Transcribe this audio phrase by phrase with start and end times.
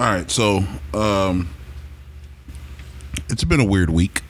[0.00, 1.50] All right, so um,
[3.28, 4.22] it's been a weird week.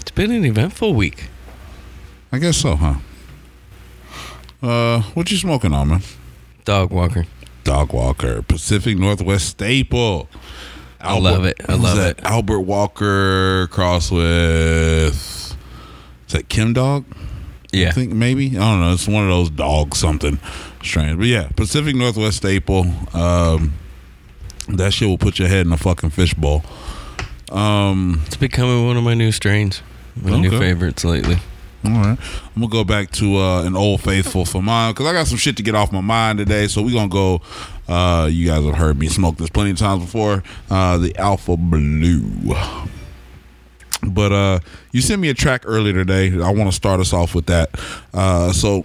[0.00, 1.28] It's been an eventful week.
[2.32, 2.94] I guess so, huh?
[4.62, 6.00] Uh, what you smoking on, man?
[6.64, 7.26] Dog walker.
[7.64, 10.26] Dog Walker, Pacific Northwest staple.
[10.98, 11.60] I love it.
[11.68, 12.20] I love that?
[12.20, 12.24] it.
[12.24, 15.54] Albert Walker cross with is
[16.28, 17.04] that Chemdawg?
[17.72, 17.88] Yeah.
[17.88, 18.94] I think maybe I don't know.
[18.94, 20.38] It's one of those dogs, something
[20.82, 21.18] strange.
[21.18, 22.86] But yeah, Pacific Northwest staple.
[23.12, 23.74] Um,
[24.78, 26.64] that shit will put your head in a fucking fishbowl.
[27.50, 29.82] Um, It's becoming one of my new strains.
[30.20, 31.38] One of my new favorites lately.
[31.84, 32.18] all right,
[32.54, 35.38] I'm gonna go back to uh, an old faithful for mine because I got some
[35.38, 36.66] shit to get off my mind today.
[36.68, 37.40] So we gonna go.
[37.88, 40.42] Uh, you guys have heard me smoke this plenty of times before.
[40.70, 42.54] Uh, the Alpha Blue.
[44.04, 44.58] But uh,
[44.90, 46.32] you sent me a track earlier today.
[46.32, 47.70] I want to start us off with that.
[48.12, 48.84] Uh, so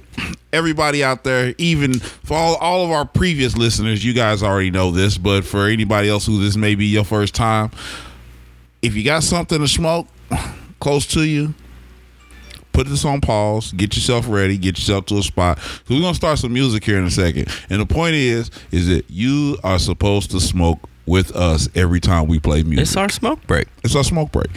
[0.53, 4.91] everybody out there, even for all, all of our previous listeners, you guys already know
[4.91, 5.17] this.
[5.17, 7.71] But for anybody else who this may be your first time,
[8.81, 10.07] if you got something to smoke
[10.79, 11.53] close to you,
[12.73, 15.59] put this on pause, get yourself ready, get yourself to a spot.
[15.59, 17.47] So we're gonna start some music here in a second.
[17.71, 22.27] And the point is, is that you are supposed to smoke with us every time
[22.27, 22.83] we play music.
[22.83, 23.67] It's our smoke break.
[23.83, 24.51] It's our smoke break.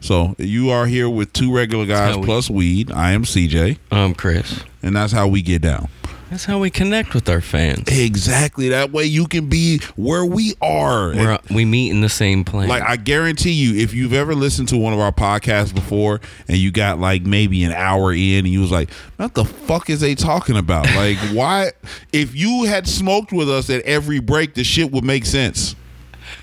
[0.00, 2.90] So you are here with two regular guys we- plus weed.
[2.92, 4.60] I am CJ, I'm Chris.
[4.82, 5.88] and that's how we get down.
[6.30, 7.88] That's how we connect with our fans.
[7.88, 8.68] Exactly.
[8.68, 11.14] That way you can be where we are.
[11.14, 12.68] We're, we meet in the same plane.
[12.68, 16.58] Like I guarantee you, if you've ever listened to one of our podcasts before and
[16.58, 20.00] you got like maybe an hour in and you was like, what the fuck is
[20.00, 20.84] they talking about?
[20.94, 21.72] Like why
[22.12, 25.74] if you had smoked with us at every break, the shit would make sense.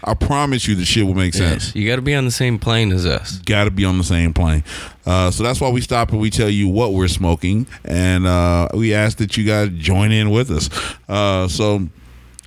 [0.07, 1.75] I promise you the shit will make sense.
[1.75, 3.39] You got to be on the same plane as us.
[3.39, 4.63] Got to be on the same plane.
[5.05, 8.67] Uh, so that's why we stop and we tell you what we're smoking, and uh,
[8.73, 10.69] we ask that you guys join in with us.
[11.09, 11.77] Uh, so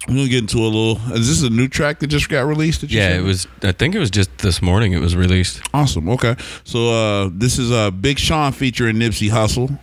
[0.06, 0.96] we're gonna get into a little.
[1.12, 2.82] Is this a new track that just got released?
[2.82, 3.46] that you Yeah, it was.
[3.62, 4.92] I think it was just this morning.
[4.92, 5.60] It was released.
[5.74, 6.08] awesome.
[6.10, 9.78] Okay, so uh, this is uh, Big Sean featuring Nipsey Hussle.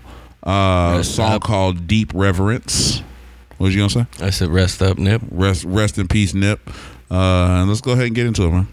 [0.46, 1.44] Uh, a Rest song up.
[1.44, 3.02] called Deep Reverence.
[3.58, 4.25] What was you gonna say?
[4.25, 6.59] I said, "Rest up, Nip." Rest, rest in peace, Nip.
[7.10, 8.68] Uh, and let's go ahead and get into it, man.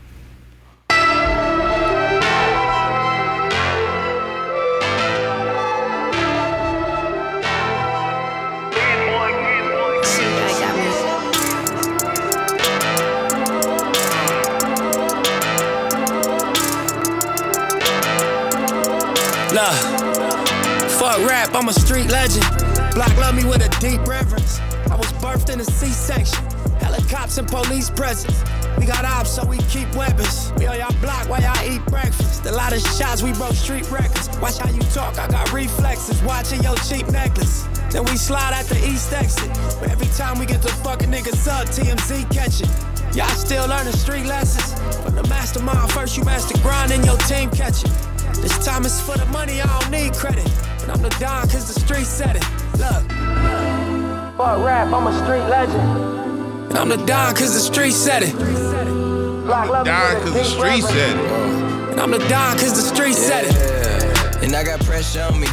[19.53, 21.55] Look, fuck rap.
[21.55, 22.47] I'm a street legend.
[22.95, 24.59] Block love me with a deep reverence.
[24.91, 26.52] I was birthed in a C-section.
[26.93, 28.45] Helicopters and police presence.
[28.77, 30.53] We got ops, so we keep weapons.
[30.59, 32.45] We on y'all block while y'all eat breakfast.
[32.45, 34.29] A lot of shots, we broke street records.
[34.41, 36.23] Watch how you talk, I got reflexes.
[36.23, 37.63] Watching your cheap necklace.
[37.91, 39.49] Then we slide at the east exit.
[39.81, 43.17] But every time we get the fucking niggas up, TMZ catch it.
[43.17, 44.79] Y'all still learning street lessons.
[45.03, 47.93] From the mastermind, first you master grind and your team catch it.
[48.43, 50.47] This time it's for the money, I don't need credit.
[50.83, 52.45] And I'm the Don cause the street said it.
[52.77, 53.09] Look.
[54.37, 56.22] Fuck rap, I'm a street legend.
[56.73, 58.35] And I'm the Don cause the street said it.
[58.35, 61.91] Block love me Die because the street said it.
[61.91, 64.43] And I'm the Don cause the street said it.
[64.43, 65.49] And I got pressure on me.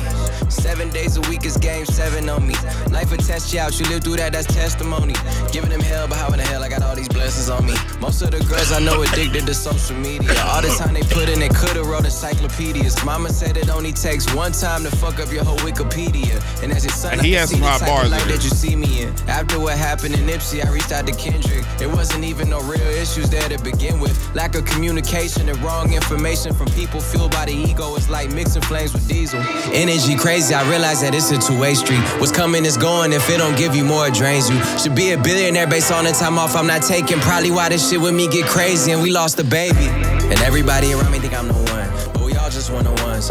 [0.49, 2.55] Seven days a week is game seven on me.
[2.91, 5.13] Life will test you out, you live through that, that's testimony.
[5.51, 7.73] Giving them hell, but how in the hell I got all these blessings on me?
[7.99, 10.33] Most of the girls I know addicted to social media.
[10.45, 13.03] All the time they put in, they could've wrote encyclopedias.
[13.05, 16.41] Mama said it only takes one time to fuck up your whole Wikipedia.
[16.63, 18.43] And as your son, And I he can has some the hot bars life that
[18.43, 19.13] you see me in.
[19.27, 21.63] After what happened in Nipsey, I reached out to Kendrick.
[21.77, 24.17] There wasn't even no real issues there to begin with.
[24.33, 27.95] Lack of communication and wrong information from people fueled by the ego.
[27.95, 29.39] It's like mixing flames with diesel.
[29.73, 31.99] Energy crazy, I realize that it's a two-way street.
[32.19, 33.11] What's coming is going.
[33.11, 34.57] If it don't give you more, it drains you.
[34.79, 37.19] Should be a billionaire based on the time off I'm not taking.
[37.19, 39.87] Probably why this shit with me get crazy and we lost a baby.
[40.31, 42.13] And everybody around me think I'm the one.
[42.13, 43.29] But we all just one on ones.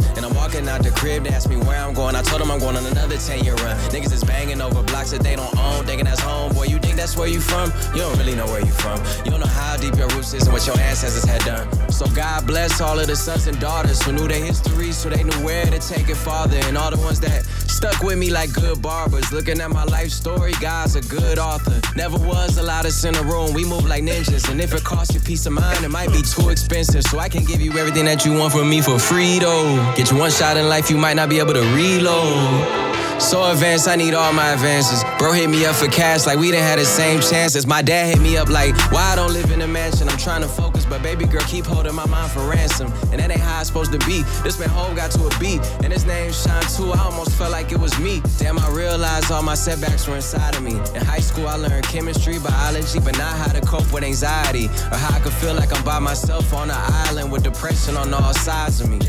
[0.59, 2.17] Walking out the crib, they ask me where I'm going.
[2.17, 3.77] I told them I'm going on another 10 year run.
[3.95, 6.53] Niggas is banging over blocks that they don't own, thinking that's home.
[6.53, 7.71] Boy, you think that's where you from?
[7.95, 8.99] You don't really know where you from.
[9.25, 11.69] You don't know how deep your roots is and what your ancestors had done.
[11.93, 15.23] So God bless all of the sons and daughters who knew their history, so they
[15.23, 16.59] knew where to take it farther.
[16.65, 17.45] And all the ones that
[17.79, 19.31] stuck with me like good barbers.
[19.33, 21.81] Looking at my life story, God's a good author.
[21.95, 23.53] Never was a of in a room.
[23.55, 24.51] We move like ninjas.
[24.51, 27.05] And if it costs you peace of mind, it might be too expensive.
[27.05, 29.77] So I can give you everything that you want from me for free, though.
[29.97, 32.89] Get you one shot in life, you might not be able to reload.
[33.21, 35.03] So advanced, I need all my advances.
[35.19, 37.67] Bro hit me up for cash like we didn't have the same chances.
[37.67, 40.09] My dad hit me up like, why I don't live in a mansion?
[40.09, 42.93] I'm trying to focus, but baby girl keep holding my mind for ransom.
[43.11, 44.23] And that ain't how it's supposed to be.
[44.45, 46.93] This man home got to a beat, and his name shine too.
[46.93, 48.23] I almost felt like it was me.
[48.39, 50.77] Damn, I realized all my setbacks were inside of me.
[50.95, 54.67] In high school, I learned chemistry, biology, but not how to cope with anxiety.
[54.93, 56.77] Or how I could feel like I'm by myself on an
[57.09, 59.01] island with depression on all sides of me.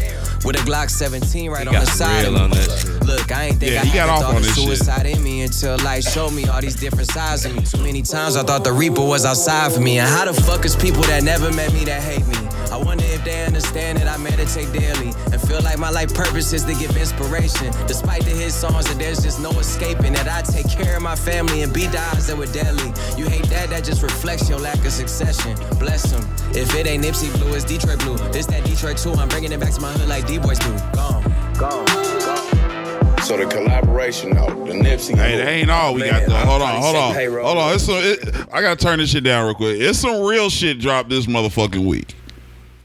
[0.45, 2.57] With a Glock 17 right He on the side real of me.
[2.57, 3.07] on.
[3.07, 4.65] Look, I ain't think Yeah, I had got off on of this shit.
[4.65, 7.61] suicide in me until life showed me all these different sides of me.
[7.63, 9.97] Too many times I thought the Reaper was outside for me.
[9.99, 12.35] And how the fuck is people that never met me that hate me?
[12.71, 16.53] I wonder if they understand that I meditate daily and feel like my life purpose
[16.53, 17.73] is to give inspiration.
[17.87, 21.15] Despite the hit songs, that there's just no escaping that I take care of my
[21.15, 22.93] family and beat the odds that were deadly.
[23.17, 25.57] You hate that, that just reflects your lack of succession.
[25.79, 26.21] Bless them.
[26.53, 28.15] If it ain't Nipsey Blue, it's Detroit Blue.
[28.37, 29.13] It's that Detroit too.
[29.13, 30.71] I'm bringing it back to my hood like D-Boys do.
[30.93, 31.23] Gone.
[31.57, 31.85] Gone.
[31.85, 33.17] Gone.
[33.23, 35.15] So the collaboration though, the Nipsey.
[35.15, 36.35] Hey, that ain't all we got though.
[36.35, 37.45] I'm Hold on, hold say on, payroll.
[37.47, 37.73] hold on.
[37.73, 37.95] It's some.
[37.97, 39.79] It, I gotta turn this shit down real quick.
[39.81, 42.13] It's some real shit dropped this motherfucking week.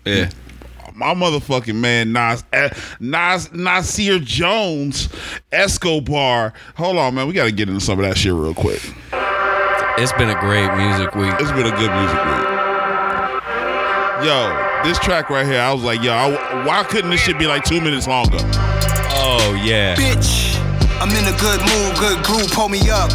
[0.06, 0.31] Yeah.
[0.94, 5.11] My motherfucking man Nas, eh, Nas Nasir Jones
[5.52, 6.55] Escobar.
[6.76, 7.26] Hold on, man.
[7.26, 8.81] We gotta get into some of that shit real quick.
[9.99, 11.32] It's been a great music week.
[11.40, 12.44] It's been a good music week.
[14.25, 17.47] Yo, this track right here, I was like, yo, I, why couldn't this shit be
[17.47, 18.38] like two minutes longer?
[19.21, 19.94] Oh yeah.
[19.97, 20.56] bitch.
[20.99, 23.11] I'm in a good mood, good groove, pull me up.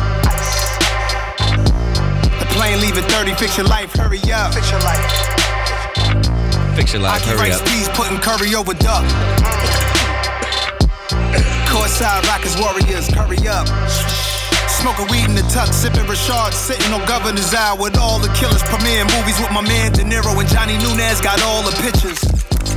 [2.37, 4.53] The plane leaving 30, fix your life, hurry up.
[4.53, 5.05] Fix your life.
[6.75, 7.23] Fix your life.
[7.23, 7.67] Hockey Hurry rice up.
[7.67, 9.03] peas, putting curry over duck.
[11.65, 13.65] Courtside Rockets Warriors, hurry up.
[14.79, 18.63] Smoking weed in the tuck, sipping Rashard, sitting on Governor's Eye with all the killers.
[18.63, 22.23] Premiere movies with my man De Niro and Johnny Nunez got all the pictures.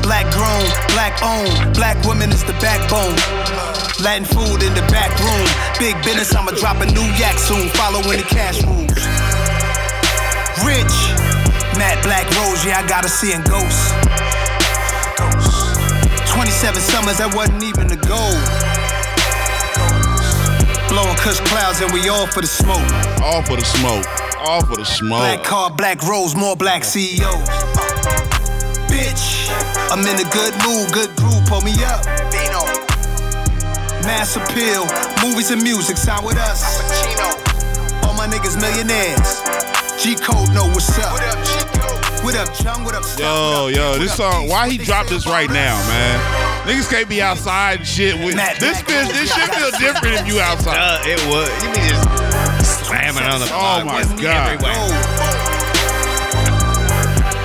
[0.02, 0.66] Black grown,
[0.99, 3.14] black owned, black women is the backbone.
[4.02, 5.46] Latin food in the back room.
[5.78, 8.98] Big business, I'ma drop a new yak soon, following the cash rules.
[10.66, 10.96] Rich,
[11.78, 13.94] Matt Black Rose, yeah, I gotta see in ghosts.
[16.34, 18.71] 27 summers, that wasn't even the goal.
[20.92, 22.84] Blowing kush clouds and we all for the smoke.
[23.22, 24.04] All for the smoke.
[24.44, 25.20] All for the smoke.
[25.20, 27.48] Black car, black rose, more black CEOs.
[28.92, 29.48] Bitch,
[29.90, 32.04] I'm in a good mood, good groove, pull me up.
[32.28, 32.60] Dino.
[34.04, 34.84] Mass appeal,
[35.24, 36.60] movies and music, sign with us.
[38.04, 39.81] All my niggas millionaires.
[39.98, 41.12] G Code know what's up.
[41.12, 42.24] What up, G Code?
[42.24, 42.84] What up, Chung?
[42.84, 43.20] What up, Stuck?
[43.20, 44.42] Yo, What up, yo, What this up, song.
[44.42, 44.50] Big?
[44.50, 46.66] Why he They dropped this right now, man?
[46.66, 48.14] Niggas can't be outside and shit.
[48.24, 49.06] With Matt this Black.
[49.06, 50.76] bitch, this shit feel different if you outside.
[50.76, 51.48] Uh, it was.
[51.62, 54.58] You mean just slamming on the Oh my god.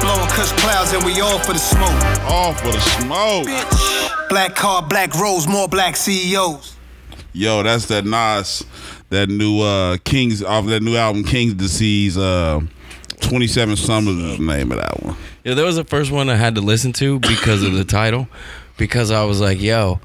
[0.01, 2.03] Blowing kush clouds and we all for the smoke.
[2.25, 3.47] All for the smoke.
[3.47, 4.29] Bitch.
[4.29, 6.75] Black car, black rose, more black CEOs.
[7.33, 8.63] Yo, that's that Nas,
[9.09, 12.17] that new uh Kings off that new album King's Disease.
[12.17, 12.61] Uh,
[13.19, 15.15] Twenty Seven Summers is the name of that one.
[15.43, 18.27] Yeah, that was the first one I had to listen to because of the title.
[18.77, 19.99] Because I was like, yo,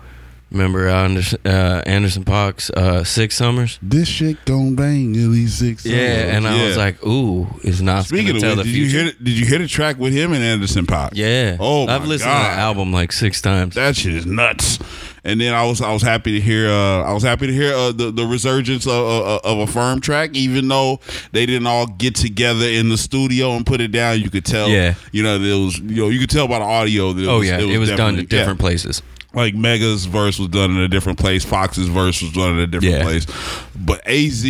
[0.50, 3.78] remember Anderson, uh, Anderson Paak's uh, Six Summers?
[3.82, 5.84] This shit gon' bang at least six.
[5.84, 6.34] Yeah, summers.
[6.36, 6.66] and I Yeah.
[6.68, 9.02] was like, ooh, it's not Speaking going of to tell which, the did you future?
[9.04, 9.12] hear?
[9.22, 11.10] Did you hear the track with him and Anderson Paak?
[11.12, 11.58] Yeah.
[11.60, 13.74] Oh my I've listened god, to the album like six times.
[13.74, 14.78] That shit is nuts.
[15.24, 17.72] And then I was I was happy to hear uh, I was happy to hear
[17.72, 20.98] uh, the the resurgence of, of, of a firm track, even though
[21.30, 24.20] they didn't all get together in the studio and put it down.
[24.20, 24.94] You could tell, Yeah.
[25.12, 27.12] you know, it was you know you could tell by the audio.
[27.12, 28.62] That it oh was, yeah, it was, done in different yeah.
[28.66, 29.02] places.
[29.34, 32.66] Like Mega's verse was done in a different place, Fox's verse was done in a
[32.66, 33.02] different Yeah.
[33.02, 33.26] place,
[33.74, 34.42] but Az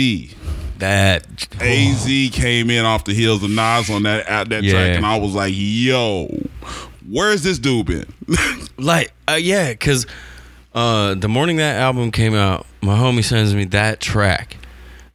[0.79, 1.27] That
[1.61, 4.73] Az came in off the heels of Nas on that at that Yeah.
[4.73, 6.27] track, and I was like, yo,
[7.09, 8.07] where's this dude been?
[8.79, 10.07] like uh, yeah because
[10.75, 14.57] uh the morning that album came out my homie sends me that track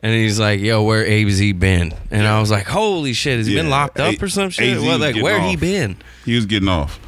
[0.02, 3.56] and he's like yo where az been and i was like holy shit has he
[3.56, 5.56] been Yeah, locked up A- or some shit AZ well was like getting where he
[5.56, 5.60] off.
[5.60, 7.00] been he was getting off.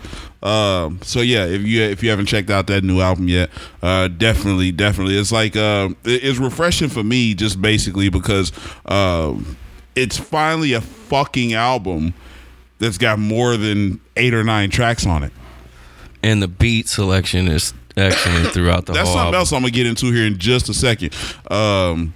[0.42, 3.50] Um, so yeah, if you if you haven't checked out that new album yet,
[3.84, 8.54] uh, definitely, definitely, it's like uh, it- it's refreshing for me just basically because
[8.86, 9.58] um,
[9.98, 12.14] it's finally a fucking album
[12.78, 15.34] that's got more than eight or nine tracks on it.
[16.24, 19.40] and the beat selection is excellent throughout the That's whole something album.
[19.40, 21.16] else I'm gonna get into here in just a second.
[21.50, 22.14] Um,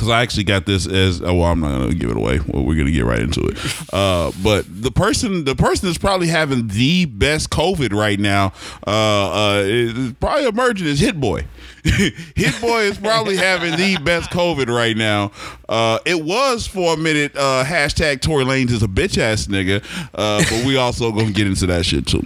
[0.00, 1.52] because I actually got this as oh, well.
[1.52, 2.40] I'm not gonna give it away.
[2.46, 3.58] Well, we're gonna get right into it.
[3.92, 8.54] Uh, but the person, the person that's probably having the best COVID right now,
[8.86, 11.44] uh, uh, is probably emerging as Hit Boy.
[11.84, 15.32] Hit Boy is probably having the best COVID right now.
[15.68, 17.36] Uh, it was for a minute.
[17.36, 19.84] Uh, hashtag Tory Lanez is a bitch ass nigga.
[20.14, 22.22] Uh, but we also gonna get into that shit too.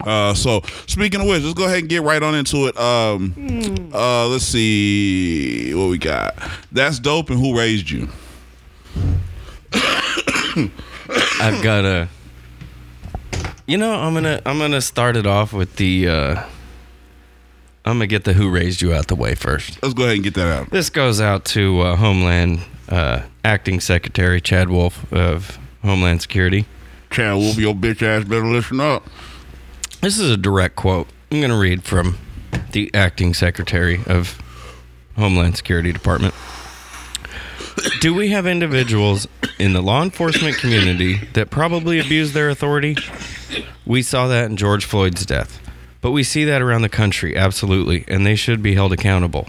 [0.00, 2.78] Uh, so speaking of which, let's go ahead and get right on into it.
[2.78, 6.36] Um, uh, let's see what we got.
[6.72, 7.30] That's dope.
[7.30, 8.08] And who raised you?
[11.40, 12.08] I've got a.
[13.66, 16.08] You know, I'm gonna I'm gonna start it off with the.
[16.08, 16.44] uh
[17.84, 19.82] I'm gonna get the who raised you out the way first.
[19.82, 20.70] Let's go ahead and get that out.
[20.70, 26.66] This goes out to uh, Homeland uh, Acting Secretary Chad Wolf of Homeland Security.
[27.10, 29.06] Chad Wolf, your bitch ass better listen up.
[30.00, 31.08] This is a direct quote.
[31.30, 32.18] I'm going to read from
[32.72, 34.40] the acting secretary of
[35.16, 36.34] Homeland Security Department.
[38.00, 39.26] Do we have individuals
[39.58, 42.96] in the law enforcement community that probably abuse their authority?
[43.84, 45.60] We saw that in George Floyd's death.
[46.00, 49.48] But we see that around the country, absolutely, and they should be held accountable.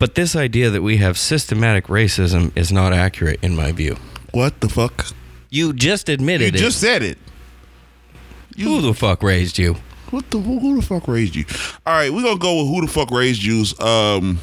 [0.00, 3.96] But this idea that we have systematic racism is not accurate in my view.
[4.32, 5.06] What the fuck?
[5.50, 6.60] You just You admitted it.
[6.60, 7.18] You just said it.
[8.64, 9.76] Who the fuck raised you?
[10.10, 11.44] What the who the fuck raised you?
[11.86, 14.38] All right, we're gonna go with who the fuck raised yous um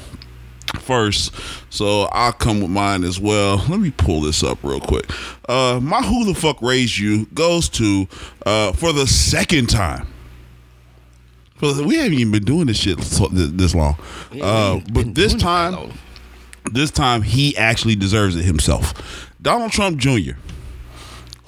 [0.79, 1.33] first.
[1.69, 3.63] So I'll come with mine as well.
[3.67, 5.05] Let me pull this up real quick.
[5.49, 8.07] Uh my who the fuck raised you goes to
[8.45, 10.07] uh for the second time.
[11.55, 13.95] For the, we haven't even been doing this shit this long.
[14.41, 15.93] Uh, but this time,
[16.71, 19.31] this time he actually deserves it himself.
[19.41, 20.33] Donald Trump Jr.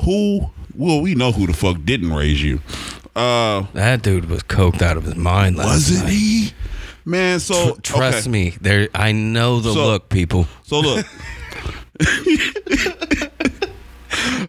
[0.04, 2.62] Who well, we know who the fuck didn't raise you.
[3.16, 6.14] Uh That dude was coked out of his mind last wasn't night.
[6.14, 6.52] he?
[7.06, 8.30] Man, so Trust okay.
[8.30, 8.90] me, there.
[8.94, 10.46] I know the So- look, people.
[10.64, 11.06] So look,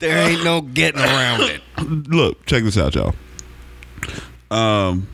[0.01, 1.61] There ain't no getting around it.
[2.09, 3.15] look, check this out, y'all.
[4.51, 5.09] Um,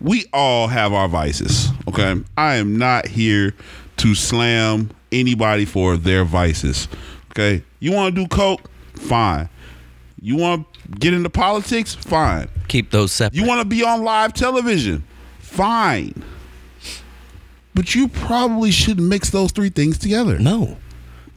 [0.00, 1.68] we all have our vices.
[1.88, 3.54] Okay, I am not here
[3.98, 6.88] to slam anybody for their vices.
[7.32, 8.70] Okay, you want to do coke?
[8.94, 9.48] Fine.
[10.24, 11.96] You want to get into politics?
[11.96, 12.48] Fine.
[12.68, 13.36] Keep those separate.
[13.40, 15.02] You want to be on live television?
[15.40, 16.22] Fine.
[17.74, 20.38] But you probably shouldn't mix those three things together.
[20.38, 20.78] no.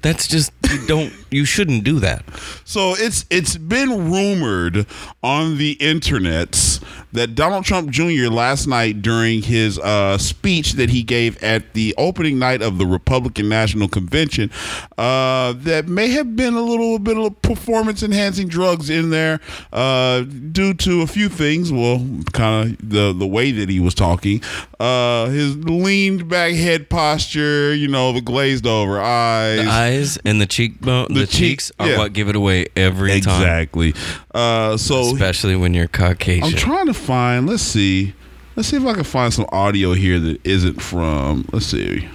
[0.01, 1.11] That's just you don't.
[1.35, 2.23] You shouldn't do that.
[2.63, 4.87] So it's it's been rumored
[5.21, 8.27] on the internets that Donald Trump Jr.
[8.29, 12.85] last night during his uh, speech that he gave at the opening night of the
[12.85, 14.51] Republican National Convention
[14.97, 19.39] uh, that may have been a little bit of performance enhancing drugs in there
[19.73, 21.71] uh, due to a few things.
[21.71, 24.41] Well, kind of the the way that he was talking,
[24.79, 29.63] uh, his leaned back head posture, you know, the glazed over eyes.
[29.63, 31.97] The eyes and the cheekbone, the, The cheek- cheeks are yeah.
[31.97, 33.41] what give it away every time.
[33.41, 33.93] Exactly.
[34.33, 36.43] Uh, so Especially when you're Caucasian.
[36.43, 37.47] I'm trying to find.
[37.47, 38.13] Let's see.
[38.55, 41.47] Let's see if I can find some audio here that isn't from.
[41.51, 42.07] Let's see.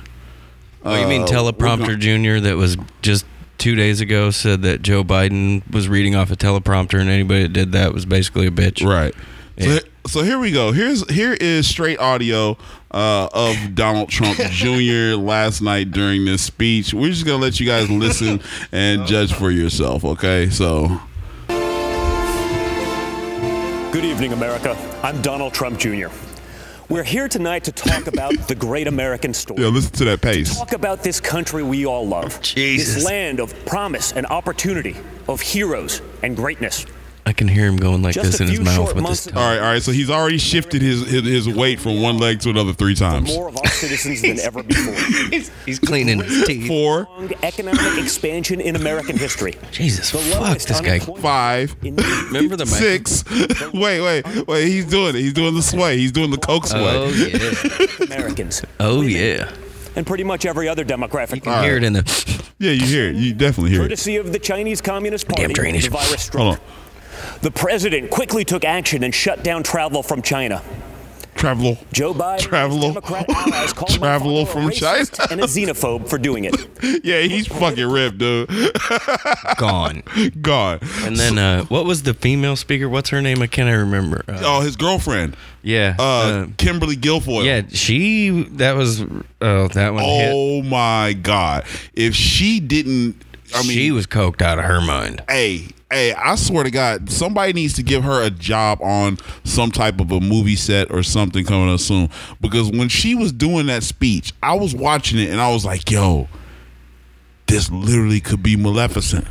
[0.85, 3.27] oh, you mean Uh, teleprompter junior that was just
[3.59, 7.53] two days ago said that Joe Biden was reading off a teleprompter and anybody that
[7.53, 8.85] did that was basically a bitch.
[8.87, 9.15] Right.
[9.59, 9.79] Yeah.
[9.79, 10.73] So, so here we go.
[10.73, 12.57] Here's here is straight audio
[12.91, 15.17] uh, of Donald Trump Jr.
[15.17, 16.93] last night during this speech.
[16.95, 18.41] We're just gonna let you guys listen
[18.73, 20.05] and judge for yourself.
[20.05, 20.51] Okay.
[20.51, 21.01] So
[23.93, 24.77] Good evening, America.
[25.03, 26.09] I'm Donald Trump Jr.
[26.89, 29.63] We're here tonight to talk about the great American story.
[29.63, 30.57] yeah, listen to that pace.
[30.57, 32.41] Talk about this country we all love.
[32.41, 32.95] Jesus.
[32.97, 34.97] This land of promise and opportunity,
[35.29, 36.87] of heroes and greatness.
[37.27, 39.33] I can hear him going like Just this in his mouth short with months his
[39.33, 39.57] ago- All tongue.
[39.59, 39.83] right, all right.
[39.83, 43.29] So he's already shifted his his, his weight from one leg to another three times.
[43.29, 44.95] More of our citizens than ever before.
[45.31, 46.67] He's, he's cleaning his teeth.
[46.67, 49.55] Four, Strong economic expansion in American history.
[49.71, 50.99] Jesus, The fuck lowest this guy.
[50.99, 53.07] five, Remember the mic?
[53.07, 53.25] six.
[53.75, 54.67] wait, wait, wait.
[54.67, 55.21] He's doing it.
[55.21, 55.99] He's doing the sway.
[55.99, 56.97] He's doing the coke oh, sway.
[56.97, 58.05] Oh yeah.
[58.07, 58.63] Americans.
[58.81, 59.51] Oh yeah.
[59.97, 61.37] And pretty much every other demographic.
[61.37, 62.45] You can hear it in the.
[62.59, 63.17] Yeah, you hear it.
[63.17, 63.85] You definitely hear it.
[63.85, 65.85] Courtesy of the Chinese Communist Party, Damn drainage.
[65.85, 66.43] the virus struck.
[66.43, 66.61] Hold on.
[67.43, 70.63] The president quickly took action and shut down travel from China.
[71.37, 71.79] Travel.
[71.91, 72.77] Joe Biden Travel.
[72.77, 75.07] and his Democrat allies called him a Travel from China.
[75.31, 76.55] and a xenophobe for doing it.
[77.03, 78.51] Yeah, he's fucking ripped, dude.
[79.57, 80.03] Gone.
[80.43, 80.81] Gone.
[81.03, 82.89] And then uh, what was the female speaker?
[82.91, 83.41] What's her name?
[83.41, 84.23] I can't remember.
[84.29, 85.97] Uh, Oh, his girlfriend, yeah.
[85.99, 87.45] uh, uh, Kimberly Guilfoyle.
[87.45, 88.43] yeah, she.
[88.57, 89.03] That was.
[89.41, 90.33] Oh, that one hit.
[90.35, 91.65] Oh my God!
[91.95, 93.17] If she didn't,
[93.55, 95.23] I mean, she was coked out of her mind.
[95.29, 99.71] hey, hey, I swear to God, somebody needs to give her a job on some
[99.71, 102.09] type of a movie set or something coming up soon.
[102.41, 105.91] Because when she was doing that speech, I was watching it and I was like,
[105.91, 106.29] yo,
[107.47, 109.27] this literally could be Maleficent.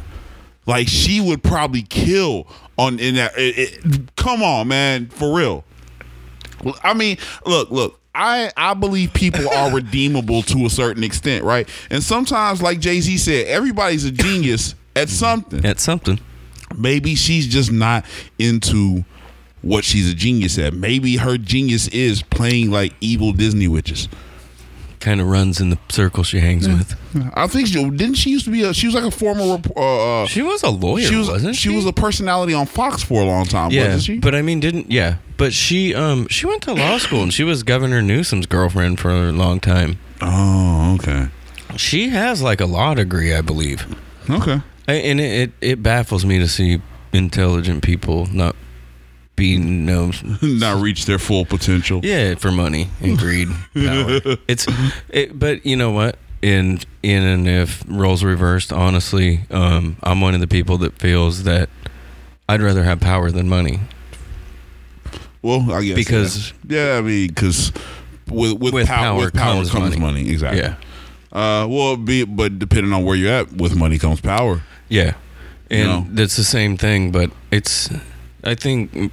[0.65, 2.47] Like she would probably kill
[2.77, 3.37] on in that.
[3.37, 5.63] It, it- come on, man, for real.
[6.83, 7.95] I mean, look, look.
[8.13, 11.69] I I believe people are redeemable to a certain extent, right?
[11.89, 15.63] And sometimes, like Jay Z said, everybody's a genius at something.
[15.65, 16.19] At something.
[16.75, 18.05] Maybe she's just not
[18.37, 19.03] into
[19.61, 20.73] what she's a genius at.
[20.73, 24.07] Maybe her genius is playing like evil Disney witches.
[24.99, 26.93] Kind of runs in the circle she hangs with.
[27.33, 28.15] I think she didn't.
[28.15, 28.73] She used to be a.
[28.73, 29.57] She was like a former.
[29.75, 31.29] Uh, uh, She was a lawyer, she was.
[31.29, 34.19] wasn't she was a personality on Fox for a long time, yeah, wasn't she?
[34.19, 35.17] but I mean, didn't yeah?
[35.37, 39.09] But she um she went to law school and she was Governor Newsom's girlfriend for
[39.09, 39.99] a long time.
[40.21, 41.27] oh, okay,
[41.77, 43.87] She has like a law degree, I believe.
[44.29, 44.61] okay.
[44.93, 46.81] And it, it, it baffles me to see
[47.13, 48.55] intelligent people not
[49.35, 52.01] be no Not reach their full potential.
[52.03, 53.47] yeah for money and greed.
[54.47, 54.67] It's
[55.09, 56.17] it, but you know what?
[56.41, 61.43] In in and if roles reversed, honestly, um, I'm one of the people that feels
[61.43, 61.69] that
[62.47, 63.79] I'd rather have power than money.
[65.41, 67.71] Well, I guess Because- yeah, yeah I mean, because
[68.29, 70.21] with with, With pow- power with power comes comes, money.
[70.21, 70.29] money.
[70.29, 70.61] Exactly.
[70.61, 70.75] Yeah,
[71.31, 74.61] Uh, well, be but depending on where you're at, with money comes power.
[74.89, 75.13] Yeah,
[75.69, 76.07] and know?
[76.09, 77.11] that's the same thing.
[77.11, 77.89] But it's
[78.43, 79.11] I think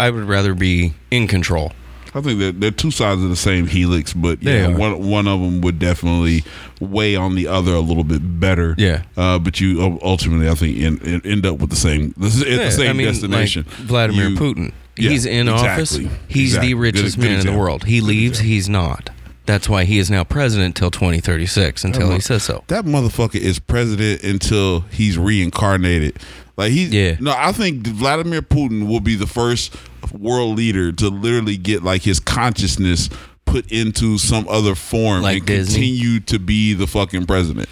[0.00, 1.72] I would rather be in control.
[2.14, 5.40] I think that they're two sides of the same helix, but yeah, one one of
[5.40, 6.42] them would definitely
[6.80, 8.74] weigh on the other a little bit better.
[8.78, 9.02] Yeah.
[9.16, 12.64] Uh, but you ultimately, I think, end, end up with the same this is Yeah,
[12.64, 13.64] the same I mean, destination.
[13.66, 14.72] like Vladimir You- Putin.
[14.96, 15.96] Yeah, he's in office.
[16.26, 16.68] He's Exactly.
[16.68, 17.84] the richest good man in the world.
[17.84, 18.40] He leaves.
[18.40, 19.10] He's not.
[19.48, 22.64] That's why he is now president till 2036 until he says so.
[22.66, 26.18] That motherfucker is president until he's reincarnated.
[26.58, 27.16] Like he's Yeah.
[27.18, 29.74] no, I think Vladimir Putin will be the first
[30.12, 33.08] world leader to literally get like his consciousness
[33.46, 35.74] put into some other form Like and Disney?
[35.74, 37.68] continue to be the fucking president.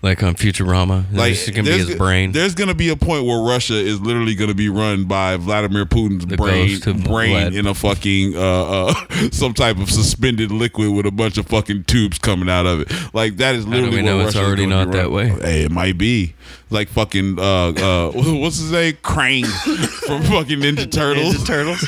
[0.00, 2.30] Like on Futurama, Like this is gonna be his brain.
[2.32, 6.24] There's gonna be a point where Russia is literally gonna be run by Vladimir Putin's
[6.24, 7.56] The brain, brain Vlad.
[7.58, 8.94] in a fucking uh, uh,
[9.32, 12.92] some type of suspended liquid with a bunch of fucking tubes coming out of it.
[13.12, 13.96] Like that is do literally.
[13.96, 15.28] we know it's Russia is already not that way?
[15.30, 16.34] Hey, it might be
[16.70, 18.94] like fucking uh, uh, what's his name?
[19.02, 19.46] Krang
[20.06, 21.44] from fucking Ninja Turtles.
[21.44, 21.84] Turtles.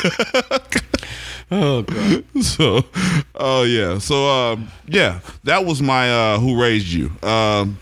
[1.53, 2.25] oh god.
[2.43, 2.85] so
[3.35, 7.79] oh yeah so um yeah that was my uh who raised you um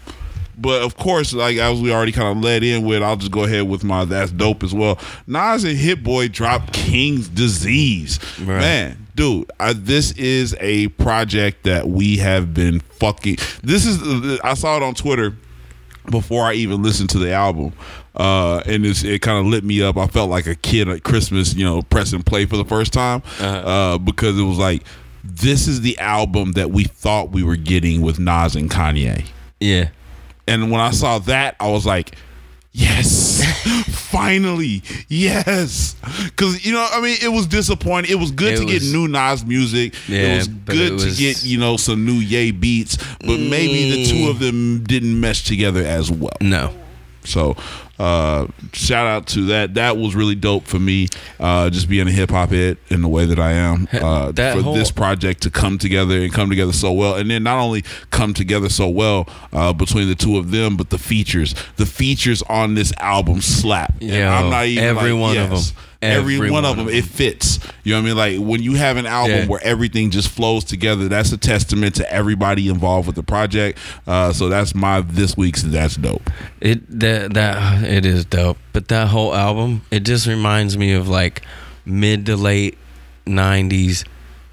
[0.61, 3.45] but of course like as we already kind of led in with i'll just go
[3.45, 8.59] ahead with my that's dope as well nas and hit boy dropped king's disease Right.
[8.59, 14.55] man dude I, this is a project that we have been fucking this is i
[14.55, 15.35] saw it on twitter
[16.11, 17.75] before I even listened to the album.
[18.17, 19.99] Uh, and it's, it kind of lit me up.
[19.99, 23.23] I felt like a kid at Christmas, you know, pressing play for the first time
[23.39, 24.85] uh because it was like,
[25.23, 29.27] this is the album that we thought we were getting with Nas and Kanye.
[29.61, 29.91] Yeah.
[30.49, 32.17] And when I saw that, I was like,
[32.73, 33.43] yes,
[34.11, 35.97] finally, yes.
[36.25, 38.11] Because, you know, I mean, it was disappointing.
[38.11, 39.95] It was good It to get new Nas music.
[40.09, 42.97] Yeah, it was good it to get, you know, some new Yay beats.
[43.21, 44.41] But maybe the two of mm.
[44.41, 46.37] them didn't mesh together as well.
[46.41, 46.75] No.
[47.25, 47.57] So,
[47.99, 49.75] uh, shout out to that.
[49.75, 51.09] That was really dope for me.
[51.41, 53.89] Uh, just being a hip hop head in the way that I am.
[53.93, 57.31] Uh, That for whole- this project to come together and come together so well, and
[57.31, 60.99] then not only come together so well uh, between the two of them, but the
[60.99, 61.55] features.
[61.77, 63.95] The features on this album slap.
[64.01, 64.51] And Yo,
[64.83, 65.59] every like, one of them.
[66.01, 67.59] Every, Every one, one of them, it fits.
[67.83, 68.17] You know what I mean?
[68.41, 69.47] Like when you have an album Yeah.
[69.47, 73.81] where everything just flows together, that's a testament to everybody involved with the project.
[74.07, 76.31] Uh, so that's my this week's that's dope.
[76.61, 78.59] It that that it is dope.
[78.73, 81.43] But that whole album, it just reminds me of like
[81.85, 82.79] mid to late
[83.27, 84.05] '90s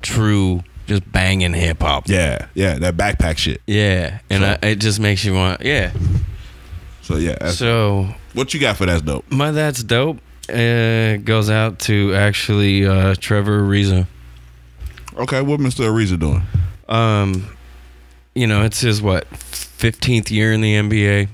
[0.02, 2.08] true just banging hip hop.
[2.08, 3.62] Yeah, yeah, that backpack shit.
[3.68, 5.62] Yeah, and So- I, it just makes you want.
[5.62, 5.92] Yeah.
[7.02, 9.32] So yeah, So what you got for that's dope?
[9.32, 10.18] my that's dope
[10.50, 14.08] uh, goes out to actually uh, Trevor Ariza.
[15.18, 15.86] Okay, what Mr.
[15.86, 16.44] Ariza doing?
[16.90, 17.56] Um,
[18.34, 21.30] you know, it's his what 15th year in the NBA.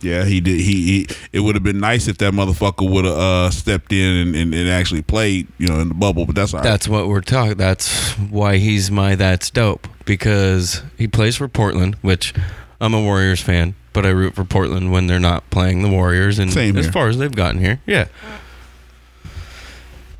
[0.00, 0.60] Yeah, he did.
[0.60, 4.16] He, he it would have been nice if that motherfucker would have uh, stepped in
[4.16, 6.26] and, and, and actually played, you know, in the bubble.
[6.26, 6.64] But that's all right.
[6.64, 7.56] That's what we're talking.
[7.56, 12.34] That's why he's my that's dope because he plays for Portland, which
[12.80, 16.38] I'm a Warriors fan, but I root for Portland when they're not playing the Warriors.
[16.38, 16.92] And Same as here.
[16.92, 18.06] far as they've gotten here, yeah.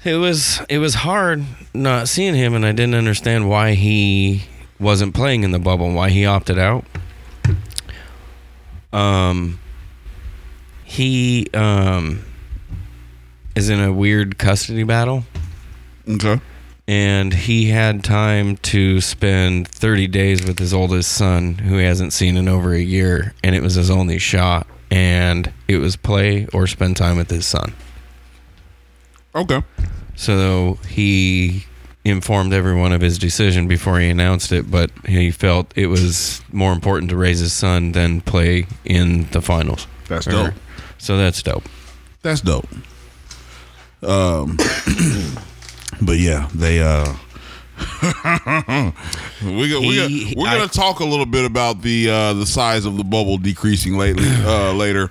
[0.04, 4.44] It was it was hard not seeing him, and I didn't understand why he
[4.80, 6.84] wasn't playing in the bubble, and why he opted out.
[8.92, 9.58] Um,
[10.84, 12.24] he um
[13.54, 15.24] is in a weird custody battle
[16.08, 16.40] okay.
[16.88, 22.12] And he had time to spend 30 days with his oldest son who he hasn't
[22.12, 26.46] seen in over a year and it was his only shot and it was play
[26.52, 27.72] or spend time with his son
[29.34, 29.62] Okay.
[30.16, 31.64] so he
[32.04, 36.72] informed everyone of his decision before he announced it but he felt it was more
[36.72, 40.52] important to raise his son than play in the finals That's dope.
[40.98, 41.64] so that's dope
[42.22, 42.68] That's dope.
[44.02, 44.56] Um,
[46.04, 47.14] but yeah, they uh.
[49.42, 52.46] we go, we He- we're I- gonna talk a little bit about the uh, the
[52.46, 55.10] size of the bubble decreasing lately uh, later.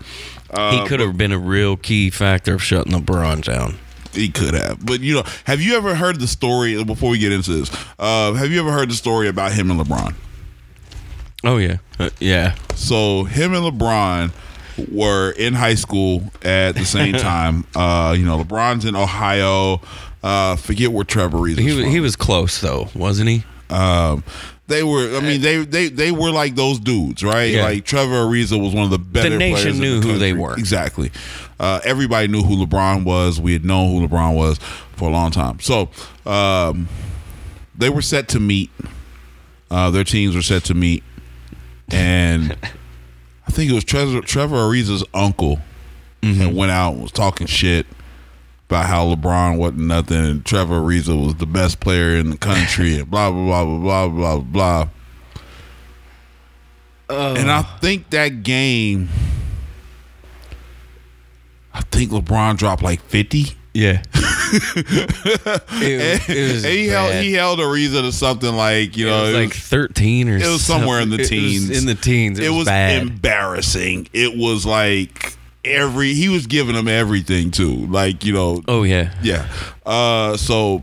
[0.49, 3.77] Uh, he could have been a real key factor of shutting LeBron down.
[4.13, 6.81] He could have, but you know, have you ever heard the story?
[6.83, 9.79] Before we get into this, uh, have you ever heard the story about him and
[9.79, 10.13] LeBron?
[11.43, 12.55] Oh yeah, Uh, yeah.
[12.75, 14.31] So him and LeBron
[14.91, 17.65] were in high school at the same time.
[17.75, 19.81] uh, you know, LeBron's in Ohio.
[20.23, 21.59] Uh, forget where Trevor Ariza.
[21.59, 23.43] He was, he was close though, wasn't he?
[23.69, 24.23] Um,
[24.67, 25.17] they were.
[25.17, 27.51] I mean, they they they were like those dudes, right?
[27.51, 27.63] Yeah.
[27.63, 29.29] Like Trevor Ariza was one of the better.
[29.29, 30.53] The nation knew the who they were.
[30.57, 31.11] Exactly.
[31.59, 33.39] Uh, everybody knew who LeBron was.
[33.39, 34.57] We had known who LeBron was
[34.95, 35.59] for a long time.
[35.59, 35.89] So
[36.25, 36.87] um,
[37.75, 38.69] they were set to meet.
[39.69, 41.03] Uh, their teams were set to meet,
[41.89, 42.55] and
[43.47, 45.59] I think it was Trevor, Trevor Ariza's uncle
[46.21, 47.87] that went out and was talking shit
[48.71, 52.97] about how LeBron wasn't nothing and Trevor Ariza was the best player in the country
[52.99, 54.87] and blah blah blah blah blah blah blah.
[57.09, 59.09] Uh, and I think that game,
[61.73, 63.57] I think LeBron dropped like fifty.
[63.73, 64.01] Yeah.
[64.53, 65.69] it,
[66.29, 67.23] it was and he held bad.
[67.23, 70.37] he held Ariza to something like you It know was it like was- thirteen or
[70.37, 71.37] it was somewhere in the something.
[71.37, 71.77] It was teens.
[71.81, 73.01] in the teens, it, was, bad.
[73.01, 74.07] embarrassing.
[74.13, 77.85] It was like every he was giving them everything too.
[77.87, 79.47] Like you know, oh yeah, yeah.
[79.85, 80.81] Uh, so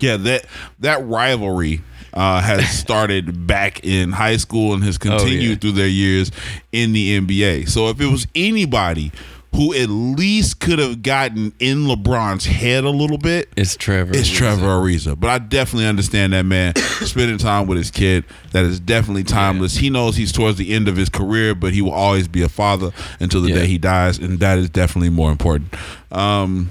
[0.00, 0.46] yeah, that
[0.80, 1.80] that rivalry
[2.14, 5.54] uh, has started back in high school and has continued Oh, yeah.
[5.56, 6.30] through their years
[6.72, 7.68] in the NBA.
[7.68, 9.12] So if it was anybody
[9.54, 14.12] who at least could have gotten in LeBron's head a little bit, it's Trevor.
[14.16, 14.34] it's Ariza.
[14.36, 15.20] Trevor Ariza.
[15.20, 18.24] But I definitely understand that man spending time with his kid.
[18.52, 19.76] That is definitely timeless.
[19.76, 22.48] He knows he's towards the end of his career, but he will always be a
[22.48, 23.56] father until the Yeah.
[23.56, 25.74] day he dies, and that is definitely more important.
[26.10, 26.70] Um,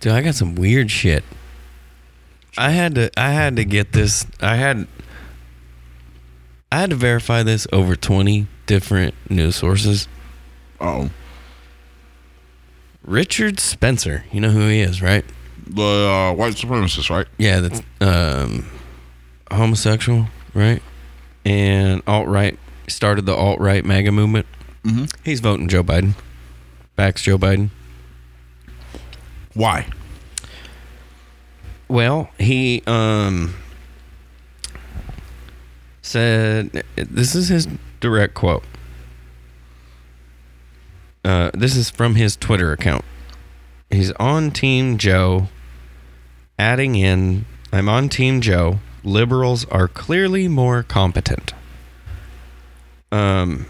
[0.00, 1.24] Dude, I got some weird shit.
[2.56, 4.86] I had to I had to get this I had
[6.70, 10.06] I had to verify this over 20 different news sources.
[10.80, 11.10] oh,
[13.04, 15.24] Richard Spencer, you know who he is, right?
[15.66, 17.26] the uh, white supremacist, right?
[17.38, 18.66] Yeah, that's um
[19.50, 20.82] homosexual, right?
[21.46, 24.46] And alt-right started the alt-right MAGA movement.
[24.84, 25.10] Mhm.
[25.24, 26.14] He's voting Joe Biden.
[26.96, 27.70] Backs Joe Biden.
[29.54, 29.86] Why?
[31.88, 33.54] Well, he um
[36.02, 37.66] said this is his
[38.00, 38.64] direct quote.
[41.24, 43.04] Uh, this is from his Twitter account.
[43.90, 45.48] He's on Team Joe,
[46.58, 48.80] adding in, "I'm on Team Joe.
[49.02, 51.54] Liberals are clearly more competent."
[53.10, 53.66] Um,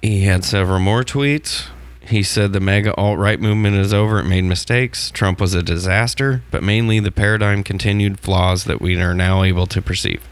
[0.00, 1.66] he had several more tweets.
[2.00, 4.18] He said the MAGA alt right movement is over.
[4.18, 5.10] It made mistakes.
[5.10, 9.66] Trump was a disaster, but mainly the paradigm continued flaws that we are now able
[9.66, 10.26] to perceive.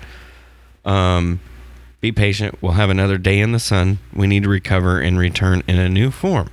[0.87, 1.41] Um,
[2.07, 2.57] be patient.
[2.63, 3.99] We'll have another day in the sun.
[4.15, 6.49] We need to recover and return in a new form.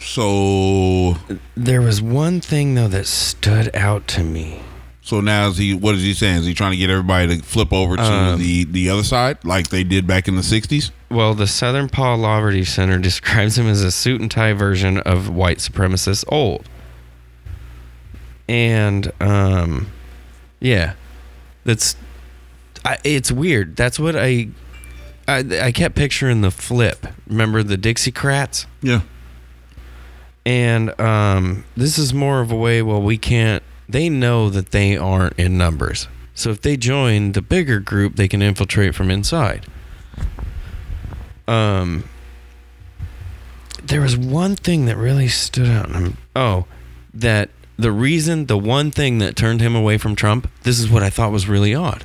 [0.00, 1.16] So,
[1.56, 4.62] There was one thing though that stood out to me.
[5.02, 5.74] so now is he?
[5.74, 6.38] What is he saying?
[6.40, 9.38] Is he trying to get everybody to flip over to Um, the the other side,
[9.44, 10.90] like they did back in the '60s?
[11.10, 15.28] Well, the Southern Poverty Law Center describes him as a suit and tie version of
[15.28, 16.64] white supremacist old.
[18.48, 19.88] And um
[20.60, 20.94] yeah.
[21.64, 21.96] That's
[22.88, 23.76] I, it's weird.
[23.76, 24.48] That's what I,
[25.26, 27.06] I I kept picturing the flip.
[27.26, 28.66] Remember the Dixiecrats?
[28.82, 29.02] Yeah.
[30.46, 34.96] And um, this is more of a way, well, we can't, they know that they
[34.96, 36.08] aren't in numbers.
[36.34, 39.66] So if they join the bigger group, they can infiltrate from inside.
[41.46, 42.08] Um,
[43.82, 45.90] there was one thing that really stood out.
[46.34, 46.64] Oh,
[47.12, 51.02] that the reason, the one thing that turned him away from Trump, this is what
[51.02, 52.04] I thought was really odd,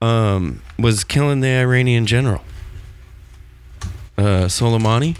[0.00, 2.42] um, was killing the Iranian general,
[4.18, 5.18] uh, Soleimani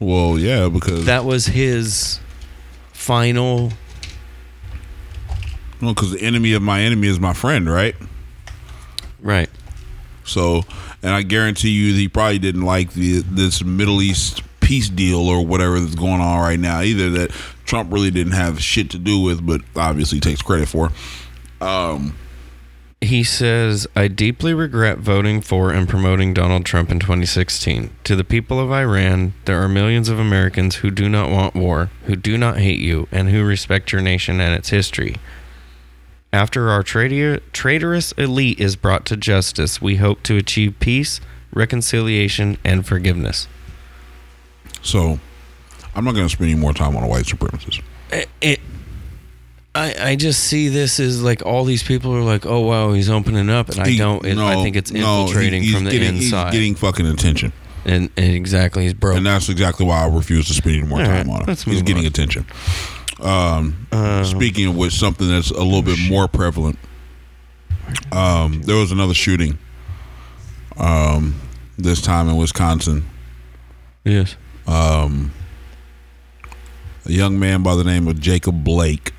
[0.00, 2.20] Well, yeah, because that was his
[2.92, 3.72] final
[5.80, 7.94] well, because the enemy of my enemy is my friend, right?
[9.20, 9.48] right
[10.24, 10.62] So,
[11.02, 15.44] and I guarantee you, he probably didn't like the this Middle East peace deal or
[15.44, 17.10] whatever that's going on right now either.
[17.10, 17.30] That
[17.64, 20.92] Trump really didn't have shit to do with, but obviously takes credit for.
[21.60, 22.14] Um,
[23.00, 28.24] he says i deeply regret voting for and promoting donald trump in 2016 to the
[28.24, 32.36] people of iran there are millions of americans who do not want war who do
[32.36, 35.14] not hate you and who respect your nation and its history.
[36.32, 41.20] After our traitor- traitorous elite is brought to justice we hope to achieve peace
[41.52, 43.48] reconciliation and forgiveness.
[44.82, 45.18] So
[45.94, 47.82] I'm not going to spend any more time on a white supremacist.
[48.12, 48.62] it, eh, it eh,
[49.74, 53.08] I, I just see this as like all these people are like, oh wow, he's
[53.08, 54.24] opening up, and I He- don't.
[54.24, 56.74] It, I no, think it's no, he- infiltrating he's from the getting, inside, He's getting
[56.74, 57.52] fucking attention,
[57.84, 59.16] and, and exactly, he's broke.
[59.16, 61.46] and that's exactly why I refuse to spend any more All time on him.
[61.46, 62.08] let's He's move getting on.
[62.08, 62.46] attention.
[63.20, 66.78] Um, Uh, speaking of which, something that's a little bit more prevalent.
[68.12, 69.58] Um, there was another shooting.
[70.76, 71.34] Um,
[71.78, 73.04] this time in Wisconsin.
[74.04, 75.30] yes, um,
[77.06, 79.12] a young man by the name of Jacob Blake,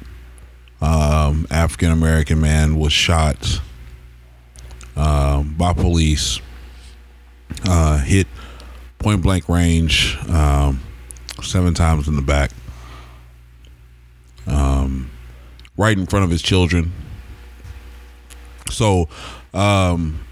[0.81, 3.61] um, African American man, was shot
[4.95, 6.39] um, by police,
[7.65, 8.27] uh, hit
[8.99, 10.81] point blank range, um,
[11.41, 12.51] seven times in the back,
[14.47, 15.09] um,
[15.77, 16.91] right in front of his children.
[18.69, 19.09] So,
[19.53, 20.25] um,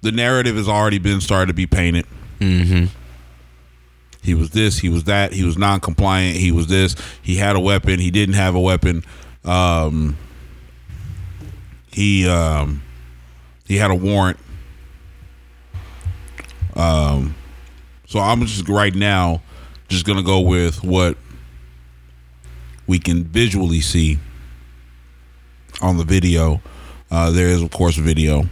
[0.00, 2.06] the narrative has already been started to be painted.
[2.38, 2.86] mm-hmm.
[4.28, 7.60] He was this, he was that, he was non-compliant, he was this, he had a
[7.60, 9.02] weapon, he didn't have a weapon.
[9.42, 10.18] Um
[11.90, 12.82] he um
[13.66, 14.38] he had a warrant.
[16.76, 17.34] Um
[18.06, 19.40] so I'm just right now
[19.88, 21.16] just to go with what
[22.86, 24.18] we can visually see
[25.80, 26.60] on the video.
[27.10, 28.44] Uh there is of course video.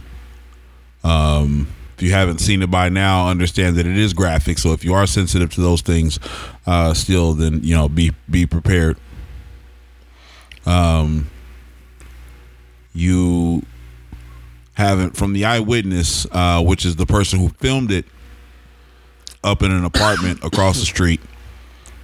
[1.03, 4.59] Um if you haven't seen it by now, understand that it is graphic.
[4.59, 6.19] So if you are sensitive to those things,
[6.67, 8.97] uh, still, then you know be be prepared.
[10.67, 11.31] Um,
[12.93, 13.63] you
[14.75, 18.05] haven't from the eyewitness, uh, which is the person who filmed it,
[19.43, 21.19] up in an apartment across the street,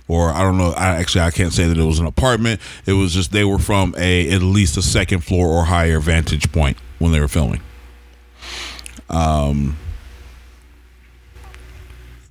[0.08, 0.72] or I don't know.
[0.72, 2.62] I actually I can't say that it was an apartment.
[2.88, 6.52] It was just they were from a at least a second floor or higher vantage
[6.52, 7.62] point when they were filming.
[9.08, 9.78] Um,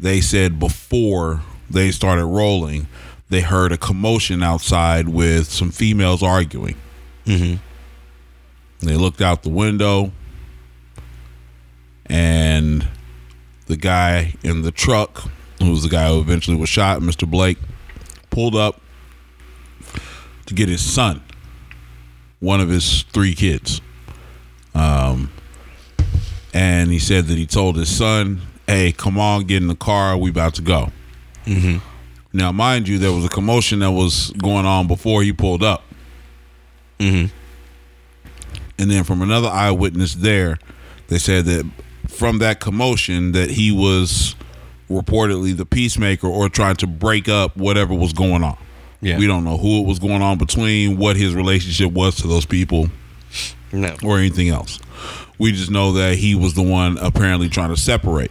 [0.03, 2.88] they said before they started rolling,
[3.31, 6.77] they heard a commotion outside with some females arguing.
[7.25, 8.87] Mm-hmm.
[8.87, 10.12] They looked out the window,
[12.07, 12.87] and
[13.67, 15.23] the guy in the truck,
[15.61, 17.31] who was the guy who eventually was shot, Mr.
[17.31, 17.59] Blake,
[18.29, 18.81] pulled up
[20.47, 21.23] to get his son,
[22.41, 23.81] one of his three kids.
[24.75, 25.31] Um,
[26.53, 30.17] and he said that he told his son, "Hey, come on, get in the car.
[30.17, 30.91] We about to go."
[31.47, 31.79] Mm-hmm.
[32.33, 35.83] Now, mind you, there was a commotion that was going on before he pulled up.
[36.99, 37.35] Mm-hmm.
[38.79, 40.59] And then from another eyewitness there,
[41.09, 41.69] they said that
[42.09, 44.35] from that commotion that he was
[44.91, 48.57] reportedly the peacemaker or trying to break up whatever was going on.
[49.01, 49.19] Yeah.
[49.19, 52.47] We don't know who it was going on between, what his relationship was to those
[52.47, 52.89] people,
[53.73, 53.95] No.
[54.05, 54.79] or anything else.
[55.39, 58.31] We just know that he was the one apparently trying to separate.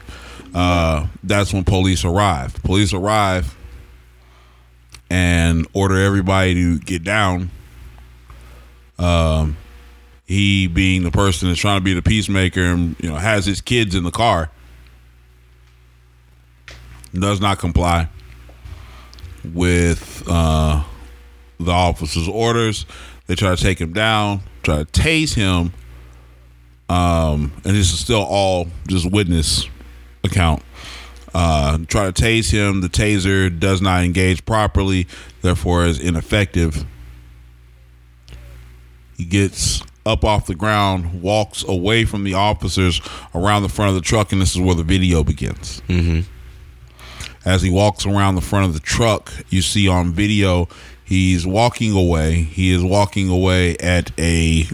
[0.54, 2.54] Uh, that's when police arrive.
[2.64, 3.56] Police arrive
[5.10, 7.50] and order everybody to get down.
[8.98, 9.58] Um,
[10.26, 13.60] he being the person that's trying to be the peacemaker and you know has his
[13.60, 14.50] kids in the car
[17.14, 18.08] does not comply
[19.54, 20.84] with uh,
[21.60, 22.86] the officer's orders.
[23.28, 25.74] They try to take him down, try to tase him,
[26.88, 29.68] um, and this is still all just witness
[30.24, 30.64] account.
[31.34, 32.82] Uh, try to tase him.
[32.82, 35.08] The taser does not engage properly,
[35.42, 36.86] therefore is ineffective.
[39.18, 43.02] He gets up off the ground, walks away from the officers
[43.36, 45.82] around the front of the truck, and this is where the video begins.
[45.88, 46.22] Mm-hmm.
[47.46, 50.68] As he walks around the front of the truck, you see on video
[51.12, 52.42] he's walking away.
[52.44, 54.66] He is walking away at a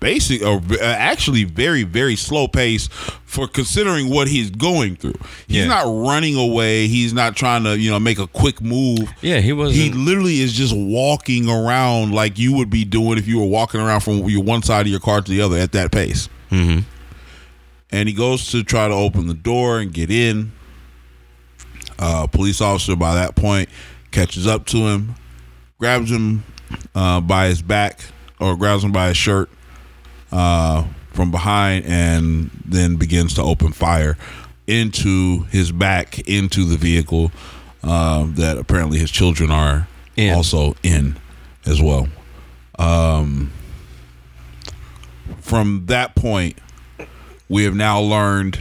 [0.00, 2.88] basic, or actually very, very slow pace
[3.24, 5.14] for considering what he's going through.
[5.46, 5.66] He's Yeah.
[5.66, 6.88] not running away.
[6.88, 9.00] He's not trying to, you know, make a quick move.
[9.22, 9.82] Yeah, he wasn't.
[9.82, 13.80] He literally is just walking around like you would be doing if you were walking
[13.80, 16.28] around from your one side of your car to the other at that pace.
[16.50, 16.80] mm-hmm.
[17.90, 20.52] And he goes to try to open the door and get in.
[21.98, 23.68] Uh, police officer by that point
[24.10, 25.14] catches up to him,
[25.84, 26.42] grabs him
[26.94, 28.00] uh, by his back
[28.40, 29.50] or grabs him by his shirt
[30.32, 34.16] uh, from behind, and then begins to open fire
[34.66, 37.30] into his back into the vehicle
[37.82, 40.34] uh, that apparently his children are In.
[40.34, 41.18] also in
[41.66, 42.08] as well.
[42.78, 43.52] Um,
[45.42, 46.56] from that point,
[47.46, 48.58] we have now learned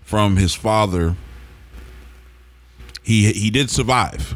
[0.00, 1.16] from his father
[3.02, 4.34] he he did survive.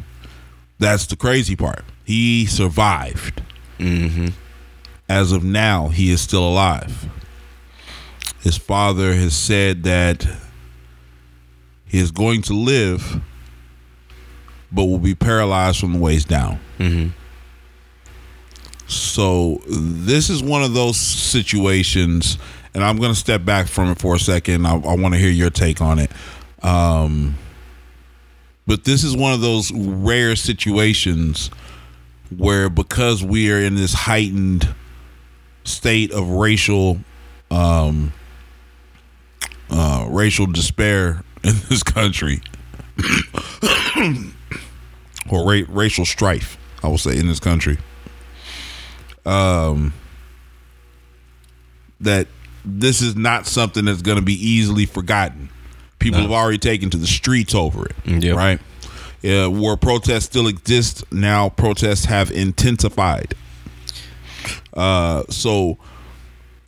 [0.82, 1.84] That's the crazy part.
[2.04, 3.40] He survived.
[3.78, 4.28] Mm-hmm.
[5.08, 7.08] As of now, he is still alive.
[8.40, 10.26] His father has said that
[11.86, 13.20] he is going to live
[14.72, 16.58] but will be paralyzed from the waist down.
[16.78, 17.10] Mm-hmm.
[18.88, 22.38] So this is one of those situations,
[22.74, 24.66] and I'm going to step back from it for a second.
[24.66, 26.10] I, I want to hear your take on it.
[26.64, 27.36] Um,
[28.66, 31.48] but this is one of those rare situations
[32.36, 34.68] where, because we are in this heightened
[35.64, 36.98] state of racial,
[37.50, 38.12] um,
[39.70, 42.40] uh, racial despair in this country,
[45.30, 47.78] or ra- racial strife, I will say, in this country
[49.24, 49.92] um,
[52.00, 52.26] that
[52.64, 55.48] this is not something that's going to be easily forgotten.
[56.02, 58.36] People have already taken to the streets over it, Yep.
[58.36, 58.60] right?
[59.22, 63.34] Yeah, where protests still exist now, protests have intensified.
[64.74, 65.78] Uh, so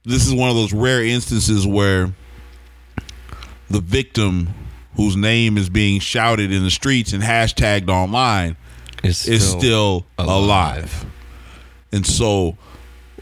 [0.04, 2.12] this is one of those rare instances where
[3.68, 4.50] the victim,
[4.96, 8.56] whose name is being shouted in the streets and hashtagged online,
[9.02, 11.04] Is is still alive.
[11.90, 12.56] And so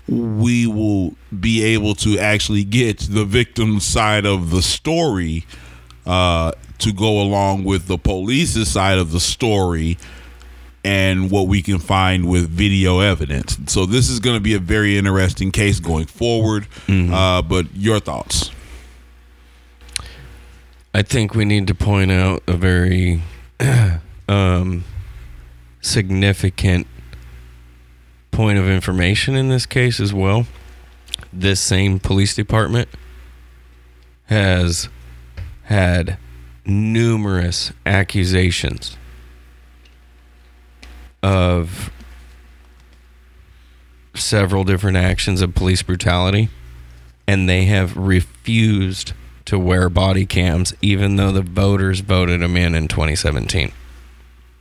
[0.08, 5.46] we will be able to actually get the victim's side of the story
[6.06, 9.98] uh, to go along with the police's side of the story
[10.84, 13.56] and what we can find with video evidence.
[13.66, 16.66] So this is going to be a very interesting case going forward.
[17.12, 18.50] Uh, but your thoughts?
[20.94, 23.22] I think we need to point out a very
[24.28, 24.84] um,
[25.80, 26.86] significant
[28.30, 30.46] point of information in this case as well.
[31.32, 32.88] This same police department
[34.26, 34.88] has
[35.72, 36.18] had
[36.64, 38.96] numerous accusations
[41.22, 41.90] of
[44.14, 46.48] several different actions of police brutality,
[47.26, 49.12] and they have refused
[49.44, 53.72] to wear body cams, even though the voters voted them in in 2017.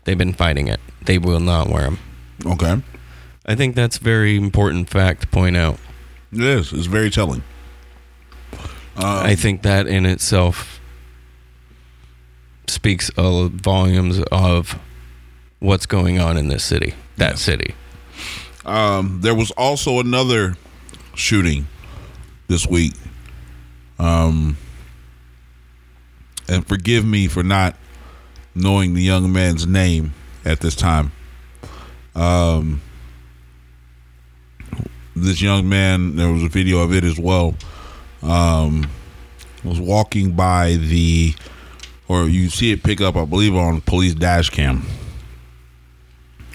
[0.06, 0.80] They've been fighting it.
[1.04, 2.00] They will not wear them.
[2.46, 2.82] Okay.
[3.46, 5.78] I think that's a very important fact to point out.
[6.32, 6.74] It is.
[6.74, 7.44] It's very telling.
[8.96, 10.81] I think that in itself
[12.72, 14.80] speaks uh, volumes of
[15.60, 17.76] what's going on in this city, that city.
[18.66, 20.56] Um, there was also another
[21.16, 21.68] shooting
[22.48, 22.94] this week.
[24.00, 24.58] Um,
[26.48, 27.76] and forgive me for not
[28.56, 31.12] knowing the young man's name at this time.
[32.16, 32.82] Um,
[35.16, 37.56] this young man, there was a video of it as well.
[38.22, 38.90] Um,
[39.64, 41.36] was walking by the,
[42.12, 44.86] or you see it pick up, I believe, on police dash cam.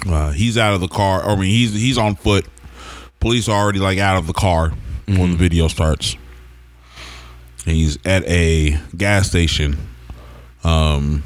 [0.06, 1.24] Uh, he's out of the car.
[1.24, 2.46] I mean, he's he's on foot.
[3.20, 4.74] Police are already like out of the car
[5.06, 6.16] when the video starts.
[7.64, 9.78] He's at a gas station.
[10.62, 11.24] Um,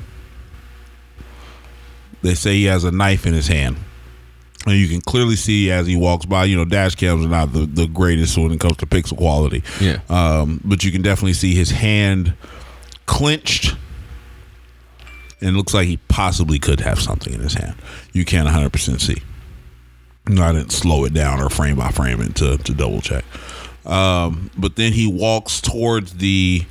[2.23, 3.77] they say he has a knife in his hand.
[4.67, 7.53] And you can clearly see as he walks by, you know, dash cams are not
[7.53, 9.65] the, the greatest when it comes to pixel quality.
[9.81, 10.01] Yeah.
[10.09, 12.35] Um, but you can definitely see his hand
[13.07, 13.75] clenched
[15.41, 17.75] and it looks like he possibly could have something in his hand.
[18.13, 19.23] You can't 100% see.
[20.29, 23.25] No, I didn't slow it down or frame by frame it to, to double check.
[23.87, 26.65] Um, but then he walks towards the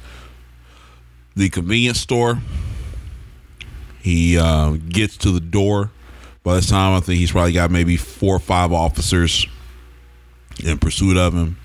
[1.36, 2.40] the convenience store.
[4.02, 5.92] He uh, gets to the door.
[6.44, 9.46] By this time, I think he's probably got maybe four or five officers
[10.64, 11.58] in pursuit of him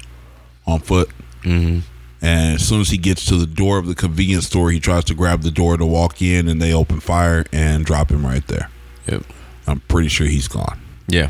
[0.67, 1.11] on foot.
[1.43, 1.81] Mm-hmm.
[2.25, 5.05] And as soon as he gets to the door of the convenience store, he tries
[5.05, 8.47] to grab the door to walk in, and they open fire and drop him right
[8.47, 8.71] there.
[9.07, 9.25] Yep.
[9.67, 10.81] I'm pretty sure he's gone.
[11.07, 11.29] Yeah.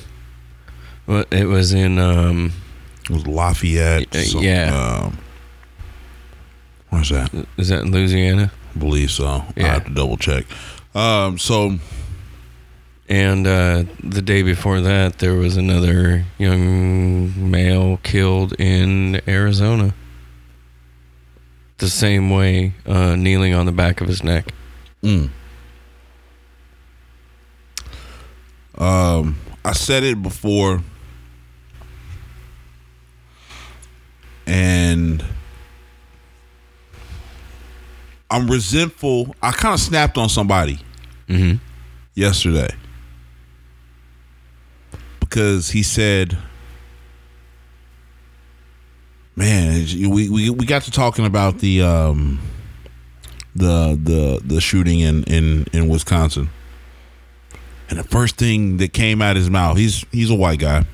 [1.07, 2.53] Well, it was in um,
[3.05, 4.15] It was Lafayette.
[4.15, 5.03] Uh, some- yeah.
[5.07, 5.19] Um,
[6.91, 7.33] where's that?
[7.57, 8.53] is that in Louisiana?
[8.75, 9.27] I believe so.
[9.27, 9.75] I Yeah.
[9.75, 10.45] have to double check.
[10.95, 11.79] Um, so
[13.09, 19.93] And uh, the day before that, there was another young male killed in Arizona.
[21.85, 24.47] The same way, uh, kneeling on the back of his neck.
[25.03, 25.29] Mm.
[28.79, 30.83] Um, I said it before,
[34.47, 35.23] and
[38.31, 39.37] I'm resentful.
[39.43, 40.79] I kind of snapped on somebody
[41.29, 41.57] Mm-hmm.
[42.15, 42.75] yesterday
[45.21, 46.39] because he said,
[49.37, 52.41] "Man, we we we got to talking about the um
[53.55, 56.51] the the the shooting in in in Wisconsin."
[57.91, 60.85] And the first thing that came out his mouth, he's he's a white guy.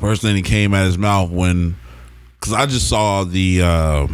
[0.00, 1.76] First thing that came out of his mouth when,
[2.38, 4.06] because I just saw the uh,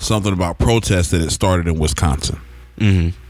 [0.00, 2.40] something about protests that it started in Wisconsin.
[2.78, 3.25] Mm-hmm.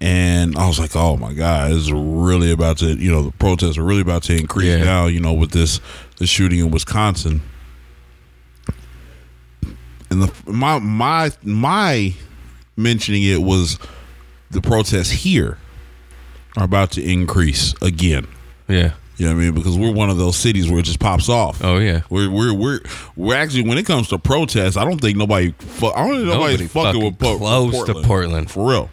[0.00, 3.32] And I was like, "Oh my god, this is really about to, you know, the
[3.32, 4.84] protests are really about to increase Yeah.
[4.84, 5.80] now, you know, with this
[6.16, 7.42] the shooting in Wisconsin."
[10.10, 12.14] And the my my my
[12.76, 13.78] mentioning it was
[14.50, 15.58] the protests here
[16.56, 18.26] are about to increase again.
[18.68, 18.92] Yeah.
[19.18, 19.54] You know what I mean?
[19.54, 21.62] Because we're one of those cities where it just pops off.
[21.62, 22.00] Oh yeah.
[22.10, 22.80] We're we're we're
[23.16, 25.52] we're actually when it comes to protests, I don't think nobody.
[25.58, 28.50] Fu- I don't think nobody's Nobody fucking, fucking with Po- close to Portland.
[28.50, 28.90] for real.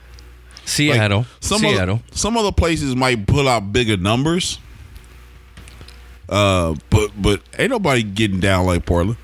[0.67, 1.25] Like, Seattle.
[1.39, 1.95] some Seattle.
[1.95, 4.59] Other, some other places might pull out bigger numbers.
[6.29, 9.17] Uh, but but ain't nobody getting down like Portland.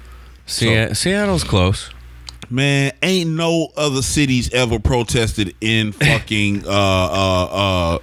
[0.46, 1.90] Se- Seattle's close.
[2.50, 8.00] Man, ain't no other cities ever protested in fucking uh uh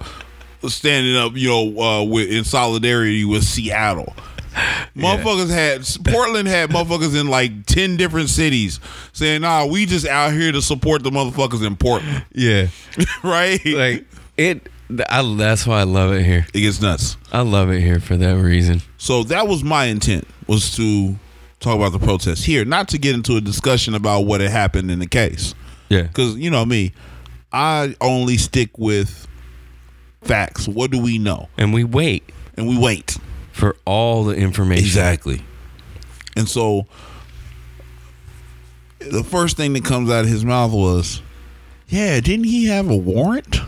[0.63, 4.13] uh standing up, you know, uh with in solidarity with Seattle.
[4.95, 8.79] Motherfuckers had Portland had motherfuckers in like ten different cities
[9.13, 12.67] saying, "Nah, we just out here to support the motherfuckers in Portland." Yeah.
[13.23, 13.63] right?
[13.65, 14.05] Like
[14.37, 14.67] it.
[15.09, 16.45] I, that's why I love it here.
[16.53, 17.15] it gets nuts.
[17.31, 18.81] I love it here for that reason.
[18.97, 21.15] So that was my intent was to
[21.61, 24.91] talk about the protest here, not to get into a discussion about what had happened
[24.91, 25.55] in the case.
[25.87, 26.03] Yeah.
[26.03, 26.91] Because you know me,
[27.53, 29.27] I only stick with
[30.21, 30.67] facts.
[30.67, 31.47] What do we know?
[31.57, 33.17] And we wait And we wait.
[33.51, 34.83] For all the information.
[34.85, 35.41] Exactly.
[36.35, 36.87] And so
[38.99, 41.21] the first thing that comes out of his mouth was,
[41.89, 43.59] "Yeah, didn't he have a warrant?"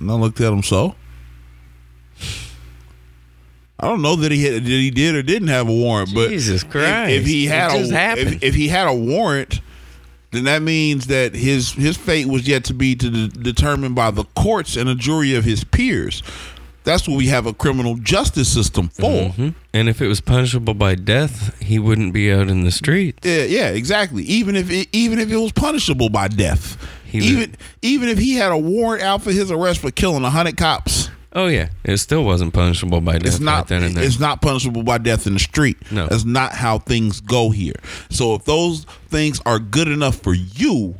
[0.00, 0.94] And I looked at him so.
[3.80, 6.30] I don't know that he had, that he did or didn't have a warrant, but
[6.30, 7.12] Jesus if- Christ.
[7.12, 9.60] if, he had a if, if he had a warrant,
[10.32, 14.10] then that means that his his fate was yet to be to de- determined by
[14.10, 16.22] the courts and a jury of his peers.
[16.84, 19.30] That's what we have a criminal justice system for.
[19.30, 19.54] Mhm.
[19.74, 23.18] And if it was punishable by death, he wouldn't be out in the streets.
[23.26, 24.22] Yeah, yeah, exactly.
[24.24, 28.18] Even if it, even if it was punishable by death, He even would- even if
[28.18, 31.98] he had a warrant out for his arrest for killing hundred cops, Oh yeah, it
[31.98, 34.02] still wasn't punishable by death it's not right then and there.
[34.04, 35.76] it's not punishable by death in the street.
[35.90, 36.06] No.
[36.06, 37.74] that's not how things go here.
[38.08, 40.94] So if those things are good enough for you,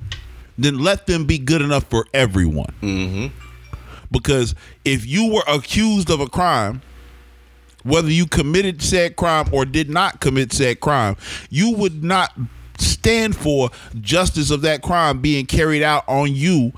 [0.59, 2.73] then let them be good enough for everyone.
[2.83, 3.27] Mm-hmm.
[4.11, 4.55] Because
[4.85, 6.83] if you were accused of a crime,
[7.83, 11.17] whether you committed said crime or did not commit said crime,
[11.51, 12.33] you would not
[12.79, 16.73] stand for justice of that crime being carried out on you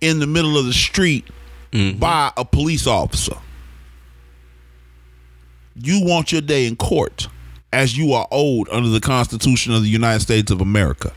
[0.00, 1.26] in the middle of the street
[1.72, 1.98] mm-hmm.
[1.98, 3.36] by a police officer.
[5.74, 7.28] You want your day in court
[7.72, 11.12] as you are owed under the Constitution of the United States of America.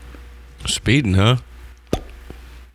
[0.66, 1.36] Speeding, huh?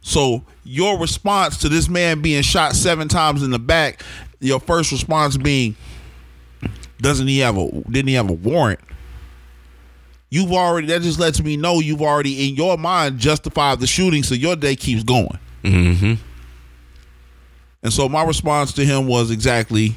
[0.02, 4.04] So your response to this man being shot seven times in the back,
[4.40, 5.76] your first response being,
[7.00, 8.80] doesn't he have a didn't he have a warrant?
[10.30, 14.24] You've already that just lets me know you've already in your mind justified the shooting,
[14.24, 15.40] so your day keeps going.
[15.64, 16.14] Mm-hmm.
[17.84, 19.96] And so my response to him was exactly,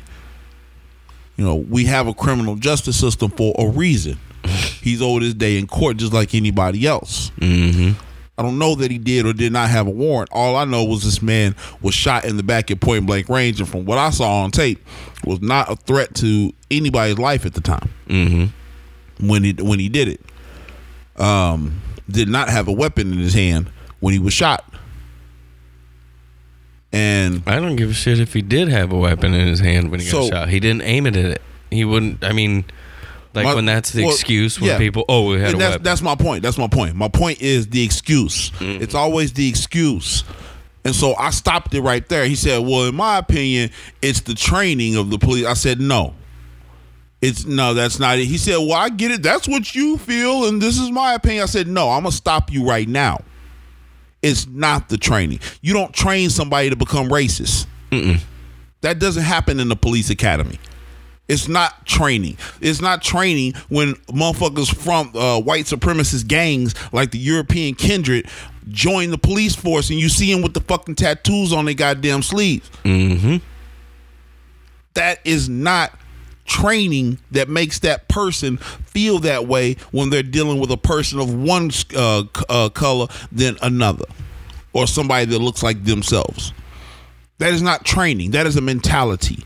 [1.37, 4.19] you know, we have a criminal justice system for a reason.
[4.45, 7.31] He's owed his day in court just like anybody else.
[7.39, 7.99] Mm-hmm.
[8.41, 10.31] I don't know that he did or did not have a warrant.
[10.33, 13.61] All I know was this man was shot in the back at point blank range,
[13.61, 14.83] and from what I saw on tape,
[15.27, 19.29] was not a threat to anybody's life at the time Mm-hmm.
[19.29, 20.21] when he when he did it.
[21.23, 23.71] Um, did not have a weapon in his hand
[24.01, 24.65] when he was shot,
[26.93, 29.91] and I don't give a shit if he did have a weapon in his hand
[29.91, 30.49] when he got shot.
[30.49, 31.43] He didn't aim it at it.
[31.71, 32.25] He wouldn't.
[32.25, 32.65] I mean,
[33.35, 34.79] like My- when that's the well, excuse when yeah.
[34.79, 35.83] people, oh, we had And a that's, weapon.
[35.85, 36.43] that's my point.
[36.43, 36.95] That's my point.
[36.97, 38.51] My point is the excuse.
[38.53, 38.83] Mm-hmm.
[38.83, 40.25] It's always the excuse.
[40.85, 42.25] And so I stopped it right there.
[42.25, 43.71] He said, "Well, in my opinion,
[44.01, 46.15] it's the training of the police." I said, "No,
[47.21, 49.23] it's no, that's not it." He said, "Well, I get it.
[49.23, 52.51] That's what you feel, and this is my opinion." I said, "No, I'm gonna stop
[52.51, 53.21] you right now.
[54.23, 55.41] It's not the training.
[55.61, 57.67] You don't train somebody to become racist.
[58.81, 60.59] That doesn't happen in the police academy."
[61.31, 62.39] It's not training.
[62.61, 68.27] It's not training when motherfuckers from uh, white supremacist gangs like the European Kindred
[68.69, 72.23] join the police force and you see them with the fucking tattoos on their goddamn
[72.23, 72.69] sleeves.
[72.83, 73.37] mm-hmm.
[74.95, 75.93] That is not
[76.47, 81.33] training that makes that person feel that way when they're dealing with a person of
[81.33, 84.07] one uh, uh, color than another
[84.73, 86.53] or somebody that looks like themselves.
[87.39, 88.33] That is not training.
[88.33, 89.45] That is a mentality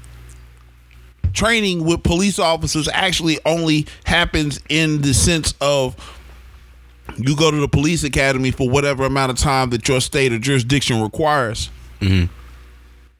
[1.34, 5.96] training with police officers actually only happens in the sense of
[7.16, 10.38] you go to the police academy for whatever amount of time that your state or
[10.38, 11.68] jurisdiction requires.
[12.00, 12.32] Mm-hmm.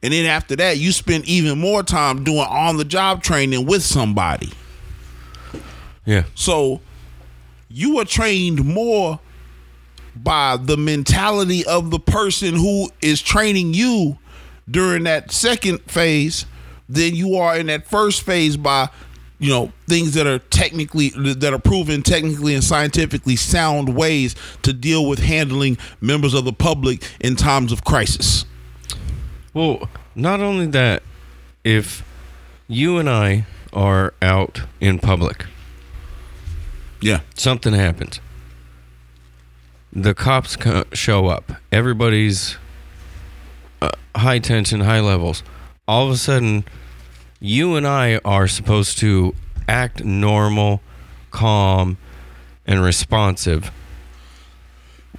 [0.03, 3.83] And then after that, you spend even more time doing on the job training with
[3.83, 4.51] somebody.
[6.05, 6.23] Yeah.
[6.35, 6.81] So
[7.69, 9.19] you are trained more
[10.15, 14.17] by the mentality of the person who is training you
[14.69, 16.45] during that second phase
[16.87, 18.89] than you are in that first phase by
[19.39, 24.71] you know things that are technically that are proven technically and scientifically sound ways to
[24.71, 28.45] deal with handling members of the public in times of crisis.
[29.53, 31.03] Well, not only that,
[31.63, 32.03] if
[32.67, 35.45] you and I are out in public,
[37.01, 37.21] Yeah.
[37.35, 38.19] something happens.
[39.93, 40.57] The cops
[40.93, 41.53] show up.
[41.71, 42.57] Everybody's
[43.81, 45.41] uh, high tension, high levels.
[45.87, 46.65] All of a sudden,
[47.39, 49.35] you and I are supposed to
[49.67, 50.81] act normal,
[51.31, 51.97] calm,
[52.65, 53.71] and responsive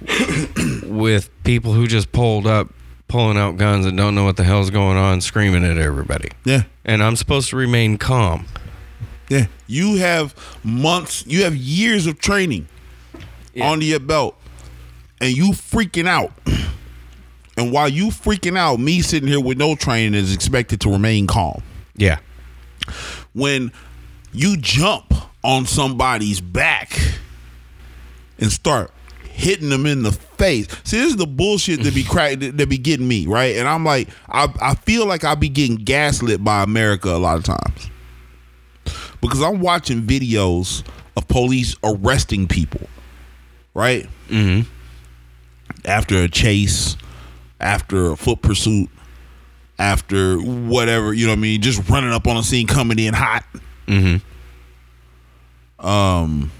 [0.83, 2.73] with people who just pulled up,
[3.07, 6.29] pulling out guns and don't know what the hell's going on, screaming at everybody.
[6.43, 6.63] Yeah.
[6.83, 8.45] And I'm supposed to remain calm.
[9.29, 9.47] Yeah.
[9.67, 12.67] You have months, you have years of training
[13.61, 14.37] under your belt,
[15.19, 16.31] and you freaking out.
[17.57, 21.25] And while you freaking out, me sitting here with no training is expected to remain
[21.27, 21.63] calm.
[21.95, 22.19] Yeah.
[23.33, 23.71] When
[24.31, 26.97] you jump on somebody's back
[28.39, 28.91] and start
[29.23, 30.67] hitting them in the face.
[30.83, 33.55] See, this is the bullshit that be crack that be getting me, right?
[33.55, 37.37] And I'm like, I I feel like I be getting gaslit by America a lot
[37.37, 37.89] of times.
[39.21, 40.83] Because I'm watching videos
[41.15, 42.87] of police arresting people,
[43.73, 44.07] right?
[44.29, 44.69] Mm-hmm.
[45.85, 46.95] After a chase,
[47.59, 48.89] after a foot pursuit,
[49.79, 53.13] after whatever, you know what I mean, just running up on a scene coming in
[53.13, 53.43] hot.
[55.79, 56.51] Um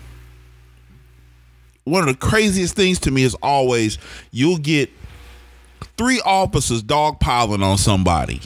[1.84, 3.98] one of the craziest things to me is always
[4.32, 4.90] you'll get
[5.98, 8.42] three officers dogpiling on somebody.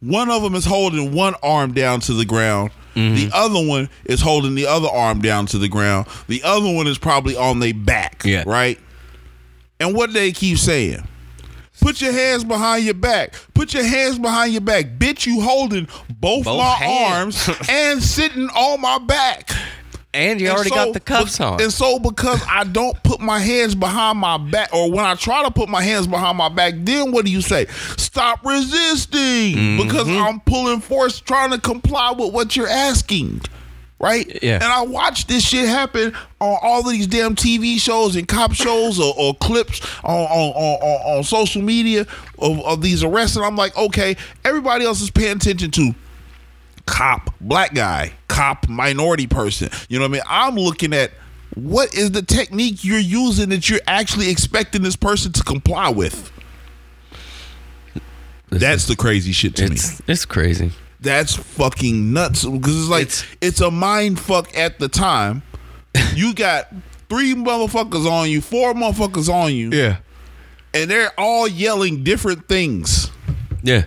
[0.00, 2.70] One of them is holding one arm down to the ground.
[2.94, 6.06] The other one is holding the other arm down to the ground.
[6.28, 8.22] The other one is probably on their back.
[8.24, 8.42] Yeah.
[8.46, 8.78] Right?
[9.80, 11.06] And what do they keep saying?
[11.80, 13.34] Put your hands behind your back.
[13.54, 14.98] Put your hands behind your back.
[14.98, 15.86] Bitch, you holding
[16.18, 17.48] both, Both my hands.
[17.48, 19.50] arms and sitting on my back.
[20.14, 21.60] And you And already so- got the cuffs on.
[21.60, 25.44] And so because I don't put my hands behind my back, or when I try
[25.44, 27.66] to put my hands behind my back, then what do you say?
[27.98, 29.16] Stop resisting
[29.56, 29.82] Mm-hmm.
[29.86, 33.42] because I'm pulling force trying to comply with what you're asking.
[33.98, 34.42] Right?
[34.42, 34.56] Yeah.
[34.56, 38.52] And I watch this shit happen on all of these damn TV shows and cop
[38.52, 42.02] shows or, or clips on, on, on, on, social media
[42.38, 43.36] of, of these arrests.
[43.36, 45.94] And I'm like, okay, everybody else is paying attention to
[46.84, 49.70] cop, black guy, cop, minority person.
[49.88, 50.22] You know what I mean?
[50.28, 51.12] I'm looking at
[51.54, 56.32] what is the technique you're using that you're actually expecting this person to comply with.
[58.50, 59.74] That's the crazy shit to me.
[59.74, 60.72] it's it's crazy.
[61.06, 65.42] That's fucking nuts because it's like It's- it's, a mind fuck at the time.
[66.14, 66.68] you got
[67.08, 69.98] three motherfuckers on you, four motherfuckers on you, Yeah.
[70.74, 73.10] and they're all yelling different things.
[73.62, 73.84] Yeah.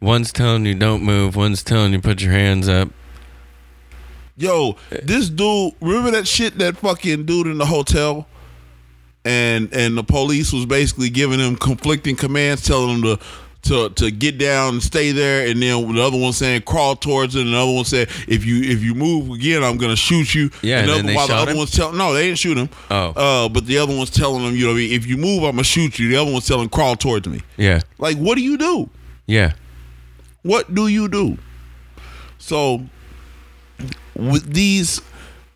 [0.00, 1.36] One's telling you don't move.
[1.36, 2.88] One's telling you put your hands up.
[4.36, 8.26] Yo, this dude, remember that shit that fucking dude in the hotel?
[9.24, 13.18] And and the police was basically giving him conflicting commands, telling him to
[13.62, 17.36] to to get down and stay there, and then the other one saying crawl towards
[17.36, 20.34] it, and the other one said if you if you move again, I'm gonna shoot
[20.34, 20.50] you.
[20.62, 21.58] Yeah, and and then other, they while the other him?
[21.58, 22.68] one's telling no, they didn't shoot him.
[22.90, 23.10] Oh.
[23.10, 25.98] uh, but the other one's telling him, you know, if you move, I'm gonna shoot
[25.98, 26.08] you.
[26.08, 27.40] The other one's telling crawl towards me.
[27.56, 27.80] Yeah.
[27.98, 28.90] Like, what do you do?
[29.26, 29.52] Yeah.
[30.42, 31.38] What do you do?
[32.38, 32.84] So
[34.16, 35.00] with these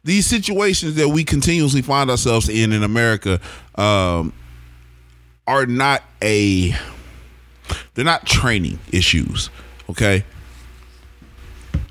[0.05, 3.41] these situations that we continuously find ourselves in in America
[3.75, 4.33] um,
[5.49, 6.73] are not a
[7.95, 9.51] they're not training issues,
[9.91, 10.25] okay?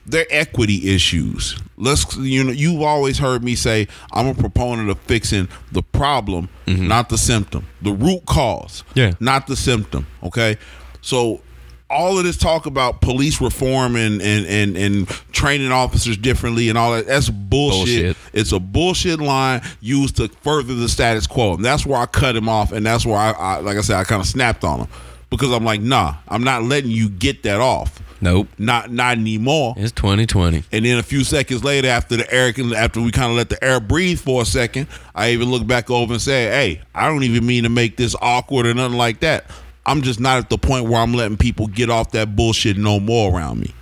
[0.06, 1.58] They're equity issues.
[1.78, 6.48] Let's you know you've always heard me say I'm a proponent of fixing the problem,
[6.68, 6.88] mm-hmm.
[6.88, 7.66] not the symptom.
[7.82, 9.14] The root cause, Yeah.
[9.20, 10.06] not the symptom.
[10.24, 10.58] Okay,
[11.02, 11.42] so
[11.90, 16.78] all of this talk about police reform and and and, and training officers differently and
[16.78, 18.16] all that that's bullshit.
[18.16, 18.18] Bullshit.
[18.34, 22.36] It's a bullshit line used to further the status quo, and that's where I cut
[22.36, 24.82] him off, and that's where I, I like I said I kind of snapped on
[24.82, 24.88] him
[25.30, 28.02] because I'm like, nah, I'm not letting you get that off.
[28.22, 28.48] Nope.
[28.58, 29.76] Not not anymore.
[29.78, 30.64] It's 2020.
[30.72, 33.62] And then a few seconds later, after the air, after we kind of let the
[33.64, 37.24] air breathe for a second, I even look back over and say, "Hey, I don't
[37.24, 39.46] even mean to make this awkward or nothing like that.
[39.86, 43.00] I'm just not at the point where I'm letting people get off that bullshit no
[43.00, 43.74] more around me.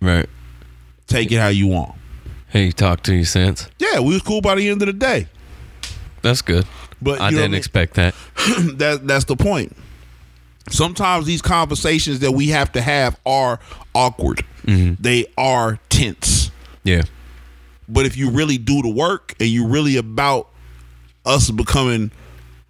[0.00, 0.28] Right.
[1.06, 1.94] Take it how you want.
[2.48, 3.68] Hey, talk to you since.
[3.78, 5.26] Yeah, we was cool by the end of the day,
[6.22, 6.64] That's good.
[7.02, 8.14] but I you know what didn't expect that.
[8.76, 9.76] that that's the point.
[10.70, 13.60] Sometimes these conversations that we have to have are
[13.94, 14.44] awkward.
[14.66, 16.50] They are tense.
[16.84, 17.02] Yeah.
[17.88, 20.48] But if you really do the work and you're really about
[21.26, 22.10] us becoming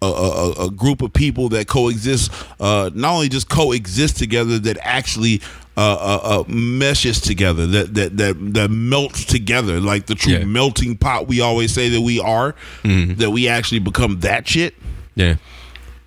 [0.01, 4.77] a, a, a- group of people that coexist, uh, not only just coexist together, that
[4.81, 5.41] actually
[5.77, 10.43] uh, uh, uh, meshes together, that that that that melts together, like the true Yeah.
[10.45, 14.75] melting pot we always say that we are, that we actually become that shit.
[15.15, 15.35] Yeah.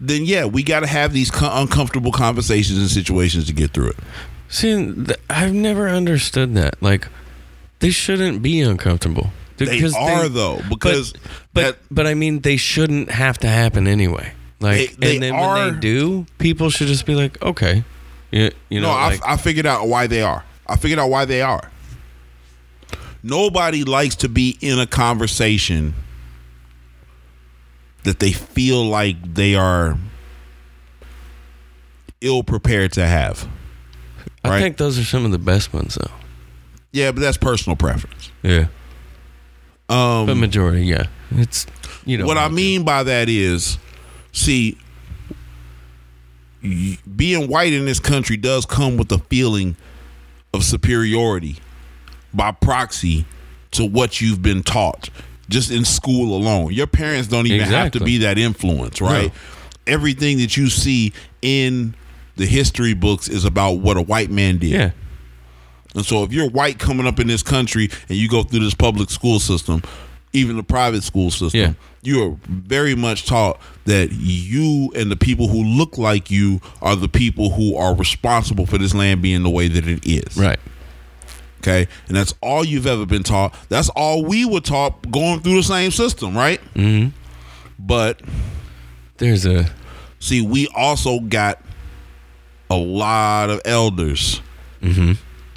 [0.01, 3.91] Then yeah, we got to have these co- uncomfortable conversations and situations to get through
[3.91, 3.97] it.
[4.49, 6.81] See, th- I've never understood that.
[6.83, 7.09] Like,
[7.81, 9.31] they shouldn't be uncomfortable.
[9.57, 11.13] They are though, because
[11.53, 14.33] but that- but I mean, they shouldn't have to happen anyway.
[14.61, 17.83] Like, They- they and then are- when they do, people should just be like, okay,
[18.31, 20.45] you, you know, no, like, I, I figured out why they are.
[20.67, 21.71] I figured out why they are.
[23.23, 25.95] Nobody likes to be in a conversation
[28.09, 29.99] that they feel like they are
[32.23, 33.47] ill prepared to have.
[34.43, 34.61] I right.
[34.61, 36.11] think those are some of the best ones, though.
[36.91, 38.33] Yeah, but that's personal preference.
[38.43, 38.69] Yeah,
[39.91, 41.67] Um, but majority, yeah, it's
[42.07, 43.77] you know what I mean by that is,
[44.33, 44.79] see,
[46.63, 49.77] being white in this country does come with a feeling
[50.55, 51.57] of superiority
[52.33, 53.27] by proxy
[53.73, 55.11] to what you've been taught
[55.49, 56.73] just in school alone.
[56.73, 59.33] Your parents don't even have to be that influence, right?
[59.87, 61.95] Everything that you see in
[62.37, 64.71] the history books is about what a white man did.
[64.71, 64.91] Yeah,
[65.95, 68.75] And so if you're white coming up in this country and you go through this
[68.75, 69.83] public school system,
[70.35, 71.73] even the private school system, Yeah.
[72.03, 76.95] you are very much taught that you and the people who look like you are
[76.95, 80.37] the people who are responsible for this land being the way that it is.
[80.37, 80.61] right.
[81.59, 81.89] Okay.
[82.07, 83.55] And that's all you've ever been taught.
[83.69, 86.61] That's all we were taught going through the same system, right?
[86.75, 87.11] Mm-hmm.
[87.79, 88.21] But
[89.19, 89.71] There's a
[90.21, 91.63] see, we also got
[92.71, 94.41] a lot of elders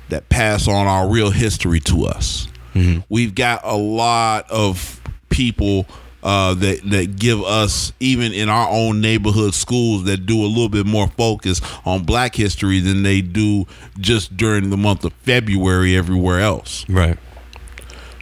[0.10, 2.48] that pass on our real history to us.
[3.10, 5.86] We've got a lot of people
[6.24, 10.70] uh, that that give us, even in our own neighborhood schools, that do a little
[10.70, 13.66] bit more focus on Black history than they do
[14.00, 16.88] just during the month of February everywhere else.
[16.90, 17.18] right.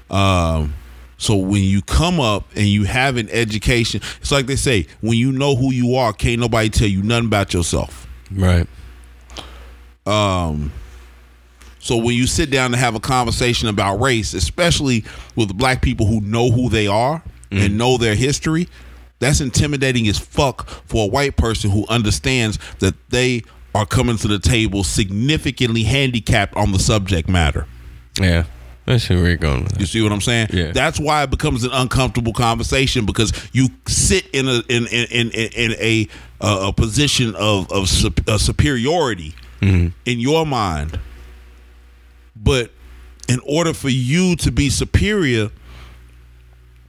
[0.09, 0.73] Um,
[1.17, 5.17] so when you come up and you have an education, it's like they say, when
[5.17, 8.07] you know who you are, can't nobody tell you nothing about yourself.
[8.31, 8.65] Right.
[10.05, 10.71] Um,
[11.79, 15.03] so when you sit down to have a conversation about race, especially
[15.35, 17.21] with black people who know who they are
[17.51, 18.67] and know their history,
[19.19, 23.43] that's intimidating as fuck for a white person who understands that they
[23.75, 27.65] are coming to the table significantly handicapped on the subject matter.
[28.19, 28.45] Yeah.
[28.87, 30.47] I see where you're going with You see what I'm saying?
[30.51, 30.71] Yeah.
[30.71, 35.31] That's why it becomes an uncomfortable conversation because you sit in a in in in,
[35.31, 36.07] in a
[36.41, 40.99] uh, a position of of sup- uh, superiority in your mind.
[42.35, 42.71] But
[43.27, 45.51] in order for you to be superior,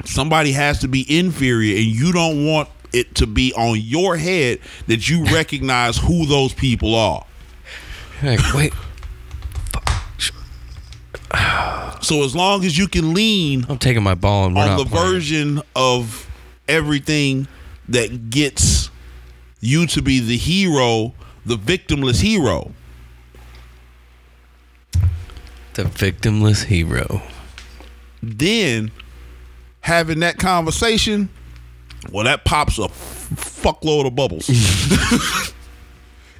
[0.05, 4.59] somebody has to be inferior, and you don't want it to be on your head
[4.87, 7.25] that you recognize who those people are.
[8.23, 8.73] Like, wait,
[12.03, 15.07] So as long as you can lean I'm taking my ball and on the playing.
[15.13, 16.29] version of
[16.67, 17.47] everything
[17.89, 18.91] that gets
[19.61, 21.15] you to be the hero,
[21.47, 22.73] the victimless hero.
[25.75, 27.23] The victimless hero.
[28.23, 28.91] Then
[29.81, 31.29] having that conversation,
[32.11, 34.49] well, that pops a fuckload of bubbles.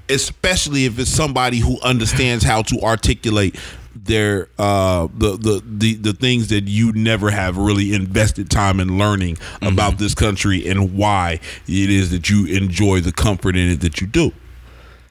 [0.09, 3.57] Especially if it's somebody who understands how to articulate
[3.95, 8.99] their uh the, the the the things that you never have really invested time in
[8.99, 11.33] learning about this country and why
[11.67, 14.33] it is that you enjoy the comfort in it that you do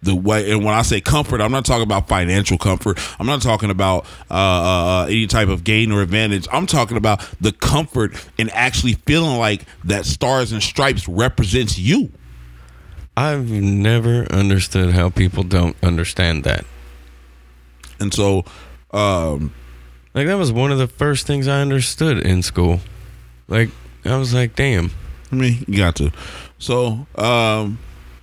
[0.01, 2.97] the way and when I say comfort, I'm not talking about financial comfort.
[3.19, 6.47] I'm not talking about uh, uh, uh, any type of gain or advantage.
[6.51, 12.11] I'm talking about the comfort in actually feeling like that stars and stripes represents you.
[13.17, 16.65] I've never understood how people don't understand that.
[17.99, 18.45] And so,
[18.91, 19.53] um,
[20.13, 22.79] Like that was one of the first things I understood in school.
[23.47, 23.69] Like
[24.05, 24.91] I was like, damn.
[25.31, 26.11] I mean, you got to.
[26.57, 27.77] So, um,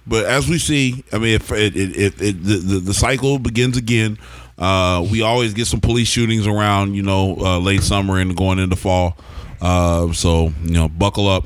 [0.06, 4.18] but as we see, I mean, if it, it, it, the the cycle begins again.
[4.58, 8.58] Uh, we always get some police shootings around, you know, uh, late summer and going
[8.58, 9.14] into fall.
[9.60, 11.44] Uh, so you know, buckle up.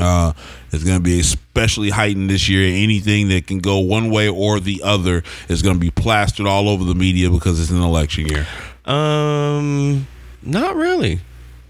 [0.00, 0.32] Uh,
[0.72, 2.62] it's going to be especially heightened this year.
[2.82, 6.68] Anything that can go one way or the other is going to be plastered all
[6.68, 8.46] over the media because it's an election year.
[8.84, 10.06] Um,
[10.42, 11.20] not really.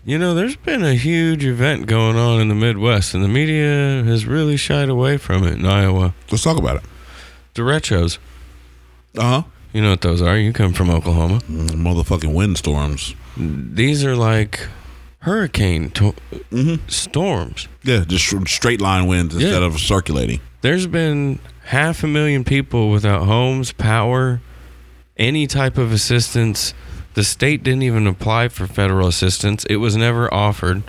[0.08, 4.02] You know, there's been a huge event going on in the Midwest, and the media
[4.04, 6.14] has really shied away from it in Iowa.
[6.30, 6.82] Let's talk about it.
[7.54, 8.16] Derechos.
[9.18, 9.42] Uh huh.
[9.74, 10.38] You know what those are?
[10.38, 11.40] You come from Oklahoma.
[11.40, 13.14] Motherfucking windstorms.
[13.36, 14.66] These are like
[15.18, 16.14] hurricane to-
[16.50, 16.88] Mm-hmm.
[16.88, 17.68] storms.
[17.82, 19.66] Yeah, just straight line winds instead Yeah.
[19.68, 20.40] of circulating.
[20.62, 24.40] There's been half a million people without homes, power,
[25.18, 26.72] any type of assistance.
[27.18, 29.64] The state didn't even apply for federal assistance.
[29.64, 30.84] It was never offered.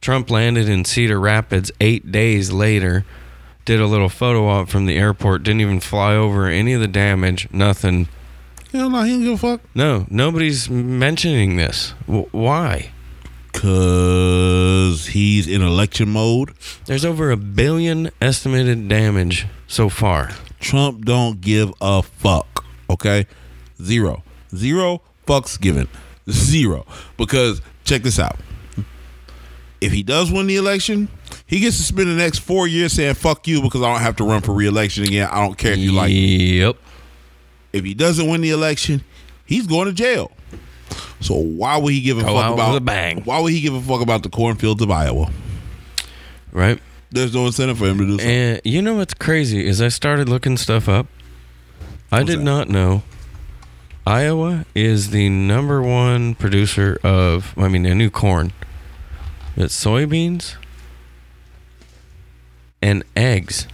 [0.00, 3.04] Trump landed in Cedar Rapids eight days later,
[3.64, 6.86] did a little photo op from the airport, didn't even fly over any of the
[6.86, 8.06] damage, nothing.
[8.70, 9.62] Hell no, he don't give a fuck.
[9.74, 11.92] No, nobody's mentioning this.
[12.06, 12.92] W- why?
[13.52, 16.52] Cause he's in election mode.
[16.86, 20.30] There's over a billion estimated damage so far.
[20.60, 22.64] Trump don't give a fuck.
[22.88, 23.26] Okay,
[23.82, 24.22] zero,
[24.54, 25.88] zero fucks given,
[26.30, 26.86] zero.
[27.16, 28.36] Because check this out.
[29.80, 31.08] If he does win the election,
[31.46, 34.16] he gets to spend the next four years saying "fuck you" because I don't have
[34.16, 35.28] to run for re-election again.
[35.30, 36.10] I don't care if you like.
[36.10, 36.76] Yep.
[37.72, 39.02] If he doesn't win the election,
[39.44, 40.30] he's going to jail.
[41.20, 42.76] So why would he give a Go fuck about?
[42.76, 43.22] a bang.
[43.24, 45.30] Why would he give a fuck about the cornfields of Iowa?
[46.52, 46.80] Right?
[47.10, 48.24] There's no incentive for him to do so.
[48.24, 51.06] And you know what's crazy is I started looking stuff up.
[52.10, 52.44] I What's did that?
[52.44, 53.02] not know
[54.06, 58.52] Iowa is the number one producer of I mean a new corn.
[59.56, 60.56] It's soybeans
[62.82, 63.66] and eggs.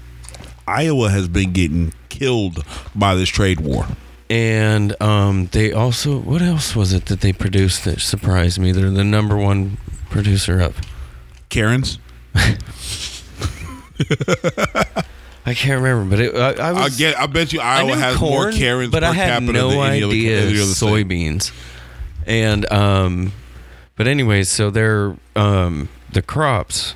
[0.69, 2.65] Iowa has been getting killed
[2.95, 3.87] by this trade war.
[4.29, 8.71] And um, they also what else was it that they produced that surprised me?
[8.71, 9.79] They're the number one
[10.11, 10.81] producer of.
[11.49, 11.99] Karens.
[15.47, 17.19] I can't remember, but it, I, I I get.
[17.19, 19.81] I bet you Iowa has corn, more Karens but per I had capita no than
[19.81, 21.53] any other, idea any other soybeans.
[22.27, 23.33] And um,
[23.97, 26.95] but anyways, so they're um the crops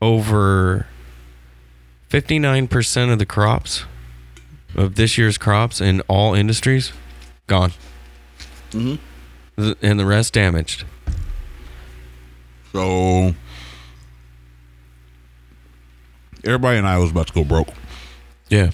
[0.00, 0.86] over
[2.08, 3.84] fifty nine percent of the crops
[4.76, 6.92] of this year's crops in all industries
[7.48, 7.72] gone,
[8.70, 9.72] mm-hmm.
[9.82, 10.84] and the rest damaged.
[12.72, 13.34] So
[16.44, 17.68] everybody in Iowa's about to go broke.
[18.48, 18.70] Yeah.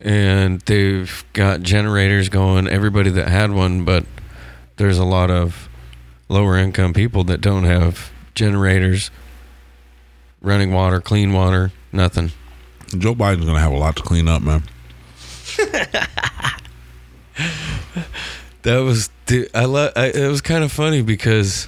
[0.00, 4.04] And they've got generators going, everybody that had one, but
[4.76, 5.68] there's a lot of
[6.28, 9.10] lower income people that don't have generators,
[10.40, 12.32] running water, clean water, nothing.
[12.96, 14.62] Joe Biden's gonna have a lot to clean up, man.
[18.62, 21.66] That was dude, I, lo- I it was kind of funny because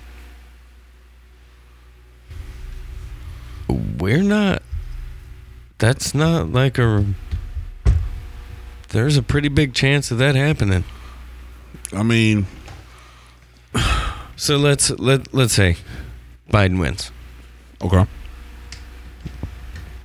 [3.68, 4.62] we're not
[5.82, 7.04] that's not like a
[8.90, 10.84] there's a pretty big chance of that happening.
[11.92, 12.46] I mean,
[14.36, 15.76] So let's let let's say
[16.52, 17.10] Biden wins.
[17.82, 18.06] okay.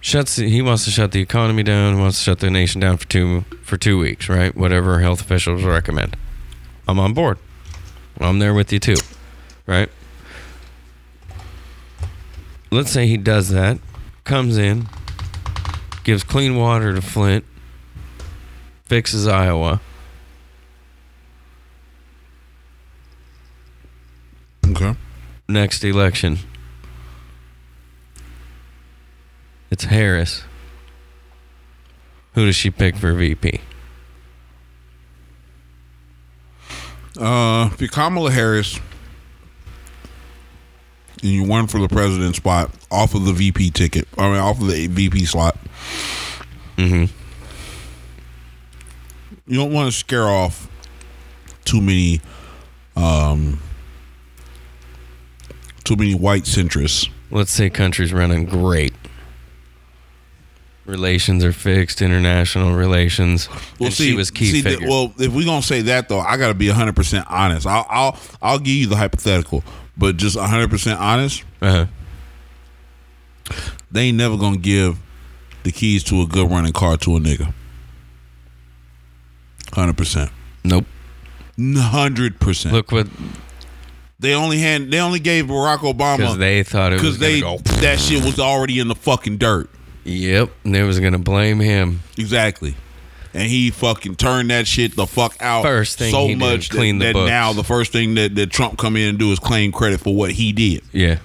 [0.01, 2.97] Shuts he wants to shut the economy down, he wants to shut the nation down
[2.97, 4.55] for two for two weeks, right?
[4.57, 6.17] Whatever health officials recommend.
[6.87, 7.37] I'm on board.
[8.19, 8.95] I'm there with you too.
[9.67, 9.89] Right?
[12.71, 13.77] Let's say he does that,
[14.23, 14.87] comes in,
[16.07, 17.43] gives clean water to Flint,
[18.85, 19.81] fixes Iowa.
[24.65, 24.95] Okay.
[25.49, 26.37] next election.
[29.69, 30.45] It's Harris.
[32.35, 33.59] Who does she pick for VP?
[37.19, 38.79] Uh, if you're Kamala Harris
[41.23, 44.59] and you won for the president spot off of the VP ticket, I mean, off
[44.61, 45.57] of the VP slot,
[46.77, 47.11] Mm-hmm.
[49.51, 50.69] you don't want to scare off
[51.65, 52.21] too many,
[52.95, 53.59] um,
[55.83, 57.09] too many white centrists.
[57.31, 58.93] Let's say country's running great.
[60.85, 63.49] Relations are fixed, international relations.
[63.79, 64.87] and she was key see, figure.
[64.87, 67.67] well, if we're gonna say that though, I got to be hundred percent honest.
[67.67, 69.63] I'll, I'll, I'll give you the hypothetical,
[69.97, 71.85] but just hundred percent honest, uh-huh.
[73.91, 74.97] they ain't never gonna give
[75.63, 77.53] the keys to a good running car to a nigga.
[79.73, 80.31] Hundred percent,
[80.63, 80.85] Nope.
[81.59, 82.73] hundred percent.
[82.73, 83.07] Look what
[84.19, 87.41] They only had, they only gave Barack Obama because they thought it was because they
[87.41, 87.57] go.
[87.81, 89.69] that shit was already in the fucking dirt.
[90.05, 92.01] Yep, and they was gonna blame him.
[92.17, 92.75] Exactly.
[93.37, 96.69] And he fucking turned that shit the fuck out First thing so he did, much
[96.69, 99.37] that, the that now the first thing that, that Trump come in and do is
[99.37, 100.81] claim credit for what he did.
[100.91, 101.19] Yeah.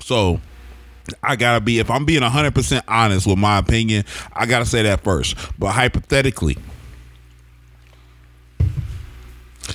[0.00, 0.40] So
[1.22, 4.82] I gotta be if I'm being hundred percent honest with my opinion, I gotta say
[4.84, 5.36] that first.
[5.58, 6.56] But hypothetically,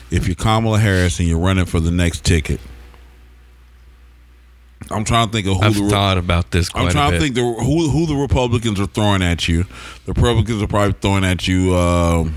[0.10, 2.60] if you're Kamala Harris and you're running for the next ticket,
[4.92, 7.36] I'm trying to think of who I've the thought about this I'm trying to think
[7.36, 9.64] the, who who the Republicans are throwing at you.
[10.06, 12.36] The Republicans are probably throwing at you um,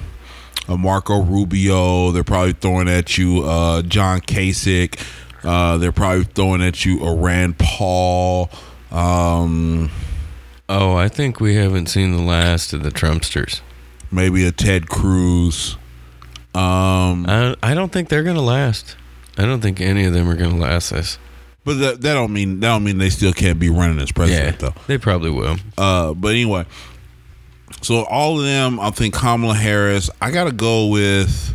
[0.68, 2.12] uh, Marco Rubio.
[2.12, 5.00] They're probably throwing at you uh, John Kasich.
[5.44, 8.50] Uh, they're probably throwing at you a Rand Paul.
[8.90, 9.90] Um,
[10.68, 13.60] Oh, I think we haven't seen the last of the Trumpsters.
[14.10, 15.76] maybe a Ted Cruz.
[16.54, 18.96] Um, I, I don't think they're gonna last.
[19.36, 21.18] I don't think any of them are gonna last this.
[21.64, 24.58] But that, that don't mean that don't mean they still can't be running as president
[24.58, 24.74] though.
[24.86, 25.56] they probably will.
[25.78, 26.64] Uh, but anyway,
[27.82, 30.10] so all of them, I think Kamala Harris.
[30.20, 31.54] I gotta go with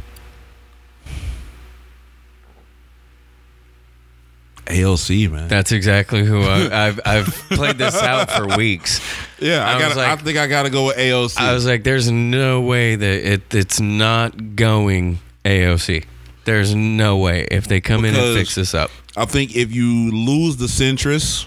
[4.65, 5.47] AOC, man.
[5.47, 8.99] That's exactly who I, I've I've played this out for weeks.
[9.39, 10.01] yeah, I, I gotta.
[10.01, 11.37] I think I gotta go with AOC.
[11.39, 16.03] I was like, "There's no way that it it's not going AOC.
[16.47, 20.11] There's no way if they come in and fix this up." I think if you
[20.11, 21.45] lose the centrists,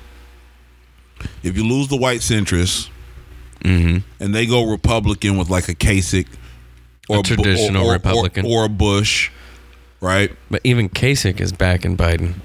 [1.42, 2.88] if you lose the white centrists,
[3.64, 3.98] Mm-hmm.
[4.22, 6.26] and they go Republican with like a Kasich
[7.10, 8.46] or A traditional or- or- Republican.
[8.46, 9.30] or, a Bush,
[10.00, 10.30] right?
[10.50, 12.36] But even Kasich is backing Biden.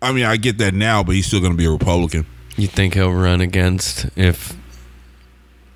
[0.00, 2.24] I mean, I get that now, but he's still going to be a Republican.
[2.56, 4.56] You think he'll run against if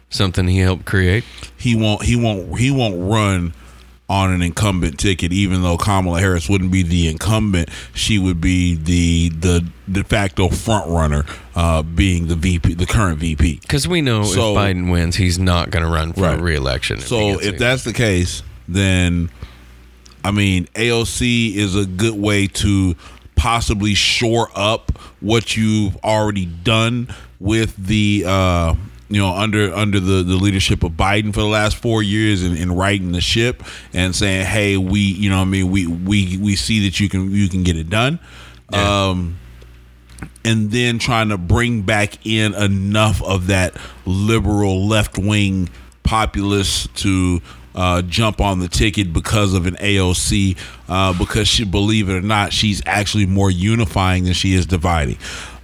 [0.09, 1.25] something he helped create?
[1.59, 2.03] He won't.
[2.05, 2.59] He won't.
[2.59, 3.53] He won't run
[4.09, 7.71] on an incumbent ticket, even though Kamala Harris wouldn't be the incumbent.
[7.95, 11.25] She would be the the de facto front runner,
[11.55, 13.61] uh, being the VP, the current VP.
[13.63, 16.41] Because we know So- if Biden wins, he's not going to run for Right.
[16.41, 16.99] re-election.
[16.99, 19.31] if So if that's the case, then
[20.23, 22.97] I mean AOC is a good way to
[23.37, 27.09] possibly shore up what you've already done
[27.41, 28.75] with the uh
[29.09, 32.57] you know under under the the leadership of Biden for the last 4 years and,
[32.57, 35.71] and righting the ship and saying hey we you know what I mean?
[35.71, 38.19] We we we see that you can you can get it done.
[38.73, 39.39] Um
[40.45, 45.71] and then trying to bring back in enough of that liberal left wing
[46.03, 47.41] populace to
[47.75, 50.57] uh, jump on the ticket because of an AOC,
[50.89, 55.19] uh, because she, believe it or not, she's actually more unifying than she is dividing.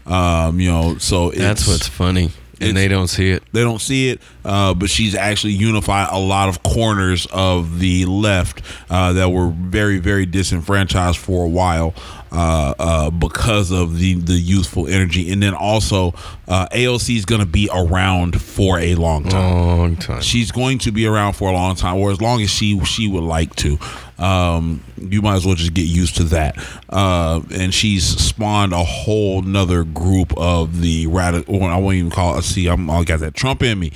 [0.06, 2.30] Um, you know, so that's what's funny,
[2.60, 3.42] and they don't see it.
[3.52, 8.04] they don't see it, uh, but she's actually unified a lot of corners of the
[8.06, 11.94] left uh, that were very, very disenfranchised for a while
[12.32, 16.14] uh, uh, because of the the youthful energy, and then also
[16.46, 19.66] uh, AOC is going to be around for a long time.
[19.66, 20.22] Long time.
[20.22, 23.08] She's going to be around for a long time, or as long as she she
[23.08, 23.78] would like to.
[24.20, 26.56] Um, you might as well just get used to that.
[26.88, 31.62] Uh, and she's spawned a whole nother group of the radical.
[31.64, 32.42] I won't even call it.
[32.42, 33.92] See, I'm, I got that Trump in me.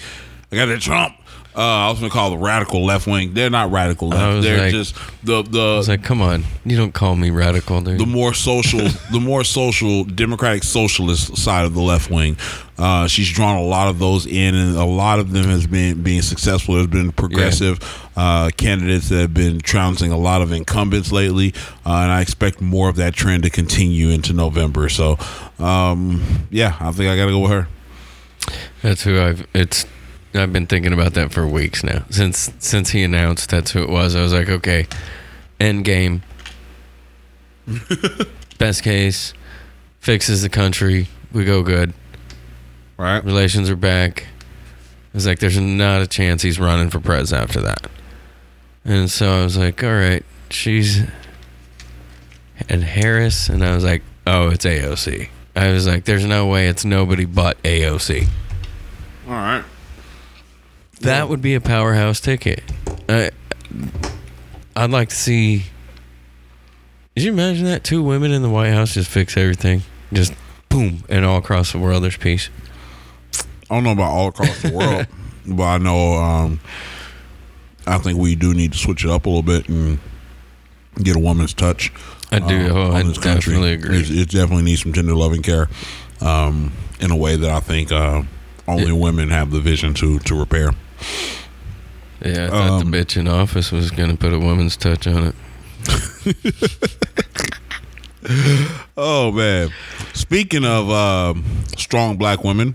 [0.51, 1.14] I got that Trump.
[1.57, 3.33] Uh, I was gonna call the radical left wing.
[3.35, 4.43] They're not radical left.
[4.43, 7.81] They're like- just the the I was like, come on, you don't call me radical,
[7.81, 7.99] dude.
[8.01, 8.81] the more social,
[9.13, 12.37] the more social, democratic socialist side of the left wing.
[12.77, 16.03] Uh, she's drawn a lot of those in, and a lot of them has been
[16.03, 16.75] being successful.
[16.75, 17.79] There's been progressive
[18.17, 21.55] uh, candidates that have been trouncing a lot of incumbents lately,
[21.87, 24.89] uh, and I expect more of that trend to continue into November.
[24.89, 25.19] So,
[25.61, 27.69] um, yeah, I think I got to go with her.
[28.83, 29.47] That's who I've.
[29.55, 29.87] It's.
[30.35, 32.05] I've been thinking about that for weeks now.
[32.11, 34.87] Since since he announced that's who it was, I was like, okay,
[35.61, 36.22] end game.
[38.59, 39.35] Best case,
[40.01, 41.09] fixes the country.
[41.32, 41.95] We go good.
[42.97, 43.24] Right?
[43.24, 44.26] Relations are back.
[45.12, 47.89] I was like, there's not a chance he's running for pres after that.
[48.85, 51.03] And so I was like, all right, she's
[52.68, 55.28] and Harris, and I was like, oh, it's AOC.
[55.57, 58.28] I was like, there's no way it's nobody but AOC.
[59.26, 59.64] All right.
[61.01, 62.62] That would be a powerhouse ticket.
[63.09, 63.30] I,
[64.76, 65.64] I'd like to see.
[67.14, 69.82] Did you imagine that two women in the White House just fix everything,
[70.12, 70.32] just
[70.68, 72.49] boom, and all across the world there's peace.
[73.70, 75.07] I don't know about all across the world,
[75.47, 76.61] but I know um,
[77.86, 79.99] I think we do need to switch it up a little bit and
[81.03, 81.92] get a woman's touch.
[82.32, 82.66] I do.
[82.68, 83.53] uh, Oh, I this country.
[83.53, 84.01] definitely agree.
[84.01, 85.68] It's- It, definitely needs some tender loving care
[86.20, 88.22] um, in a way that I think uh,
[88.66, 90.70] only women have the vision to to repair.
[92.25, 95.07] Yeah, I thought Um, the bitch in office was going to put a woman's touch
[95.07, 95.35] on it.
[98.97, 99.69] Oh man!
[100.15, 101.45] Speaking of um,
[101.77, 102.75] strong black women,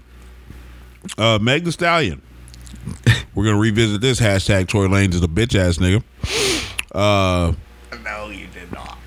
[1.18, 2.22] uh, Meg Thee Stallion.
[3.34, 4.68] We're gonna revisit this hashtag.
[4.68, 6.04] Tory Lanez is a bitch ass nigga.
[6.94, 7.54] Uh,
[8.04, 9.00] No, you did not.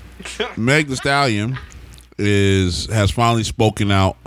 [0.57, 1.57] Meg Thee Stallion
[2.17, 4.17] is has finally spoken out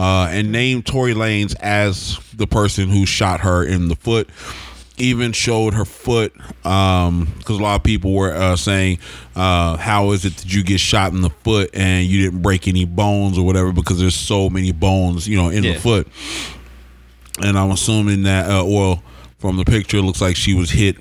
[0.00, 4.28] uh, and named Tory Lanez as the person who shot her in the foot.
[4.96, 8.98] Even showed her foot because a lot of people were uh, saying,
[9.34, 12.68] uh, "How is it that you get shot in the foot and you didn't break
[12.68, 15.72] any bones or whatever?" Because there's so many bones, you know, in Yeah.
[15.72, 16.08] the foot.
[17.42, 19.02] And I'm assuming that, uh, well,
[19.38, 20.96] from the picture, it looks like she was hit,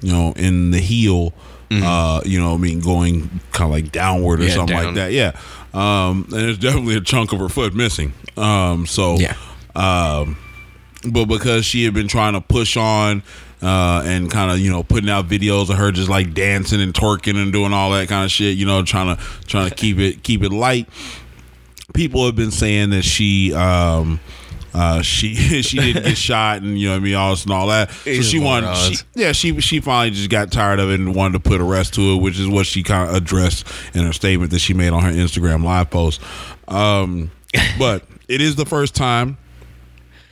[0.00, 1.34] you know, in the heel
[1.68, 4.48] Uh, you know, I mean, going kind of like downward or Mm-hmm.
[4.50, 4.86] Yeah, something down.
[4.86, 5.12] like that.
[5.12, 5.32] Yeah.
[5.74, 8.12] Um, and there's definitely a chunk of her foot missing.
[8.36, 9.36] Um, so Yeah.
[9.74, 10.38] Um,
[11.10, 13.22] but because she had been trying to push on
[13.62, 16.92] uh, and kind of you know putting out videos of her just like dancing and
[16.92, 19.98] twerking and doing all that kind of shit, you know, trying to trying to keep
[19.98, 20.88] it keep it light.
[21.94, 24.20] People have been saying that she um,
[24.76, 27.52] uh, she she didn't get shot and you know what I mean all this and
[27.52, 27.90] all that.
[27.90, 31.42] So she wanted, she, yeah, she she finally just got tired of it and wanted
[31.42, 34.12] to put a rest to it, which is what she kind of addressed in her
[34.12, 36.20] statement that she made on her Instagram live post.
[36.68, 37.30] Um,
[37.78, 39.38] but it is the first time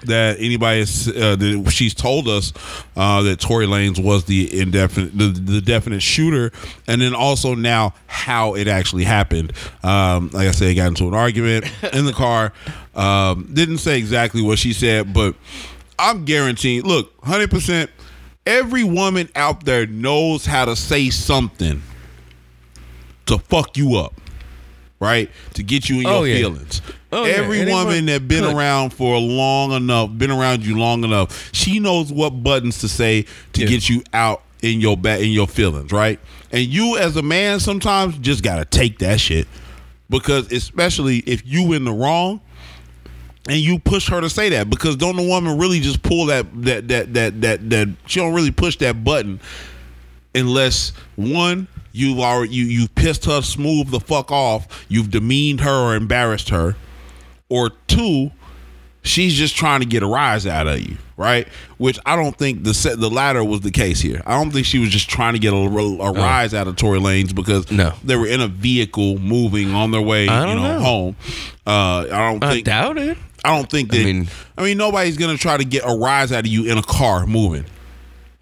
[0.07, 2.53] that anybody has, uh, that she's told us
[2.97, 6.53] uh, that Tory Lanez was the indefinite the, the definite shooter.
[6.87, 9.53] And then also now how it actually happened.
[9.83, 12.53] Um, like I said got into an argument in the car.
[12.95, 15.35] Um, didn't say exactly what she said but
[15.99, 17.89] I'm guaranteeing look 100%
[18.47, 21.83] every woman out there knows how to say something
[23.27, 24.15] to fuck you up
[25.01, 25.29] right?
[25.55, 26.37] To get you in Oh, your yeah.
[26.43, 26.83] feelings
[27.15, 28.55] Oh, every Anyone woman that been could.
[28.57, 33.25] around for long enough, been around you long enough, she knows what buttons to say
[33.53, 33.67] to Yeah.
[33.69, 36.19] get you out in your back in your feelings, right?
[36.51, 39.47] And you as a man sometimes just gotta take that shit
[40.11, 42.41] because especially if you in the wrong
[43.49, 46.47] and you push her to say that because don't the woman really just pull that
[46.63, 49.39] that that that that that she don't really push that button
[50.35, 55.71] unless one you've already you you've pissed her smooth the fuck off you've demeaned her
[55.75, 56.75] or embarrassed her
[57.49, 58.31] or two
[59.03, 62.65] she's just trying to get a rise out of you right which i don't think
[62.65, 65.35] the set the latter was the case here i don't think she was just trying
[65.35, 67.93] to get a, a rise out of tory Lanez because No.
[68.03, 70.81] they were in a vehicle moving on their way you know, know.
[70.81, 71.17] home
[71.67, 73.19] uh i don't I think doubt it.
[73.47, 74.01] I don't think that.
[74.01, 76.79] I mean- I mean, nobody's gonna try to get a rise out of you in
[76.79, 77.67] a car moving.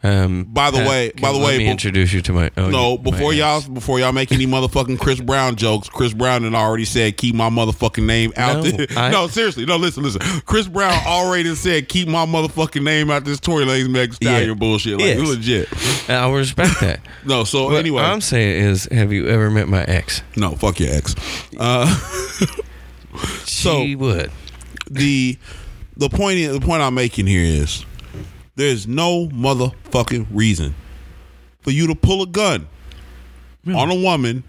[0.05, 2.51] Um, By the Pat, way- by the let way, me be- introduce you to my.
[2.57, 6.43] Oh, no, before my y'all, before y'all make any motherfucking Chris Brown jokes, Chris Brown
[6.43, 8.65] had already said keep my motherfucking name out.
[8.65, 8.87] No, there.
[8.97, 9.77] I- no, seriously, no.
[9.77, 10.21] Listen, listen.
[10.45, 14.55] Chris Brown already said keep my motherfucking name out this Tory Lanez Meg Stallion Yeah.
[14.55, 14.93] bullshit.
[14.99, 15.29] Like Yes.
[15.29, 16.11] legit.
[16.11, 17.01] I'll respect that.
[17.25, 20.23] No, so What anyway, I'm saying is, have you ever met my ex?
[20.37, 21.15] no, fuck your ex.
[21.57, 21.87] Uh,
[23.45, 24.31] So- she would.
[24.91, 25.39] the
[25.97, 27.85] the point the point I'm making here is
[28.57, 30.75] there's no motherfucking reason
[31.61, 32.69] for you to pull a gun
[33.67, 34.45] on a woman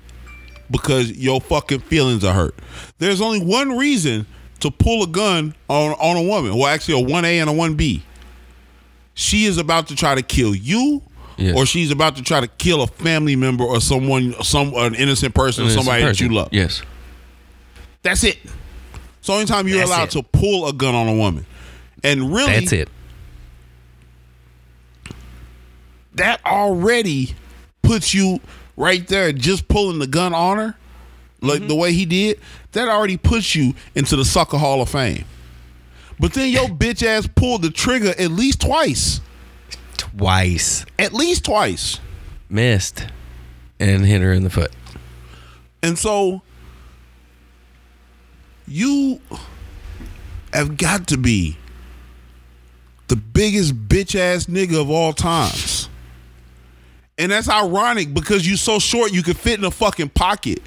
[0.72, 2.56] because your fucking feelings are hurt.
[2.98, 4.26] There's only one reason
[4.62, 6.56] to pull a gun on on a woman.
[6.56, 8.04] Well, actually, a one A and a one B.
[9.14, 11.04] She is about to try to kill you.
[11.38, 11.56] Yes.
[11.58, 15.34] Or she's about to try to kill a family member or someone, some an innocent
[15.34, 16.50] person, or Innocent somebody that you love.
[16.52, 16.84] Yes.
[18.04, 18.38] That's it.
[19.22, 20.12] So anytime you're That's allowed it.
[20.12, 21.46] to pull a gun on a woman.
[22.04, 22.90] And really, That's it.
[26.16, 27.36] That already
[27.82, 28.40] puts you
[28.78, 30.76] right there just pulling the gun on her,
[31.42, 31.68] like Mm-hmm.
[31.68, 32.40] the way he did,
[32.72, 35.26] that already puts you into the sucker hall of fame.
[36.20, 39.20] But then your bitch ass pulled the trigger at least twice.
[39.98, 40.86] Twice.
[40.98, 42.00] At least twice.
[42.50, 43.08] Missed.
[43.80, 44.72] And hit her in the foot.
[45.82, 46.42] And so
[48.68, 49.20] you
[50.54, 51.58] have got to be
[53.08, 55.90] the biggest bitch ass nigga of all times.
[57.24, 60.60] And that's ironic because you're so short you could fit in a fucking pocket.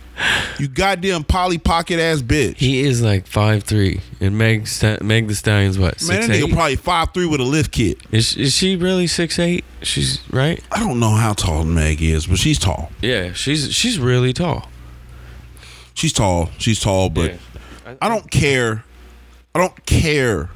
[0.59, 2.57] You goddamn Polly Pocket ass bitch.
[2.57, 6.32] He is like five three, and Meg Sta- Meg Thee Stallion's what Man, six that
[6.32, 6.52] nigga eight?
[6.54, 7.98] probably five three with a lift kit.
[8.11, 9.66] is is she really six eight?
[9.82, 10.62] She's right.
[10.72, 12.90] I don't know how tall Meg is, but she's tall.
[13.02, 14.70] Yeah, she's she's really tall.
[15.92, 16.48] She's tall.
[16.59, 17.32] She's tall, but
[17.86, 17.94] Yeah.
[18.00, 18.84] I don't care.
[19.54, 20.50] I don't care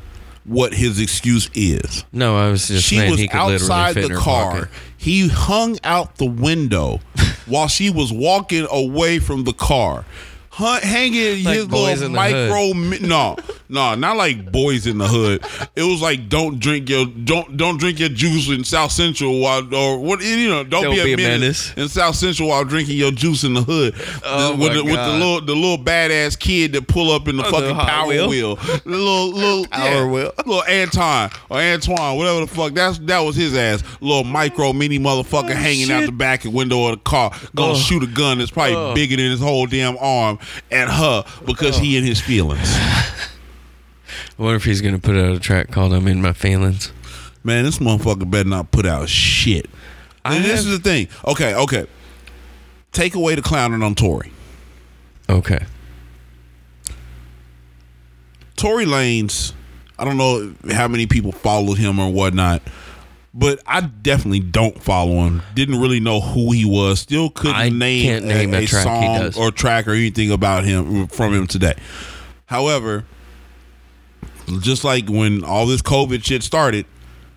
[0.45, 2.05] what his excuse is.
[2.13, 4.53] No, I was just she saying was he could literally outside fit in her car.
[4.53, 4.69] pocket.
[5.01, 7.01] He hung out the window
[7.47, 10.05] while she was walking away from the car.
[10.53, 13.37] Hun- hanging Like his Boys little the micro mi- no
[13.69, 15.45] no not like boys in the hood
[15.77, 19.73] it was like don't drink your don't don't drink your juice in south central while
[19.73, 21.73] or what you know don't, Don't be, a, be a menace menace.
[21.77, 23.95] in south central while drinking your juice in the hood
[24.25, 27.45] Oh, with, the, with the little the little badass kid that pull up in the
[27.47, 28.29] Oh, fucking Hot power Wheel?
[28.29, 30.33] wheel, the little little Power yeah, Wheel.
[30.39, 32.73] little Anton or Antoine, whatever the fuck.
[32.75, 33.85] That's that was his ass.
[34.01, 36.07] Little micro mini motherfucker oh, hanging out Oh, shit.
[36.07, 39.41] the back window of the car, gonna shoot a gun that's probably bigger than his
[39.41, 40.39] whole damn arm
[40.71, 42.69] at her because he in his feelings.
[42.73, 43.07] I
[44.39, 46.93] wonder if he's gonna put out a track called "I'm in My Feelings."
[47.45, 49.69] Man, this motherfucker better not put out shit.
[50.25, 51.09] I And this have- is the thing.
[51.27, 51.87] Okay, okay.
[52.93, 54.33] Take away the clowning on Tory.
[55.29, 55.61] Okay.
[58.57, 59.53] Tory Lanez.
[59.99, 62.63] I don't know how many people followed him or whatnot,
[63.33, 65.43] But I definitely don't follow him.
[65.55, 66.99] Didn't really know who he was.
[67.01, 69.37] Still couldn't I name, name a track he song does.
[69.39, 71.75] or track or anything about him from him today.
[72.47, 73.05] However,
[74.61, 76.87] just like when all this COVID shit started,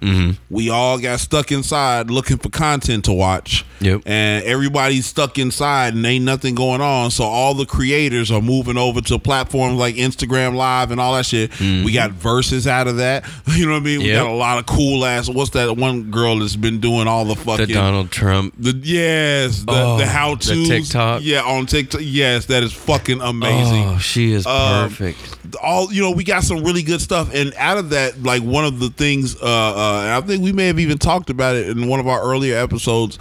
[0.01, 0.31] Mm-hmm.
[0.53, 3.63] we all got stuck inside looking for content to watch.
[3.83, 4.01] Yep.
[4.05, 7.11] And everybody's stuck inside and ain't nothing going on.
[7.11, 11.25] So all the creators are moving over to platforms like Instagram Live and all that
[11.25, 11.57] shit.
[11.59, 13.25] We got verses out of that.
[13.53, 13.99] You know what I mean?
[13.99, 14.23] We Mm-hmm.
[14.23, 15.29] Got a lot of cool ass.
[15.29, 18.53] What's that one girl that's been doing all the The fucking Donald Trump.
[18.57, 21.21] the yes, the, Oh, the how the to TikTok.
[21.23, 22.01] Yeah, on TikTok.
[22.03, 25.37] Yes, that is fucking amazing Oh, she is Um, perfect.
[25.61, 28.65] all you know we got some really good stuff and out of that like one
[28.65, 31.87] of the things uh, uh i think we may have even talked about it in
[31.87, 33.19] one of our earlier episodes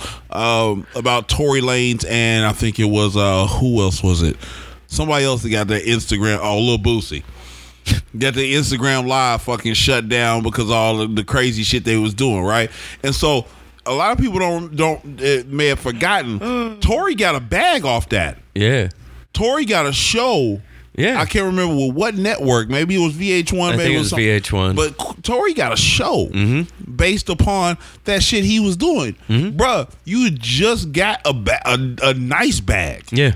[0.53, 4.37] um about tory Lanez and i think it was uh who else was it?
[4.87, 7.23] Somebody else that got their instagram oh lil boosie.
[8.17, 12.15] Got the instagram live fucking shut down because all of the crazy shit they was
[12.15, 12.71] doing right?
[13.03, 13.47] And so
[13.87, 16.39] a lot of people don't don't uh, may have forgotten
[16.81, 18.39] tory got a bag off that.
[18.55, 18.91] Yeah.
[19.33, 20.61] tory got a show
[20.95, 21.19] Yeah.
[21.21, 22.69] I can't remember with what network.
[22.69, 23.61] Maybe it was VH1.
[23.63, 24.77] I maybe think it was VH1.
[24.77, 26.95] But Tory got a show Mm-hmm.
[26.97, 29.17] based upon that shit he was doing.
[29.29, 33.33] Bruh, you just got a, ba- a a nice bag, yeah.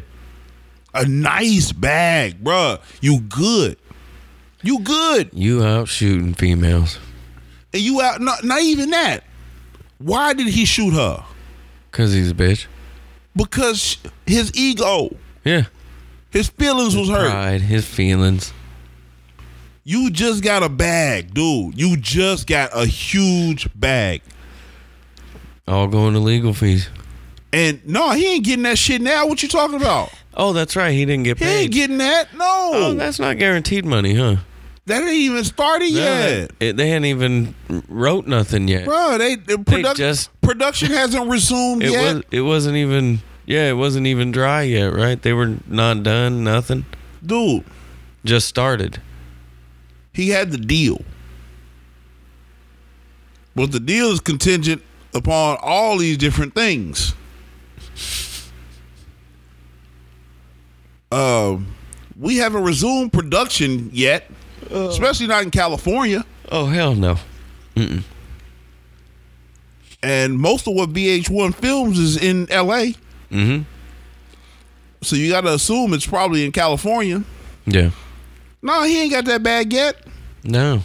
[0.93, 2.81] a nice bag, bruh.
[3.01, 3.79] You good?
[4.63, 5.31] You good?
[5.33, 6.99] You out shooting females.
[7.73, 8.21] And you out?
[8.21, 9.25] Not not even that.
[9.99, 11.25] Why did he shoot her?
[11.91, 12.67] Because he's a bitch.
[13.35, 13.97] Because
[14.27, 15.65] his ego, Yeah.
[16.37, 17.31] His feelings was hurt.
[17.31, 18.53] Pride, his feelings.
[19.85, 21.79] You just got a bag, dude.
[21.81, 24.21] You just got a huge bag.
[25.69, 26.89] All going to legal fees.
[27.53, 29.27] And no, he ain't getting that shit now.
[29.27, 30.11] What you talking about?
[30.35, 30.93] Oh, that's right.
[30.93, 32.35] He didn't get He ain't getting that.
[32.35, 34.37] No, oh, that's not guaranteed money, huh?
[34.87, 37.55] that ain't even started yet, It- they hadn't even
[37.89, 38.85] wrote nothing yet.
[38.85, 39.19] bro.
[39.19, 42.25] They, the produc- just- production hasn't resumed It yet, was.
[42.31, 43.23] It wasn't even.
[43.47, 45.21] Yeah, it wasn't even dry yet, right?
[45.23, 46.43] They were not done.
[46.45, 46.85] Nothing.
[47.25, 47.65] dude.
[48.25, 49.01] Just started.
[50.13, 51.03] He had the deal,
[53.55, 54.83] but the deal is contingent
[55.15, 57.15] upon all these different things.
[61.13, 61.75] Um,
[62.19, 64.29] we haven't resumed production yet,
[64.71, 66.25] especially not in California.
[66.51, 67.19] Oh hell no.
[70.03, 72.87] and most of what VH1 films is in LA.
[73.31, 73.63] Mm-hmm.
[75.03, 77.23] So you got to assume it's probably in California.
[77.67, 77.91] Yeah.
[78.63, 79.97] No, he ain't got that bag yet.
[80.43, 80.83] No.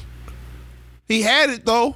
[1.07, 1.95] He had it though.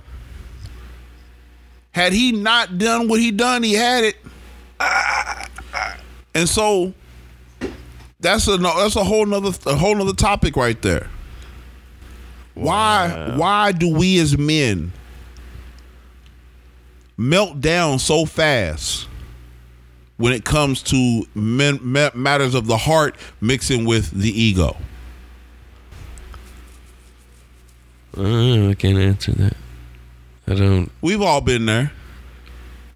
[1.91, 4.17] Had he not done what he done, he had it.
[6.33, 6.93] And so
[8.19, 11.09] that's a that's a whole nother a whole nother topic right there.
[12.53, 14.91] Why why do we as men
[17.17, 19.07] melt down so fast
[20.17, 24.77] when it comes to men, ma- matters of the heart mixing with the ego?
[28.17, 29.57] Uh, I can't answer that.
[30.47, 30.91] I don't.
[31.01, 31.91] We've all been there.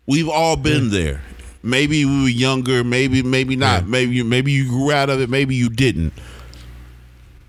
[0.05, 1.21] We've all been there.
[1.61, 3.83] Maybe we were younger, maybe maybe not.
[3.83, 3.87] Yeah.
[3.89, 6.13] Maybe you maybe you grew out of it, maybe you didn't.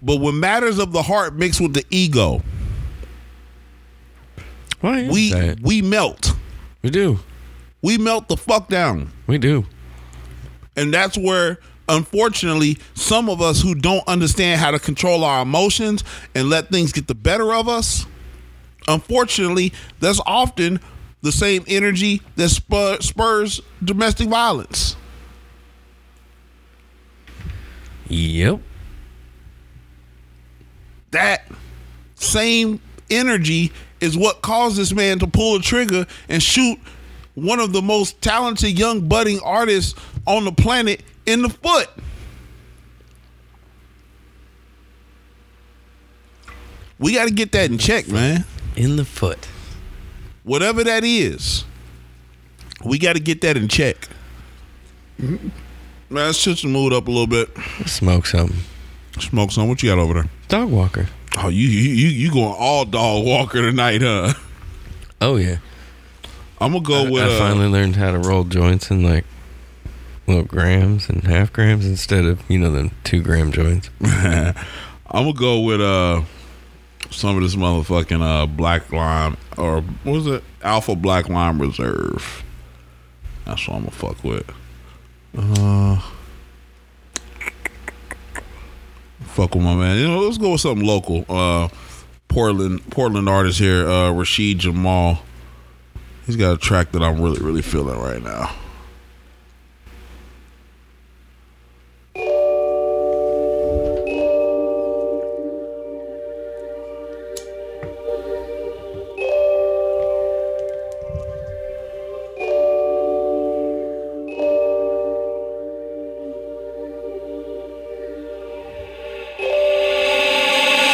[0.02, 2.42] But when matters of the heart mix with the ego,
[4.80, 5.60] Why we that?
[5.60, 6.34] we melt.
[6.82, 7.20] We do.
[7.82, 9.10] We melt the fuck down.
[9.26, 9.66] We do.
[10.76, 11.58] And that's where
[11.88, 16.04] unfortunately some of us who don't understand how to control our emotions
[16.34, 18.06] and let things get the better of us,
[18.86, 20.80] unfortunately, that's often
[21.22, 24.96] the same energy that spur, spurs domestic violence.
[28.08, 28.60] Yep.
[31.12, 31.46] that
[32.16, 36.78] same energy is what caused this man to pull a trigger and shoot
[37.40, 41.88] one of the most talented young budding artists on the planet in the foot.
[46.98, 48.44] We got to get that in check, man.
[48.76, 49.48] In the foot.
[50.44, 51.64] Whatever that is,
[52.84, 53.96] we got to get that in check.
[55.18, 55.52] Man,
[56.10, 57.48] let's switch the mood up a little bit.
[57.86, 58.58] Smoke something.
[59.18, 59.68] Smoke some.
[59.68, 60.30] What you got over there?
[60.48, 61.08] Dog walker.
[61.38, 64.32] Oh, you you you, you going all dog walker tonight, huh?
[65.20, 65.58] Oh yeah.
[66.60, 67.22] I'm gonna go I, with.
[67.22, 69.24] I uh, finally learned how to roll joints in like
[70.26, 73.90] little grams and half grams instead of you know the two gram joints.
[74.02, 74.54] I'm
[75.12, 76.22] gonna go with uh
[77.10, 82.44] some of this motherfucking uh black lime or what was it alpha black lime reserve.
[83.44, 84.48] That's what I'm gonna fuck with.
[85.36, 86.00] Uh,
[89.22, 89.98] fuck with my man.
[89.98, 91.24] You know, let's go with something local.
[91.28, 91.68] Uh,
[92.28, 95.22] Portland Portland artist here, uh, Rashid Jamal.
[96.26, 98.54] He's got a track that I'm really, really feeling right now.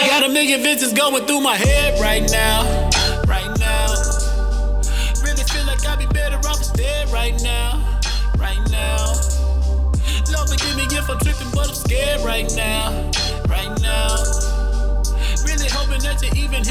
[0.07, 2.65] Got a million visions going through my head right now.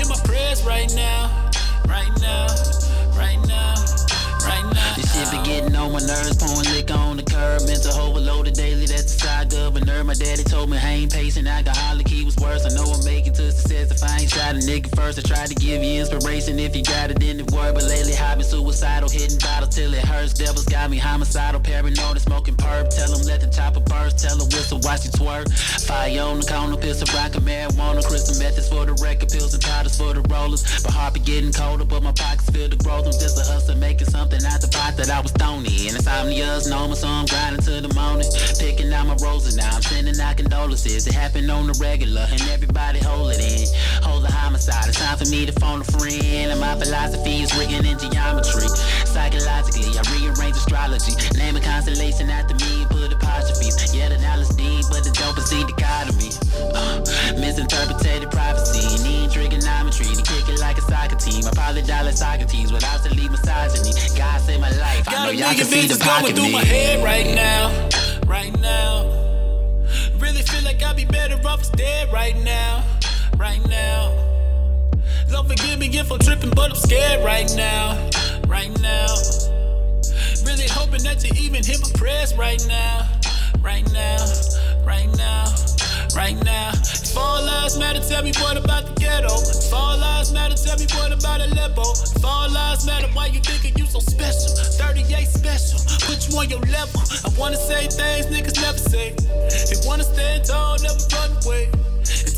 [0.09, 1.49] My prayers right now.
[1.87, 2.47] Right now.
[3.15, 3.74] Right now.
[5.25, 5.43] Right now.
[5.43, 7.65] Be getting on my nerves, pouring liquor on the curb.
[7.65, 10.03] Mental overloaded daily, that's the side governor.
[10.03, 12.65] My daddy told me I ain't patient, alcoholic, he was worse.
[12.65, 15.19] I know I'm making to success if I ain't tried a nigga first.
[15.19, 17.75] I tried to give you inspiration, if you got it, then it work.
[17.75, 20.33] But lately, I've been suicidal, hitting bottles till it hurts.
[20.33, 22.89] Devils got me homicidal, paranoid, smoking perp.
[22.95, 25.51] Tell him let the chopper burst, tell her whistle, watch you twerk.
[25.85, 29.97] Fire on the corner, pistol, rocket, marijuana, crystal methods for the record, pills and powders
[29.97, 30.63] for the rollers.
[30.85, 33.05] My heart be getting colder, but my pockets feel the growth.
[33.05, 35.87] I'm just a hustler, making something out the pot that I was stony.
[35.87, 38.27] And insomnia's normal, so I'm grinding to the morning.
[38.59, 41.07] Picking out my roses now, I'm sending out condolences.
[41.07, 43.67] It happened on the regular, and everybody hold it in.
[44.03, 46.51] Hold the homicide, it's time for me to phone a friend.
[46.51, 48.67] And my philosophy is written in geometry.
[49.05, 51.13] Psychologically, I rearrange astrology.
[51.37, 53.93] Name a constellation after me put apostrophes.
[53.93, 56.31] Yeah, the LSD, but the dope is the dichotomy.
[56.73, 56.99] Uh,
[57.39, 61.45] misinterpreted prophecy, need trigonometry to kick it like a soccer team.
[61.45, 63.91] I probably dollar Socrates without the lead misogyny.
[64.17, 65.07] God saved my life.
[65.07, 66.51] I know Got y'all can see the going through me.
[66.51, 67.89] my head right now,
[68.27, 69.11] right now.
[70.17, 72.83] Really feel like I'd be better off instead right now,
[73.37, 74.11] right now.
[75.31, 78.09] Lord forgive me if I'm tripping, but I'm scared right now,
[78.47, 79.07] right now.
[80.45, 83.07] Really hoping that you even hear my prayers right now,
[83.61, 84.17] right now,
[84.85, 85.45] right now,
[86.15, 86.71] right now.
[86.71, 89.33] If all lives matter, tell me what about the ghetto.
[89.33, 91.83] If all lives matter, tell me what about Aleppo.
[91.83, 94.51] If all lives matter, why you thinking you so special?
[94.79, 97.01] 38 special, put you on your level.
[97.23, 99.15] I wanna say things niggas never say.
[99.15, 101.84] They wanna stand tall, never run away.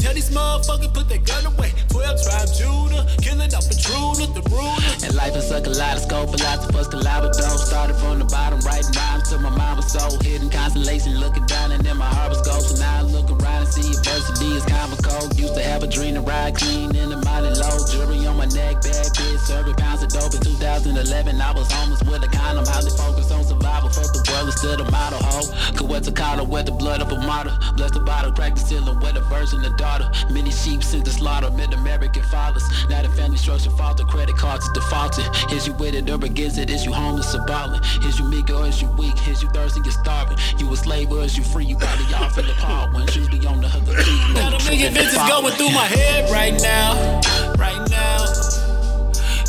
[0.07, 1.75] Tell these motherfuckers put their gun away.
[1.91, 4.79] 12 tribe Judah, killing off intruder, the ruler.
[5.03, 7.35] And life is a kaleidoscope, philosophers collaborate.
[7.35, 10.49] Started from the bottom, writing rhymes till my mind was so hidden.
[10.49, 12.63] Constellation looking down and then my heart was gold.
[12.63, 15.27] So now I look around and see adversity is comical.
[15.35, 17.75] Used to have a dream to ride clean in the mighty low.
[17.91, 20.31] Jury on my neck, bad bitch, serving pounds of dope.
[20.31, 22.63] In 2011, I was homeless with a condom.
[22.63, 23.91] Highly focused on survival.
[23.91, 25.51] Fuck the world instead of model hoe.
[25.87, 27.51] Quetzalcoatl with the blood of a martyr.
[27.75, 30.33] Bless the bottle, crack the ceiling with a the of daughter.
[30.33, 32.63] Many sheep sent to slaughter, mid American fathers.
[32.89, 35.25] Now the family structure fault, the credit cards defaulted.
[35.51, 36.69] Is you with it or against it?
[36.69, 37.81] Is you homeless or balling?
[38.03, 39.15] Is you meek or is you weak?
[39.27, 40.37] Is you thirsty or starving?
[40.57, 41.65] You a slave or is you free?
[41.65, 44.35] You probably all feel apart when shoes be on the hook of teeth.
[44.35, 47.21] Got a million visions going through my head right now,
[47.57, 48.17] right now.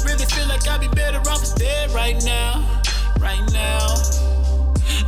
[0.04, 2.64] Really feel like I'd be better off instead right now,
[3.20, 3.86] right now.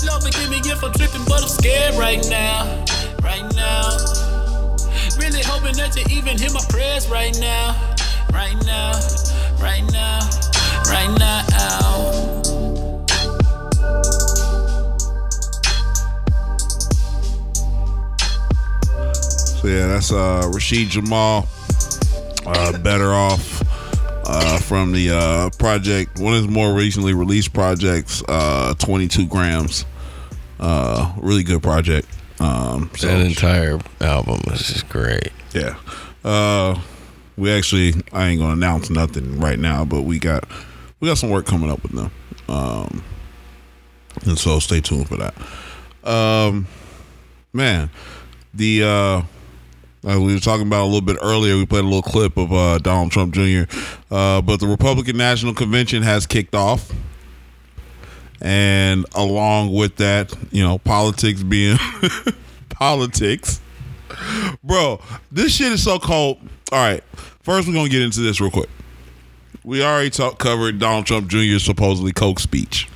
[0.07, 2.85] Lord forgive me if I'm tripping, but I'm scared right now,
[3.23, 4.30] right now.
[5.41, 7.75] Really hoping that you even hear my prayers right now,
[8.31, 8.93] right now,
[9.59, 10.21] right now,
[10.85, 12.43] right now.
[19.57, 21.49] So yeah, that's uh Rashid Jamal.
[22.45, 23.63] Uh better off
[24.27, 29.87] uh from the uh project one of his more recently released projects, uh 22 grams.
[30.59, 32.07] Uh really good project.
[32.41, 35.31] Um so That entire album is just great.
[35.53, 35.77] yeah.
[36.25, 36.81] Uh
[37.37, 40.45] we actually I ain't gonna announce nothing right now, but we got
[41.01, 42.11] we got some work coming up with them.
[42.49, 43.05] Um
[44.25, 45.35] and so stay tuned for that.
[46.09, 46.67] Um
[47.53, 47.91] man,
[48.55, 49.23] the uh
[50.03, 52.51] like we were talking about a little bit earlier, we played a little clip of
[52.55, 53.65] uh, Donald Trump Jr.
[54.11, 56.91] Uh, but the Republican National Convention has kicked off,
[58.41, 61.77] and along with that, you know, politics being
[62.71, 63.61] politics,
[64.63, 65.01] bro.
[65.31, 66.39] This shit is so cold.
[66.73, 67.03] All right,
[67.43, 68.71] first we're gonna get into this real quick.
[69.65, 72.89] We already talked covered Donald Trump Jr.'s supposedly coke speech.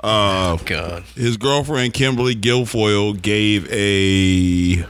[0.00, 1.02] Uh, God.
[1.14, 4.84] his girlfriend Kimberly Guilfoyle gave a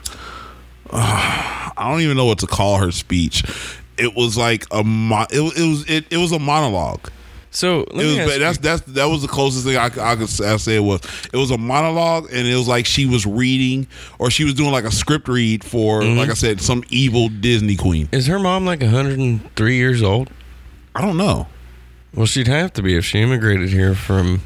[0.91, 3.45] uh, I don't even know what to call her speech.
[3.97, 7.11] It was like a mo- it, it was it, it was a monologue.
[7.57, 10.03] So let It me was ask that's that's that was the closest thing I, could-
[10.03, 11.01] I could I say it was.
[11.33, 13.87] It was a monologue, and it was like she was reading
[14.19, 16.19] or she was doing like a script read for Mm-hmm.
[16.19, 18.09] like I said some evil Disney queen.
[18.11, 20.31] Is her mom like 103 years old?
[20.97, 21.47] I don't know.
[22.13, 24.41] Well, she'd have to be if she immigrated here from,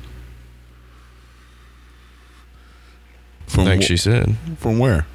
[3.47, 4.37] From like wh- she said.
[4.59, 5.07] from where?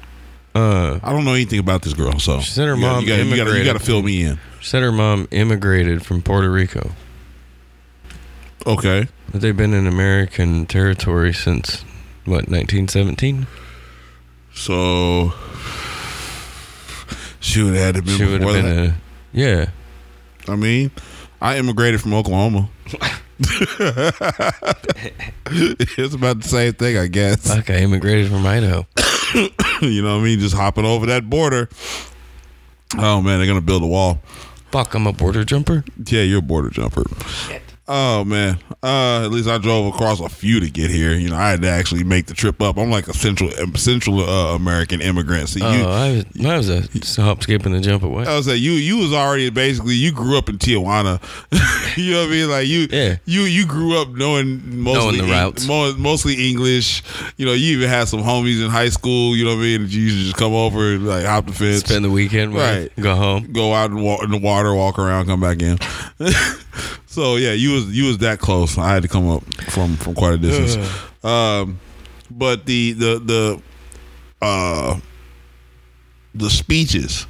[0.54, 3.02] Uh, I don't know anything about this girl, so She said her you gotta- mom
[3.04, 4.38] You got you got you got to fill me in.
[4.60, 6.90] she said her mom immigrated from Puerto Rico,
[8.66, 9.08] Okay.
[9.30, 11.82] but they've been in American territory since
[12.24, 13.46] what 1917.
[14.54, 15.32] So
[17.40, 18.90] she would have had to be She would have before been that.
[18.90, 18.94] a
[19.32, 19.66] yeah.
[20.48, 20.90] I mean,
[21.40, 22.68] I immigrated from Oklahoma.
[25.50, 27.48] it's about the same thing, I guess.
[27.52, 28.86] Fuck, I immigrated from Idaho.
[29.82, 30.38] you know what I mean?
[30.38, 31.68] Just hopping over that border.
[32.96, 34.20] Oh man, they're gonna build a wall.
[34.70, 35.84] Fuck, I'm a border jumper.
[36.06, 37.02] Yeah, you're a border jumper.
[37.86, 38.58] Oh man.
[38.82, 41.12] Uh, at least I drove across a few to get here.
[41.14, 42.78] You know, I had to actually make the trip up.
[42.78, 45.50] I'm like a central Central uh, American immigrant.
[45.50, 46.12] So you, oh, I
[46.56, 48.24] was, I was a hop, skip, and a jump away.
[48.24, 51.20] I was like, you you was already basically you grew up in Tijuana.
[51.98, 52.48] you know what I mean?
[52.50, 53.16] Like you Yeah.
[53.26, 55.66] you you grew up knowing mostly Knowing the routes.
[55.66, 57.02] mo- mostly English.
[57.36, 59.36] You know, you even had some homies in high school.
[59.36, 59.80] You know what I mean?
[59.82, 62.62] You used to just come over and like hop the fence, Spend the weekend, with,
[62.62, 62.90] Right.
[63.02, 63.52] Go home.
[63.52, 65.78] go out and walk in the water, walk around, come back in.
[67.14, 68.76] so yeah, you was you was that close.
[68.76, 70.76] I had to come up from from quite a distance.
[71.24, 71.78] um,
[72.30, 73.62] but the the the
[74.44, 74.98] uh
[76.34, 77.26] the speeches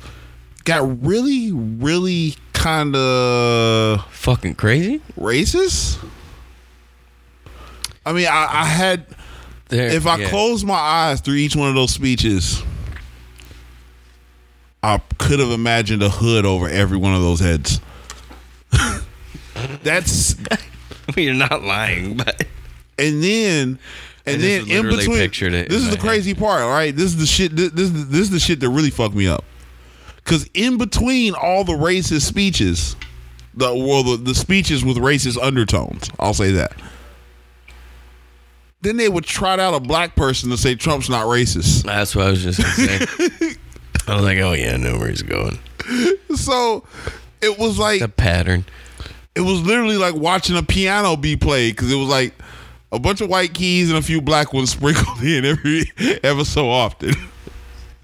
[0.65, 5.01] got really really kind of Fucking crazy.
[5.19, 5.99] racist.
[8.07, 9.07] I mean, I, I had
[9.69, 10.29] There, if I yeah.
[10.31, 12.63] closed my eyes through each one of those speeches,
[14.83, 17.81] I could have imagined a hood over every one of those heads.
[19.85, 20.37] That's
[21.17, 22.47] you're not lying, but
[22.99, 23.79] and then
[24.27, 25.19] and then in between.
[25.19, 26.95] pictured it this is the crazy part, all right?
[26.95, 27.55] This is the shit.
[27.55, 29.45] This, this is this is the shit that really fucked me up.
[30.17, 32.97] Because in between all the racist speeches,
[33.53, 36.73] the well, the, the speeches with racist undertones, I'll say that.
[38.81, 41.85] Then they would trot out a black person to say Trump's not racist.
[41.85, 43.57] that's what I was just gonna say.
[44.07, 45.59] I was like, oh yeah, I know where he's going.
[46.35, 46.85] So
[47.41, 48.65] it was like a pattern.
[49.35, 52.35] It was literally like watching a piano be played because it was like
[52.93, 55.93] a bunch of white keys and a few black ones sprinkled in every
[56.23, 57.15] ever so often.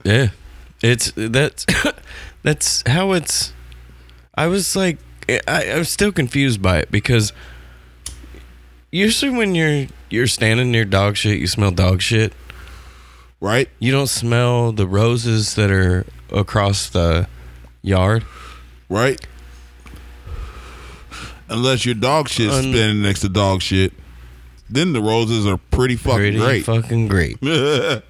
[0.05, 0.29] Yeah,
[0.83, 1.67] it's that's
[2.43, 3.53] that's how it's.
[4.35, 4.99] I was like,
[5.29, 7.33] I, I was still confused by it because
[8.91, 12.33] usually when you're you're standing near dog shit, you smell dog shit.
[13.43, 13.71] Right?
[13.79, 17.27] You don't smell the roses that are across the
[17.81, 18.25] yard.
[18.91, 19.19] Right?
[21.51, 23.93] Unless your dog shit's Un- standing next to dog shit.
[24.69, 26.65] Then the roses are pretty fucking Pretty great.
[26.65, 27.39] fucking great.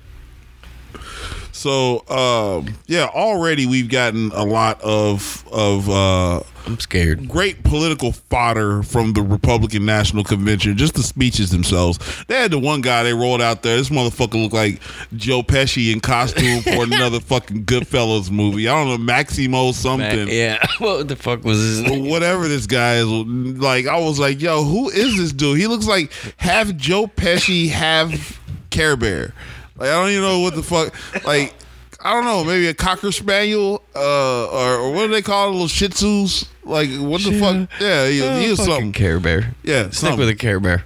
[1.61, 7.29] so um, yeah, already we've gotten a lot of of uh, I'm scared.
[7.29, 10.79] great political fodder from the Republican National Convention.
[10.79, 11.99] Just the speeches themselves.
[12.29, 13.77] They had the one guy they rolled out there.
[13.77, 14.81] This motherfucker looked like
[15.15, 18.67] Joe Pesci in costume for another fucking Goodfellas movie.
[18.67, 20.29] I don't know Maximo something.
[20.29, 22.09] Yeah, what the fuck was his name?
[22.09, 25.59] Whatever this guy is, like I was like, yo, who is this dude?
[25.59, 29.35] He looks like half Joe Pesci, half Care Bear.
[29.81, 30.95] Like I don't even know what the fuck.
[31.25, 31.55] Like
[32.03, 35.53] I don't know, maybe a cocker spaniel, uh, or, or what do they call it?
[35.53, 36.47] Little Shih Tzus.
[36.65, 37.69] Like what the fuck?
[37.81, 38.93] Yeah, he, Oh, he was something.
[38.93, 39.55] Care Bear.
[39.65, 40.19] Yeah, Stick something.
[40.21, 40.85] with a Care Bear.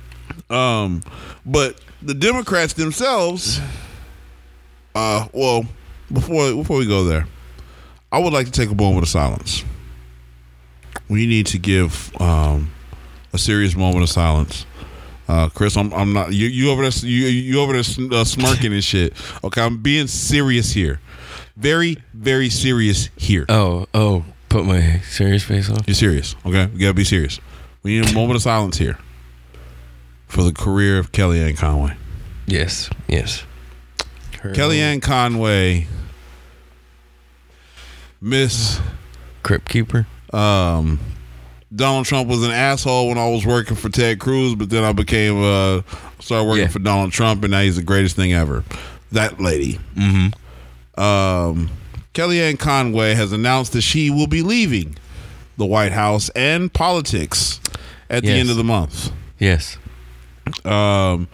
[0.48, 1.02] Um,
[1.44, 3.60] but the Democrats themselves,
[4.94, 5.66] uh, well,
[6.12, 7.26] before before we go there,
[8.12, 9.64] I would like to take a moment of silence.
[11.08, 12.70] We need to give um,
[13.32, 14.64] a serious moment of silence.
[15.26, 17.80] Uh, Chris, I'm I'm not you you over there you you over there
[18.12, 19.14] uh, smirking and shit.
[19.42, 21.00] Okay, I'm being serious here,
[21.56, 23.46] very very serious here.
[23.48, 25.78] Oh, oh, put my serious face on.
[25.86, 26.66] You're serious, okay?
[26.66, 27.40] We gotta be serious.
[27.82, 28.98] We need a moment of silence here
[30.28, 31.96] for the career of Kellyanne Conway.
[32.46, 33.44] Yes, yes.
[34.42, 35.86] Her Kellyanne Conway,
[38.20, 38.80] Miss
[39.42, 40.06] Crypt Keeper.
[40.34, 40.98] um,
[41.74, 44.92] Donald Trump was an asshole when I was working for Ted Cruz, but then I
[44.92, 45.82] became uh
[46.20, 46.68] started working Yeah.
[46.68, 48.64] for Donald Trump, and now he's the greatest thing ever.
[49.12, 49.78] That lady.
[49.96, 51.00] Mm-hmm.
[51.00, 51.70] Um,
[52.14, 54.96] Kellyanne Conway has announced that she will be leaving
[55.56, 57.60] the White House and politics
[58.08, 59.10] at the end of the month.
[59.38, 59.76] Yes.
[60.64, 61.28] Um,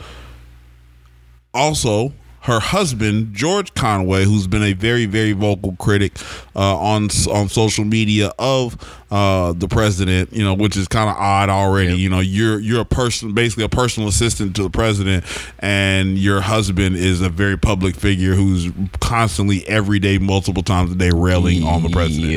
[1.53, 2.13] also,
[2.43, 6.13] her husband George Conway, who's been a very very vocal critic
[6.57, 8.77] uh, on on social media of
[9.11, 11.97] uh, the president, you know, which is kind of odd already.
[11.97, 15.25] You know, you're you're a person, basically a personal assistant to the president,
[15.59, 20.95] and your husband is a very public figure who's constantly every day, multiple times a
[20.95, 22.33] day, railing on the president.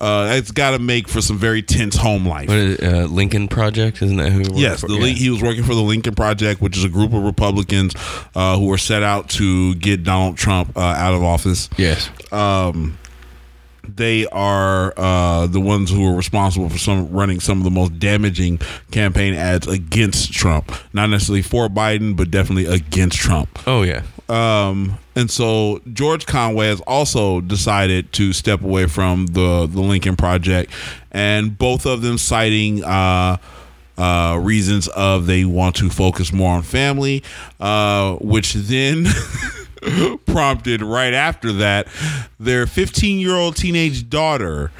[0.00, 2.48] Uh, it's got to make for some very tense home life.
[2.48, 4.00] What is it, uh, Lincoln Project?
[4.00, 4.54] Isn't that who?
[4.54, 4.88] he Yes, for?
[4.88, 5.06] the, Yeah.
[5.12, 7.94] He was working for the Lincoln Project, which is a group of Republicans
[8.34, 11.68] uh, who were set out to get Donald Trump uh, out of office.
[11.76, 12.10] Yes.
[12.32, 12.96] Um,
[13.82, 17.98] they are uh, the ones who are responsible for some running some of the most
[17.98, 18.58] damaging
[18.90, 20.70] campaign ads against Trump.
[20.92, 23.48] Not necessarily for Biden, but definitely against Trump.
[23.66, 24.02] Oh yeah.
[24.28, 30.16] Um, and so George Conway has also decided to step away from the the Lincoln
[30.16, 30.70] Project,
[31.10, 33.38] and both of them citing uh,
[33.96, 37.22] uh, reasons of they want to focus more on family,
[37.60, 39.06] uh, which then.
[40.26, 41.86] prompted right after that
[42.40, 44.72] their 15 year old teenage daughter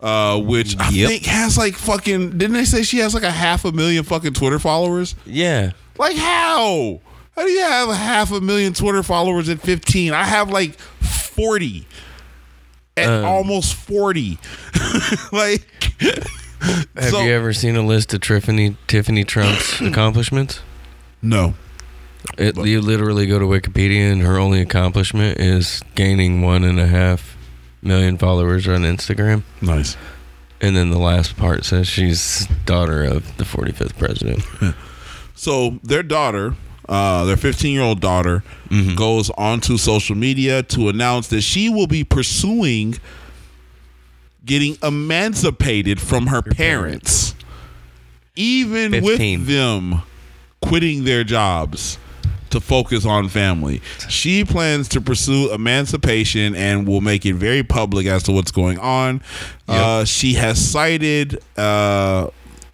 [0.00, 1.08] uh which i Yep.
[1.08, 4.32] think has like fucking didn't they say she has like a half a million fucking
[4.32, 5.70] twitter followers Yeah.
[5.98, 7.00] like how?
[7.36, 10.12] How do you have half a million Twitter followers at 15?
[10.12, 11.86] I have like 40.
[12.96, 14.38] At Um, almost 40.
[15.32, 15.62] like
[16.96, 20.60] Have So- you ever seen a list of Tiffany Tiffany Trump's accomplishments?
[21.22, 21.54] No.
[22.38, 26.86] It, you literally go to Wikipedia, and her only accomplishment is gaining one and a
[26.88, 27.36] half
[27.82, 29.42] million followers on Instagram.
[29.60, 29.96] Nice.
[30.60, 34.42] And then the last part says she's daughter of the 45th president.
[35.38, 36.54] So their daughter,
[36.88, 38.96] uh, their 15 year old daughter, Mm-hmm.
[38.96, 42.96] goes onto social media to announce that she will be pursuing
[44.44, 47.34] getting emancipated from her parents,
[48.34, 49.04] even 15.
[49.04, 50.02] with them
[50.60, 51.98] quitting their jobs
[52.50, 53.80] to focus on family.
[54.08, 58.78] She plans to pursue emancipation and will make it very public as to what's going
[58.78, 59.20] on.
[59.68, 62.28] Uh, she has cited, uh,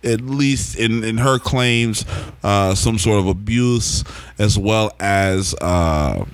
[0.05, 2.05] at least in, in her claims,
[2.43, 4.05] uh, some sort of abuse
[4.39, 5.55] as well as.
[5.61, 6.24] Uh,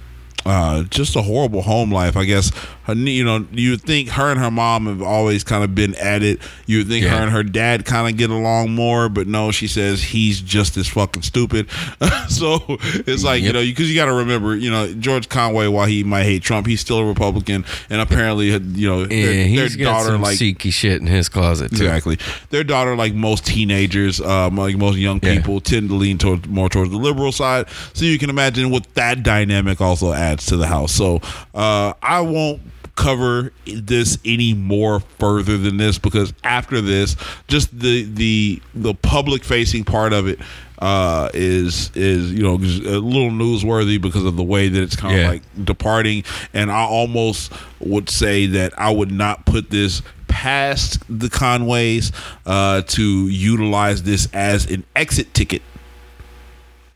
[0.47, 2.51] uh, just a horrible home life, I guess.
[2.89, 6.23] Her, you know, you think her and her mom have always kind of been at
[6.23, 6.40] it.
[6.66, 7.10] You think Yeah.
[7.19, 10.77] her and her dad kind of get along more, but no, she says he's just
[10.78, 11.69] as fucking stupid.
[12.28, 12.62] so
[13.06, 16.02] it's like you know, because you, got to remember, you know, George Conway, while he
[16.02, 19.85] might hate Trump, he's still a Republican, and apparently, you know, Yeah, their, he's their
[19.85, 21.85] got daughter some like seeky shit in his closet too.
[21.85, 22.19] Exactly.
[22.51, 25.35] Their daughter, like most teenagers, um, like most young Yeah.
[25.36, 27.66] people, tend to lean towards more towards the liberal side.
[27.93, 30.93] So you can imagine what that dynamic also adds to the house.
[30.93, 31.20] So
[31.55, 32.60] uh, I won't
[32.99, 37.16] cover this any more further than this because after this,
[37.47, 40.41] just the the the public facing part of it
[40.81, 45.15] uh is is you know a little newsworthy because of the way that it's kind
[45.15, 45.29] of Yeah.
[45.29, 46.23] like departing
[46.55, 52.12] and i almost would say that i would not put this past the conways
[52.47, 55.62] uh to utilize this as an exit ticket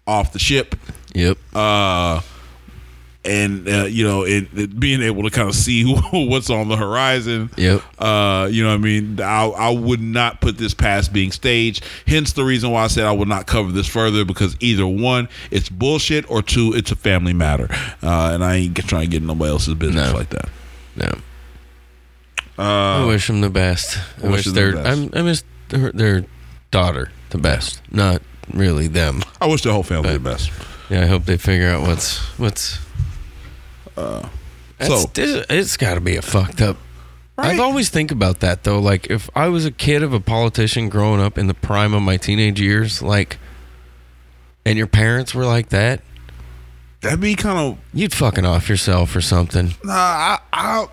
[0.07, 0.77] off the ship
[1.15, 1.39] Yep.
[1.53, 2.21] uh
[3.25, 6.77] and uh, you know it, it being able to kind of see what's on the
[6.77, 7.81] horizon Yep.
[8.01, 11.85] uh you know what i mean I, I would not put this past being staged
[12.07, 15.29] hence the reason why i said i would not cover this further because either one
[15.53, 17.69] it's bullshit or two it's a family matter
[18.03, 20.19] uh and i ain't trying to get in nobody else's business No.
[20.19, 20.49] like that
[20.97, 21.07] No.
[22.59, 23.99] uh I wish them the best.
[24.23, 24.87] I wish wish them the their.
[24.87, 26.25] I'm, I miss their, their
[26.71, 28.21] daughter the best, not
[28.53, 29.23] really them.
[29.41, 30.51] i wish the whole family But- the best
[30.91, 32.79] Yeah, I hope they figure out what's what's.
[33.97, 34.29] Uh
[34.79, 36.77] That's, so this- it's got to be a fucked up.
[37.39, 37.53] Right.
[37.55, 38.79] I've always think about that though.
[38.79, 42.03] Like if I was a kid of a politician growing up in the prime of
[42.03, 43.39] my teenage years, like,
[44.67, 46.03] and your parents were like that,
[47.01, 49.75] that'd be kind of you'd fucking off yourself or something.
[49.83, 50.87] Nah, I, I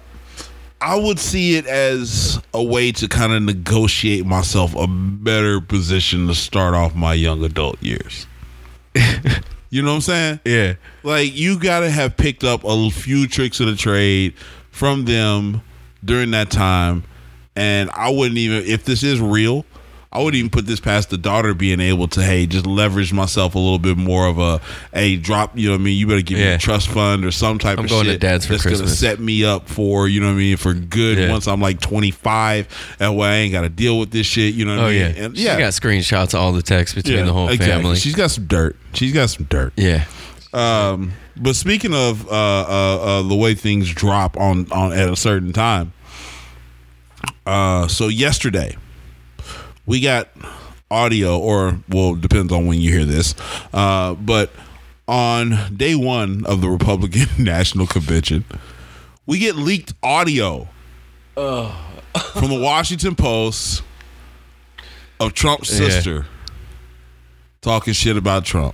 [0.81, 6.27] I would see it as a way to kind of negotiate myself a better position
[6.27, 8.27] to start off my young adult years.
[9.69, 10.39] you know what I'm saying?
[10.45, 10.73] Yeah.
[11.03, 14.35] Like you got to have picked up a few tricks of the trade
[14.71, 15.61] from them
[16.03, 17.03] during that time,
[17.55, 19.65] and I wouldn't even if this is real.
[20.11, 23.53] I wouldn't even put this past the daughter being able to, hey, just leverage myself
[23.53, 24.59] a little bit more of a,
[24.91, 25.55] a drop.
[25.55, 25.97] You know what I mean?
[25.99, 28.21] You better give me a trust fund or some type I'm of going to shit
[28.21, 31.19] dad's for that's gonna set me up for you know what I mean for good
[31.19, 31.29] Yeah.
[31.29, 32.95] once I'm like 25.
[32.97, 34.55] That way I ain't got to deal with this shit.
[34.55, 34.99] You know what Oh I mean?
[35.15, 35.23] yeah.
[35.25, 37.67] And, She got screenshots of all the texts between yeah, the whole exactly.
[37.83, 37.95] family.
[37.97, 38.75] She's got some dirt.
[38.93, 39.73] She's got some dirt.
[39.77, 40.05] yeah.
[40.53, 45.15] Um, but speaking of uh, uh, uh, the way things drop on, on at a
[45.15, 45.93] certain time,
[47.45, 48.75] uh, so yesterday
[49.89, 50.29] we got
[50.91, 53.35] audio, or well, depends on when you hear this,
[53.73, 54.51] uh, but
[55.07, 58.45] on day one of the Republican National Convention,
[59.25, 60.67] we get leaked audio
[61.35, 63.81] from the Washington Post
[65.19, 65.89] of Trump's Yeah.
[65.89, 66.25] sister
[67.61, 68.73] talking shit about Trump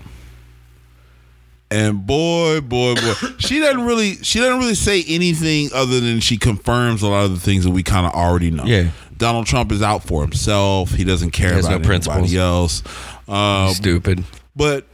[1.71, 6.37] And boy, boy, boy, she doesn't really she doesn't really say anything other than she
[6.37, 8.65] confirms a lot of the things that we kind of already know.
[8.65, 8.91] Yeah.
[9.17, 10.91] Donald Trump is out for himself.
[10.91, 12.33] He doesn't care Has about no anybody principles.
[12.35, 12.83] else.
[13.27, 14.23] Um, Stupid.
[14.55, 14.85] but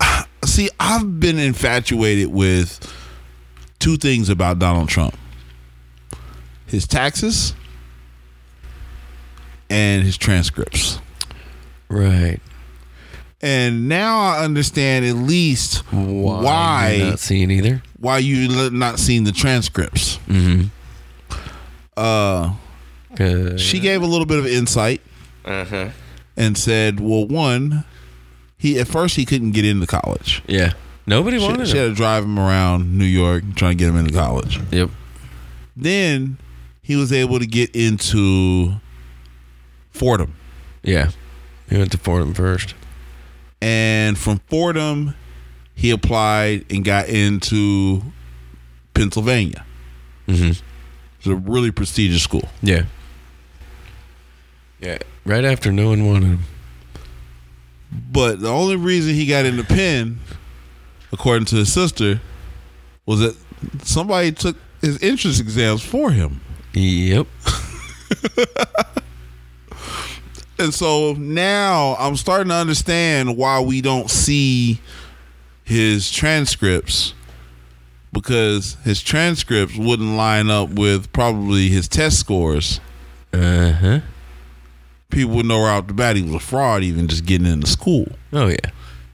[0.44, 2.80] see, I've been infatuated with
[3.78, 5.16] two things about Donald Trump:
[6.66, 7.54] his taxes
[9.68, 10.98] and his transcripts.
[11.88, 12.40] Right.
[13.42, 16.42] And now I understand at least Why?
[16.42, 17.82] why you're not seeing either.
[17.98, 20.18] why you not seen the transcripts.
[20.28, 20.66] Mm-hmm.
[21.96, 22.52] Uh,
[23.58, 25.00] she gave a little bit of insight
[25.44, 25.90] Uh-huh.
[26.36, 27.84] and said, "Well, one,
[28.56, 30.42] he at first he couldn't get into college.
[30.46, 30.72] Yeah.
[31.06, 31.78] Nobody She, wanted she him.
[31.84, 34.60] had to drive him around New York trying to get him into college.
[34.70, 34.90] Yep.
[35.76, 36.36] Then
[36.82, 38.74] he was able to get into
[39.90, 40.34] Fordham,
[40.82, 41.10] Yeah.
[41.68, 42.74] He went to Fordham first.
[43.62, 45.14] and from Fordham,
[45.74, 48.02] he applied and got into
[48.94, 49.64] Pennsylvania.
[50.28, 50.50] Mm-hmm.
[51.18, 52.48] It's a really prestigious school.
[52.62, 52.84] Yeah.
[54.80, 54.98] Yeah.
[55.24, 56.38] Right after no one wanted him.
[58.12, 60.20] But the only reason he got in the pen,
[61.12, 62.20] according to his sister,
[63.04, 63.36] was that
[63.82, 66.40] somebody took his entrance exams for him.
[66.72, 67.26] Yep.
[70.60, 74.78] And so now I'm starting to understand why we don't see
[75.64, 77.14] his transcripts
[78.12, 82.78] because his transcripts wouldn't line up with probably his test scores.
[83.32, 84.00] Uh huh.
[85.10, 87.66] People would know right off the bat he was a fraud, even just getting into
[87.66, 88.06] school.
[88.32, 88.56] Oh yeah.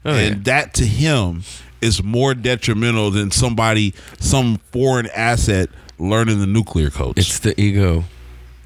[0.05, 0.43] Oh and yeah.
[0.45, 1.43] that to him
[1.81, 5.69] is more detrimental than somebody, some foreign asset
[5.99, 7.19] learning the nuclear codes.
[7.19, 8.05] It's the ego.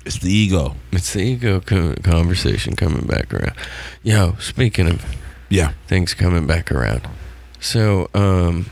[0.04, 0.74] It's the ego.
[0.92, 3.54] It's the ego conversation coming back around.
[4.02, 5.04] Yo, speaking of
[5.48, 5.72] Yeah.
[5.86, 7.02] things coming back around.
[7.60, 8.66] So, um,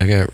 [0.00, 0.30] I got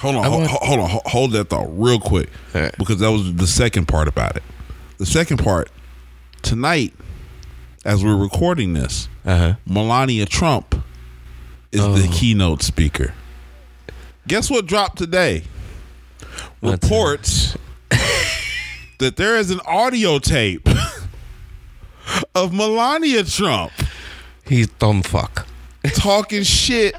[0.00, 2.72] Hold on, want- hold on, hold that thought real quick, right.
[2.78, 4.42] because that was the second part about it.
[4.98, 5.70] The second part
[6.42, 6.94] tonight,
[7.84, 9.54] as we're recording this, uh huh.
[9.66, 10.74] Melania Trump
[11.72, 12.12] is the Oh.
[12.12, 13.12] keynote speaker.
[14.28, 15.42] Guess what dropped today?
[16.60, 17.56] What's Reports
[18.98, 20.68] that there is an audio tape
[22.34, 23.72] of Melania Trump
[24.46, 25.46] He's dumb fuck.
[25.94, 26.94] talking shit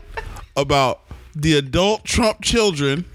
[0.56, 1.02] about
[1.42, 3.06] the adult Trump children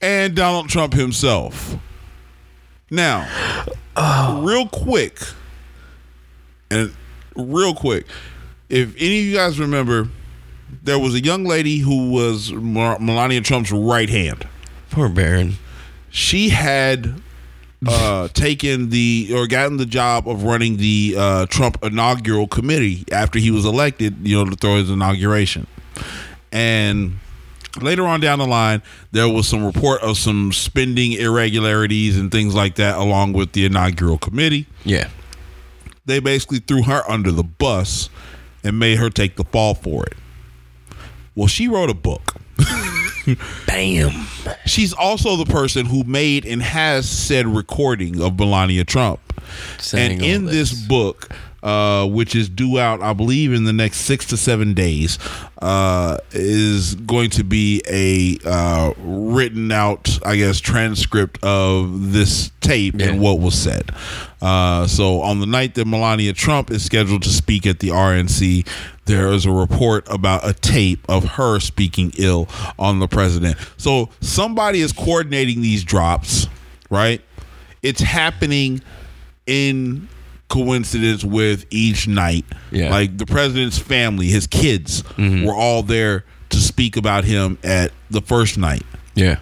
[0.00, 1.76] and Donald Trump himself.
[2.90, 3.28] Now,
[4.42, 5.18] real quick,
[6.70, 6.94] and
[7.34, 8.06] real quick,
[8.68, 10.08] if any of you guys remember,
[10.82, 14.46] there was a young lady who was Melania Trump's right hand.
[14.90, 15.54] Poor Barron.
[16.10, 17.20] She had
[17.86, 23.38] uh, taken the or gotten the job of running the uh, Trump inaugural committee after
[23.38, 25.66] he was elected, you know, to throw his inauguration.
[26.52, 27.18] And
[27.80, 28.82] later on down the line,
[29.12, 33.64] there was some report of some spending irregularities and things like that, along with the
[33.64, 34.66] inaugural committee.
[34.84, 35.08] Yeah.
[36.06, 38.08] They basically threw her under the bus
[38.62, 40.14] and made her take the fall for it.
[41.34, 42.36] Well, she wrote a book.
[43.66, 44.26] Bam.
[44.66, 49.20] She's also the person who made and has said recording of Melania Trump.
[49.78, 51.28] Saying and in this, book,
[51.66, 55.18] uh, which is due out, I believe, in the next six to seven days,
[55.60, 62.94] uh, is going to be a uh, written out, I guess, transcript of this tape
[62.98, 63.08] Yeah.
[63.08, 63.90] and what was said.
[64.40, 68.64] Uh, so on the night that Melania Trump is scheduled to speak at the RNC,
[69.06, 72.48] there is a report about a tape of her speaking ill
[72.78, 73.56] on the president.
[73.76, 76.46] So somebody is coordinating these drops,
[76.90, 77.20] right?
[77.82, 78.82] It's happening
[79.46, 80.08] in
[80.48, 82.44] coincidence with each night.
[82.70, 82.90] Yeah.
[82.90, 85.44] Like the president's family, his kids Mm-hmm.
[85.46, 88.84] were all there to speak about him at the first night.
[89.14, 89.38] Yeah.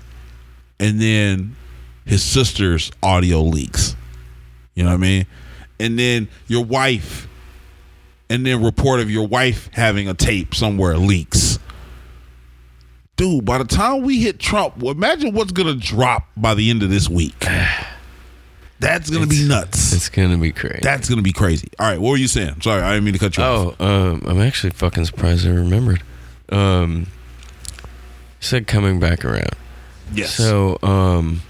[0.80, 1.56] And then
[2.06, 3.94] his sister's audio leaks.
[4.74, 5.26] You know what I mean?
[5.78, 7.28] And then your wife
[8.30, 11.58] and then report of your wife having a tape somewhere leaks.
[13.16, 16.82] Dude, by the time we hit Trump, well, imagine what's gonna drop by the end
[16.82, 17.34] of this week.
[18.80, 19.92] That's gonna be nuts.
[19.92, 20.80] It's gonna be crazy.
[20.82, 21.68] That's gonna be crazy.
[21.78, 22.60] All right, what were you saying?
[22.60, 23.76] Sorry, I didn't mean to cut you off.
[23.80, 26.02] Oh, um, I'm actually fucking surprised I remembered.
[26.50, 27.06] Um,
[28.40, 29.54] said coming back around.
[30.12, 30.34] Yes.
[30.34, 31.42] So, um,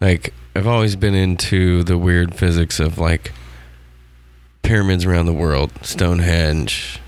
[0.00, 3.32] like I've always been into the weird physics of like
[4.62, 7.00] pyramids around the world, Stonehenge,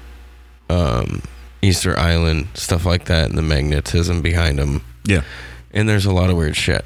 [0.69, 1.23] um,
[1.62, 4.82] Easter Island, stuff like that, and the magnetism behind them.
[5.05, 5.23] yeah.
[5.73, 6.85] And there's a lot of weird shit.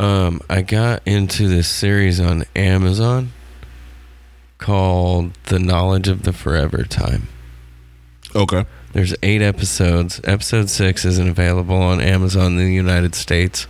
[0.00, 3.32] Um, I got into this series on Amazon
[4.58, 7.28] called The Knowledge of the Forever Time.
[8.34, 8.64] Okay.
[8.92, 10.20] There's eight episodes.
[10.24, 13.66] Episode six isn't available on Amazon in the United States.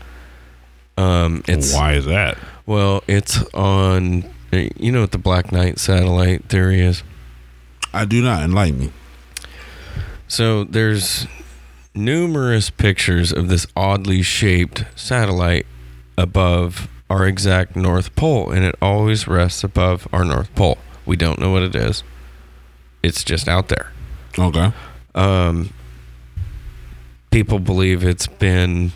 [0.97, 2.37] Um, it's Why is that?
[2.67, 4.25] well, it's on.
[4.53, 7.03] You know what the Black Knight satellite theory is?
[7.93, 8.93] I do not enlighten me.
[10.27, 11.27] So there's
[11.95, 15.67] numerous pictures of this oddly shaped satellite
[16.19, 20.77] above our exact North Pole, and it always rests above our North Pole.
[21.07, 22.03] We don't know what it is.
[23.03, 23.93] It's just out there.
[24.39, 24.73] Okay.
[25.15, 25.71] Um,
[27.31, 28.93] people believe it's been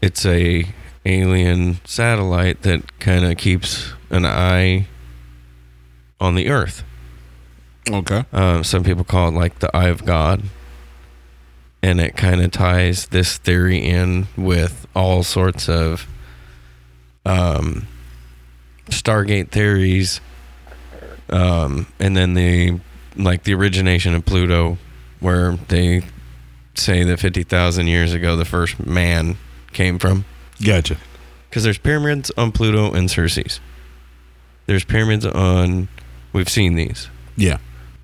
[0.00, 0.64] it's a
[1.04, 4.86] alien satellite that kind of keeps an eye
[6.20, 6.82] on the Earth.
[7.90, 8.24] Okay.
[8.32, 10.42] Uh, some people call it like the eye of God.
[11.82, 16.06] And it kind of ties this theory in with all sorts of
[17.24, 17.86] um,
[18.86, 20.20] Stargate theories.
[21.30, 22.80] Um, and then the
[23.16, 24.78] like the origination of Pluto,
[25.20, 26.02] where they
[26.74, 29.36] say that 50,000 years ago the first man
[29.72, 30.24] came from.
[30.64, 30.96] Gotcha.
[31.48, 33.60] Because there's pyramids on Pluto and Ceres.
[34.66, 35.88] There's pyramids on,
[36.32, 37.08] we've seen these.
[37.36, 37.58] Yeah.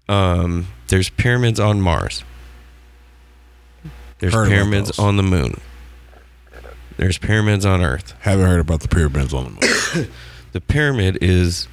[0.09, 2.23] Um, there's pyramids on Mars.
[4.19, 5.61] There's Heard pyramids on the moon.
[7.01, 8.13] There's pyramids on Earth.
[8.21, 10.09] Haven't heard about the pyramids on the moon.
[10.53, 11.67] The pyramid is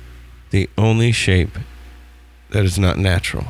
[0.52, 1.58] the only shape
[2.52, 3.48] that is not natural.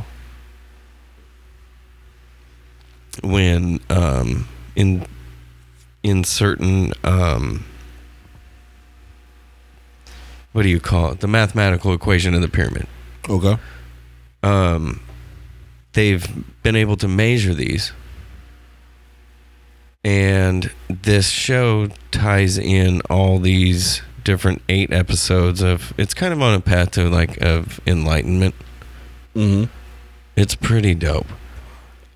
[3.21, 5.05] When um, in
[6.01, 7.65] in certain um,
[10.53, 11.19] what do you call it?
[11.19, 12.87] The mathematical equation of the pyramid.
[13.29, 13.59] okay.
[14.41, 15.01] Um,
[15.93, 16.25] they've
[16.63, 17.91] been able to measure these,
[20.03, 25.93] and this show ties in all these different eight episodes of.
[25.97, 28.55] It's kind of on a path to like of enlightenment.
[29.35, 29.71] Mm-hmm.
[30.35, 31.27] It's pretty dope.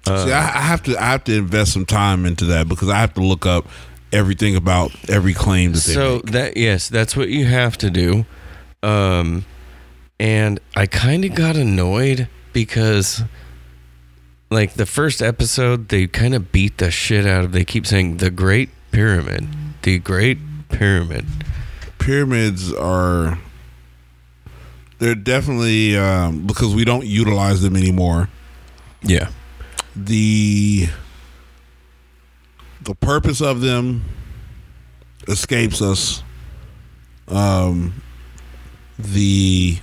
[0.08, 2.90] Uh, See, I, I have to I have to invest some time into that because
[2.90, 3.68] I have to look up
[4.12, 6.26] everything about every claim that they so make.
[6.28, 8.26] that yes, that's what you have to do.
[8.84, 9.46] Um,
[10.20, 13.24] and I kind of got annoyed because,
[14.52, 17.54] like the first episode, they kind of beat the shit out of.
[17.54, 19.48] They keep saying the Great Pyramid,
[19.82, 20.38] the Great
[20.70, 21.26] Pyramid.
[21.98, 23.40] Pyramids are
[25.00, 28.30] they're definitely um, because we don't utilize them anymore.
[29.02, 29.30] Yeah,
[29.96, 30.90] the
[32.82, 34.04] the purpose of them
[35.28, 36.24] escapes us
[37.28, 38.02] um
[38.98, 39.78] the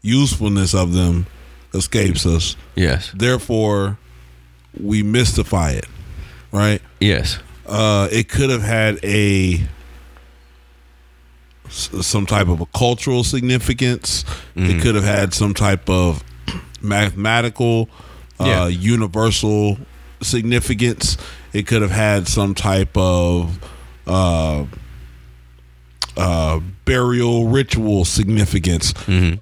[0.00, 1.26] usefulness of them
[1.74, 2.56] escapes us.
[2.74, 3.98] Yes, therefore
[4.80, 5.86] we mystify it
[6.52, 6.80] right?
[7.00, 9.66] Yes, uh it could have had a
[11.68, 14.24] some type of a cultural significance.
[14.56, 16.22] It could have had some type of
[16.82, 17.88] mathematical
[18.38, 18.66] uh Yeah.
[18.68, 19.78] universal
[20.20, 21.16] significance.
[21.52, 23.58] It could have had some type of
[24.06, 24.64] uh
[26.16, 28.92] uh burial ritual significance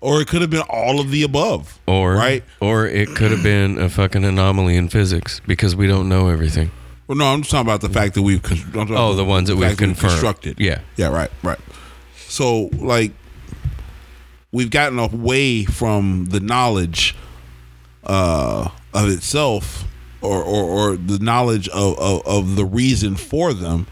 [0.01, 3.43] or it could have been all of the above or right or it could have
[3.43, 6.71] been a fucking anomaly in physics because we don't know everything.
[7.09, 8.59] well no i'm just talking about the fact that we've con-
[8.91, 10.13] Oh, the ones that we've confirmed.
[10.13, 10.81] constructed Yeah.
[10.97, 11.59] Yeah, right, right.
[12.29, 13.13] So like
[14.53, 17.17] we've gotten away from the knowledge
[18.05, 19.85] uh of itself
[20.21, 23.87] or or, or the knowledge of, of of the reason for them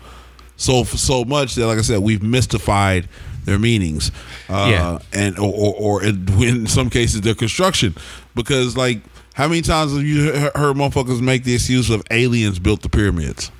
[0.59, 3.09] so so much that like I said we've mystified
[3.45, 4.13] their meanings
[4.51, 4.99] uh Yeah.
[5.15, 7.95] and or or, or in, some cases their construction
[8.35, 9.01] because like
[9.35, 13.51] how many times have you heard motherfuckers make the excuse of aliens built the pyramids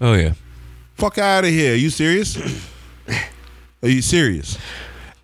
[0.00, 0.32] Oh yeah,
[0.96, 1.74] Fuck out of here.
[1.74, 2.36] Are you serious?
[3.84, 4.58] Are you serious?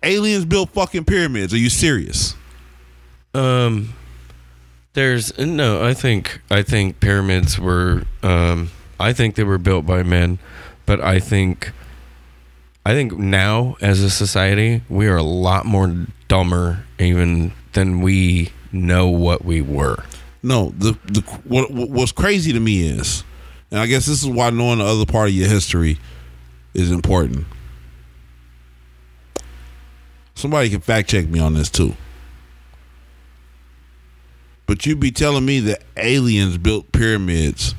[0.01, 1.53] Aliens built fucking pyramids.
[1.53, 2.33] Are you serious?
[3.33, 3.93] Um,
[4.93, 5.85] there's no.
[5.85, 8.03] I think I think pyramids were.
[8.23, 10.39] Um, I think they were built by men,
[10.85, 11.71] but I think.
[12.85, 18.51] I think now, as a society, we are a lot more dumber even than we
[18.71, 20.03] know what we were.
[20.41, 23.23] No, the the what what- what's crazy to me is,
[23.69, 25.97] and I guess this is why knowing the other part of your history
[26.73, 27.45] is important.
[30.35, 31.95] Somebody can fact check me on this too.
[34.65, 37.75] But you'd be telling me that aliens built pyramids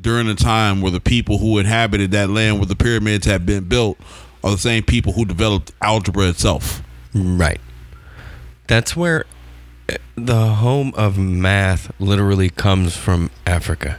[0.00, 3.64] during a time where the people who inhabited that land where the pyramids had been
[3.64, 3.98] built
[4.44, 6.82] are the same people who developed algebra itself.
[7.14, 7.60] Right.
[8.68, 9.24] That's where
[9.88, 13.98] uh, the home of math literally comes from Africa.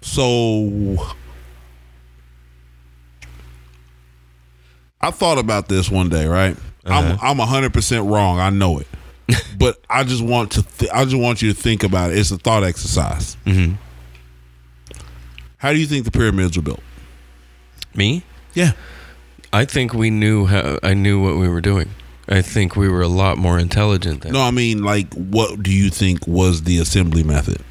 [0.00, 0.96] So
[5.00, 6.56] I thought about this one day, right?
[6.84, 8.40] I'm I'm hundred percent wrong.
[8.40, 8.86] I know it,
[9.58, 12.18] but I just want to th- I just want you to think about it.
[12.18, 13.36] It's a thought exercise.
[13.46, 13.76] Mhm.
[15.62, 16.82] How do you think the pyramids were built?
[17.94, 18.24] Me?
[18.52, 18.72] Yeah.
[19.52, 20.80] I think we knew how.
[20.82, 21.90] I knew what we were doing.
[22.28, 24.32] I think we were a lot more intelligent than.
[24.32, 27.62] No, I mean like, what do you think was the assembly method?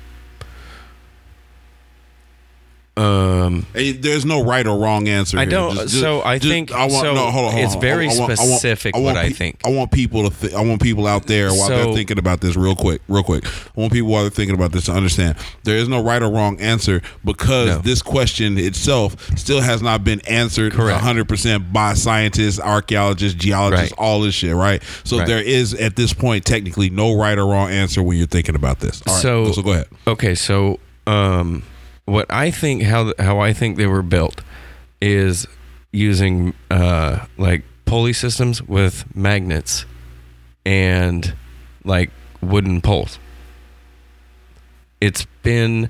[3.02, 5.38] Um, Hey, There's no right or wrong answer.
[5.38, 5.52] I here.
[5.52, 9.60] don't- so I think- I want, so it's very specific what I think.
[9.65, 10.36] I want people to.
[10.41, 13.45] Th- I want people out there while they're thinking about this, real quick, real quick.
[13.45, 13.49] I
[13.80, 16.60] want people while they're thinking about this to understand there is no right or wrong
[16.60, 17.78] answer because No.
[17.80, 23.99] this question itself still has not been answered 100 percent by scientists, archaeologists, geologists, Right.
[23.99, 24.56] all this shit.
[24.56, 24.82] Right.
[25.03, 25.28] So Right.
[25.28, 28.80] there is at this point technically no right or wrong answer when you're thinking about
[28.80, 29.02] this.
[29.07, 29.22] All right.
[29.22, 29.88] So- so go ahead.
[30.07, 31.64] Okay, so um,
[32.06, 34.41] what I think how how I think they were built
[35.02, 35.48] is
[35.91, 39.86] using uh, like pulley systems with magnets
[40.65, 41.36] and
[41.84, 42.11] like
[42.41, 43.19] wooden poles.
[44.99, 45.90] It's been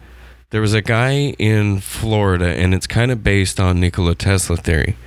[0.52, 4.98] there was a guy in Florida, and it's kind of based on Nikola Tesla theory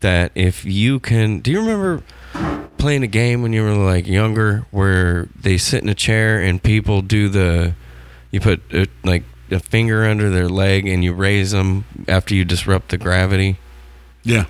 [0.00, 2.02] that if you can, do you remember
[2.78, 6.62] playing a game when you were like younger where they sit in a chair and
[6.62, 7.74] people do the
[8.30, 12.44] you put uh, like a finger under their leg and you raise them after you
[12.44, 13.58] disrupt the gravity?
[14.22, 14.46] Yeah.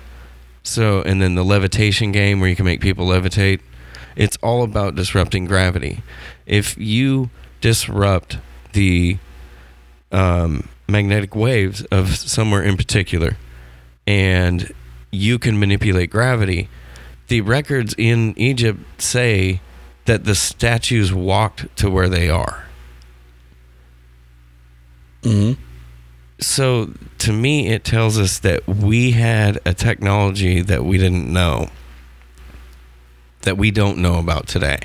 [0.63, 3.59] so and then the levitation game where you can make people levitate
[4.15, 6.01] it's all about disrupting gravity.
[6.45, 8.37] If you disrupt
[8.73, 9.17] the
[10.11, 13.37] um, magnetic waves of somewhere in particular
[14.05, 14.73] and
[15.11, 16.69] you can manipulate gravity
[17.27, 19.59] the records in egypt say
[20.05, 22.64] that the statues walked to where they are
[26.39, 31.69] so to me it tells us that we had a technology that we didn't know
[33.45, 34.79] that we don't know about today.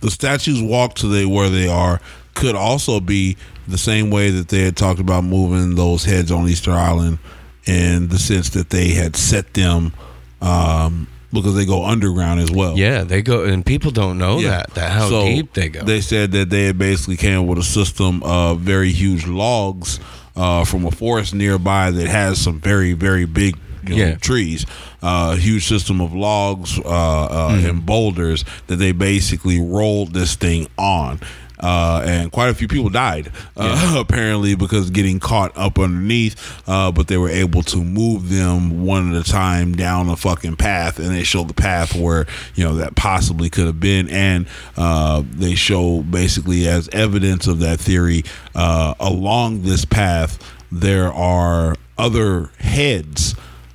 [0.00, 2.00] The statues walk to they where they are
[2.34, 6.48] could also be the same way that they had talked about moving those heads on
[6.48, 7.18] Easter Island
[7.66, 9.92] in the sense that they had set them
[10.40, 12.76] um, because they go underground as well.
[12.78, 14.50] yeah they go and people don't know Yeah.
[14.58, 17.62] that that how So, deep they go They said that they basically came with a
[17.62, 19.98] system of very huge logs
[20.36, 24.14] uh, from a forest nearby that has some very very big you know, Yeah.
[24.16, 24.64] trees.
[25.02, 27.66] Uh, huge system of logs uh, uh, Mm-hmm.
[27.68, 31.18] and boulders that they basically rolled this thing on.
[31.62, 36.62] Uh, and quite a few people died uh, apparently because getting caught up underneath.
[36.68, 40.56] Uh, but they were able to move them one at a time down a fucking
[40.56, 44.08] path, and they showed the path where you know that possibly could have been.
[44.08, 48.24] And uh, they show basically as evidence of that theory
[48.54, 50.38] uh, along this path
[50.72, 53.34] there are other heads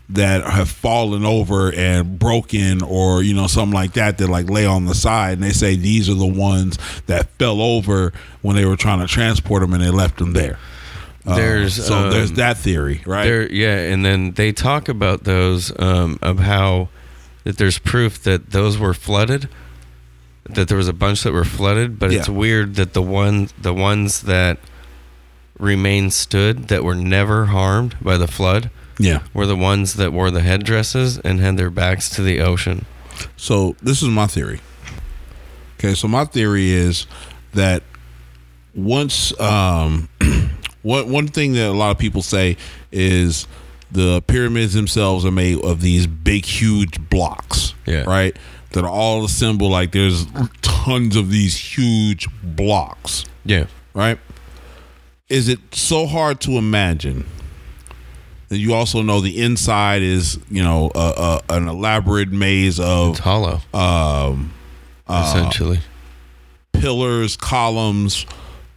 [0.09, 4.65] that have fallen over and broken or you know something like that that like lay
[4.65, 5.33] on the side.
[5.33, 6.77] And they say these are the ones
[7.07, 10.59] that fell over when they were trying to transport them and they left them there.
[11.25, 13.25] Uh, There's, so there's um, that theory right?
[13.25, 16.87] There, yeah, and then they talk about those um, of how
[17.43, 19.49] that there's proof that those were flooded,
[20.45, 23.73] that there was a bunch that were flooded, but it's weird that the one the
[23.73, 24.57] ones that
[25.59, 28.69] remain stood that were never harmed by the flood
[28.99, 32.85] yeah were the ones that wore the headdresses and had their backs to the ocean.
[33.35, 34.61] So this is my theory.
[35.79, 37.07] Okay, so my theory is
[37.53, 37.83] that
[38.75, 40.09] once um
[40.81, 42.57] one one thing that a lot of people say
[42.91, 43.47] is
[43.91, 47.73] the pyramids themselves are made of these big huge blocks.
[47.85, 48.03] Yeah.
[48.03, 48.35] Right?
[48.71, 50.25] That are all assembled like there's
[50.61, 53.25] tons of these huge blocks.
[53.45, 53.65] Yeah.
[53.93, 54.19] Right?
[55.29, 57.25] Is it so hard to imagine
[58.49, 60.89] that you also know the inside is, you know,
[61.49, 64.53] an elaborate maze of It's hollow, um,
[65.07, 65.79] uh, essentially.
[66.73, 68.25] pillars, columns,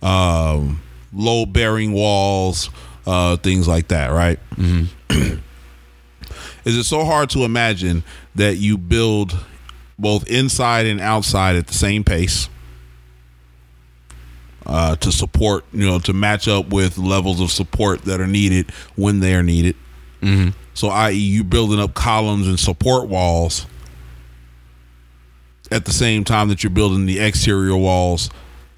[0.03, 0.83] um,
[1.13, 2.71] low bearing walls,
[3.07, 4.39] uh, things like that, right?
[6.65, 9.37] Is it so hard to imagine that you build
[9.99, 12.49] both inside and outside at the same pace
[14.71, 18.71] uh, to support, you know, to match up with levels of support that are needed
[18.97, 19.75] when they are needed?
[20.23, 20.51] Mm-hmm.
[20.75, 23.67] So, i.e., you building up columns and support walls
[25.71, 28.31] at the same time that you're building the exterior walls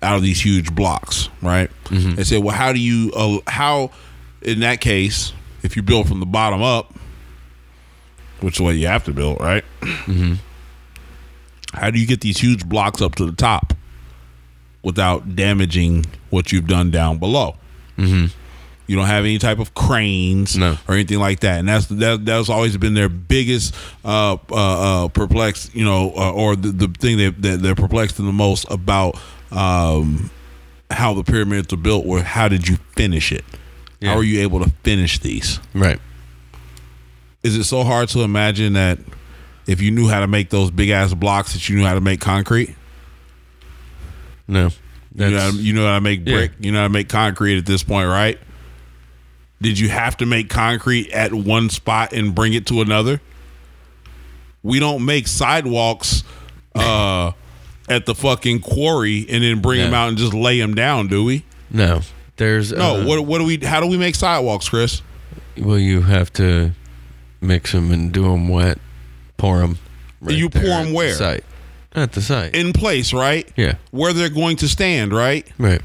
[0.02, 1.70] out of these huge blocks, right?
[1.84, 2.16] Mhm.
[2.16, 3.90] They say, well, how do you, uh, how,
[4.40, 5.32] in that case,
[5.62, 6.92] if you build from the bottom up,
[8.40, 9.64] which is the way you have to build, right?
[9.82, 10.34] Mm-hmm.
[11.74, 13.74] How do you get these huge blocks up to the top
[14.82, 17.56] without damaging what you've done down below?
[17.98, 18.26] Mm-hmm.
[18.88, 20.76] You don't have any type of cranes No.
[20.88, 25.08] or anything like that, and that's that, that's always been their biggest uh, uh, uh,
[25.08, 29.18] perplex, you know, uh, or the, the thing that, that they're perplexed the most about
[29.50, 30.30] um,
[30.90, 32.04] how the pyramids are built.
[32.04, 33.44] Or how did you finish it?
[34.00, 34.10] Yeah.
[34.10, 35.60] How are you able to finish these?
[35.74, 36.00] Right.
[37.42, 38.98] Is it so hard to imagine that
[39.66, 42.00] if you knew how to make those big ass blocks, that you knew how to
[42.00, 42.74] make concrete?
[44.48, 44.70] No.
[45.14, 46.34] You know, you know to make Yeah.
[46.34, 46.52] brick.
[46.60, 48.38] You know how to make concrete at this point, right?
[49.60, 53.20] Did you have to make concrete at one spot and bring it to another?
[54.62, 56.24] We don't make sidewalks
[56.74, 57.32] uh,
[57.88, 61.24] at the fucking quarry and then bring them out and just lay them down, do
[61.24, 61.44] we?
[61.70, 62.00] no.
[62.38, 63.02] There's No.
[63.02, 63.58] uh, what what do we?
[63.58, 65.02] How do we make sidewalks, Chris?
[65.56, 66.72] Well, you have to
[67.42, 68.78] mix them and do them wet,
[69.36, 69.78] pour them.
[70.26, 71.14] You pour 'em where?
[71.14, 71.44] Site.
[71.94, 72.54] At the site.
[72.54, 73.50] In place, right?
[73.56, 73.76] yeah.
[73.90, 75.46] Where they're going to stand, right?
[75.58, 75.82] Right.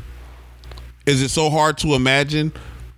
[1.05, 2.53] Is it so hard to imagine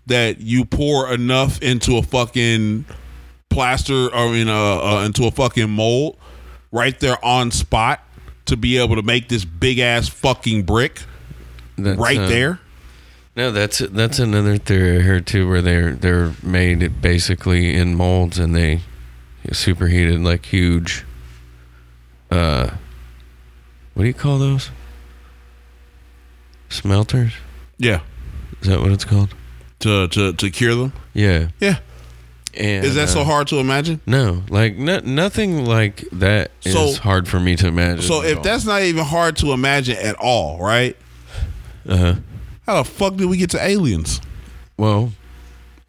[0.08, 2.86] that you pour enough into a fucking
[3.50, 6.18] plaster or in a uh, into a fucking mold
[6.72, 8.04] right there on spot
[8.46, 11.04] to be able to make this big ass fucking brick
[11.78, 12.60] That's, right uh, there?
[13.36, 18.38] No, that's that's another theory I heard too, where they're they're made basically in molds
[18.38, 18.82] and they
[19.52, 21.06] superheated like huge.
[22.30, 22.72] Uh,
[24.00, 24.70] what do you call those?
[26.70, 27.34] Smelters?
[27.78, 28.00] Yeah,
[28.62, 29.36] Is that what it's called?
[29.80, 30.94] to to to cure them.
[31.14, 31.50] Yeah.
[31.60, 31.80] Yeah,
[32.54, 34.00] And, is that so uh, hard to imagine?
[34.06, 38.04] No, like no, nothing like that is So- hard for me to imagine.
[38.04, 38.44] So if all.
[38.44, 40.96] that's not even hard to imagine at all, right?
[41.86, 42.16] uh-huh.
[42.66, 44.22] How the fuck did we get to aliens?
[44.78, 45.12] well,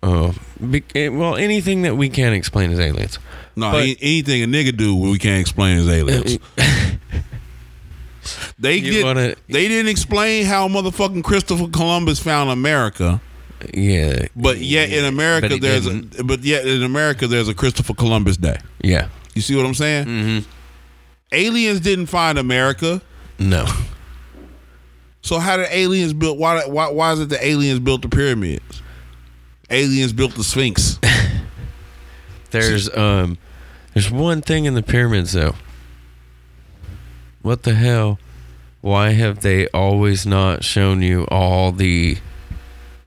[0.03, 0.35] oh,
[0.69, 3.21] be, eh, well, anything that we can't explain is aliens.
[3.55, 6.39] No, But- anything a nigga do we can't explain is aliens.
[8.59, 9.05] They You did.
[9.05, 13.21] wanna- they didn't explain how motherfucking Christopher Columbus found America,
[13.75, 16.19] Yeah, but yet in America there's didn't.
[16.19, 18.57] a but yet in America there's a Christopher Columbus Day.
[18.83, 20.07] yeah, You see what I'm saying?
[20.07, 20.45] Mhm.
[21.33, 23.01] Aliens didn't find America,
[23.39, 23.67] no.
[25.23, 26.39] so how did aliens build?
[26.39, 28.83] Why why why is it the aliens built the pyramids?
[29.71, 30.99] Aliens built the Sphinx.
[32.51, 33.39] There's um,
[33.95, 35.55] there's one thing in the pyramids though.
[37.43, 38.19] What the hell?
[38.81, 42.19] Why have they always not shown you all the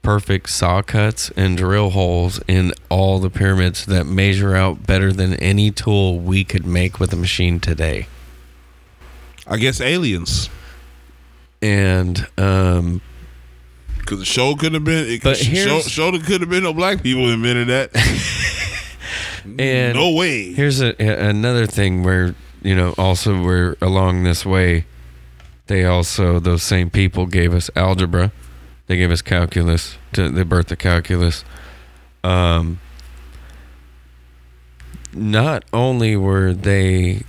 [0.01, 5.33] perfect saw cuts and drill holes in all the pyramids that measure out better than
[5.35, 8.07] any tool we could make with a machine today?
[9.47, 10.49] I guess aliens.
[11.61, 13.01] And um,
[13.99, 15.07] Because the show could have been.
[15.07, 17.95] It, But show, show could have been no black people invented that.
[19.59, 20.53] and no way.
[20.53, 24.85] Here's a, a- another thing where you know also we're along this way.
[25.67, 28.31] They also those same people gave us algebra.
[28.87, 31.43] They gave us calculus to the birth of calculus.
[32.23, 32.79] Um,
[35.13, 37.23] not only were they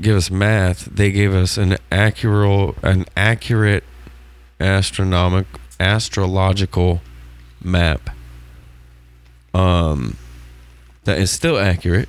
[0.00, 3.84] give us math, they gave us an accurate an accurate
[4.58, 5.46] astronomic
[5.78, 7.00] astrological
[7.62, 8.10] map.
[9.54, 10.16] Um,
[11.04, 12.08] that is still accurate.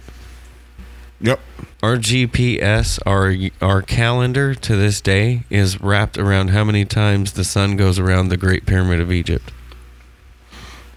[1.22, 1.40] Yep.
[1.84, 7.44] Our GPS, our our calendar to this day is wrapped around how many times the
[7.44, 9.52] sun goes around the Great Pyramid of Egypt.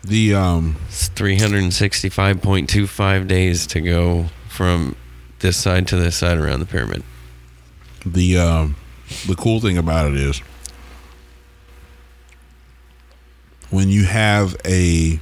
[0.03, 4.97] The um It's 365.25 days to go from
[5.41, 7.03] this side to this side around the pyramid.
[8.05, 8.77] the um
[9.27, 10.41] the cool thing about it is
[13.71, 15.19] when you have a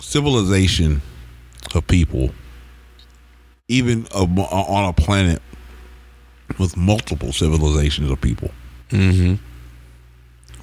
[0.00, 1.02] civilization
[1.74, 2.32] of people
[3.72, 5.40] even a, on a planet
[6.58, 8.50] with multiple civilizations of people
[8.90, 9.36] Mm-hmm.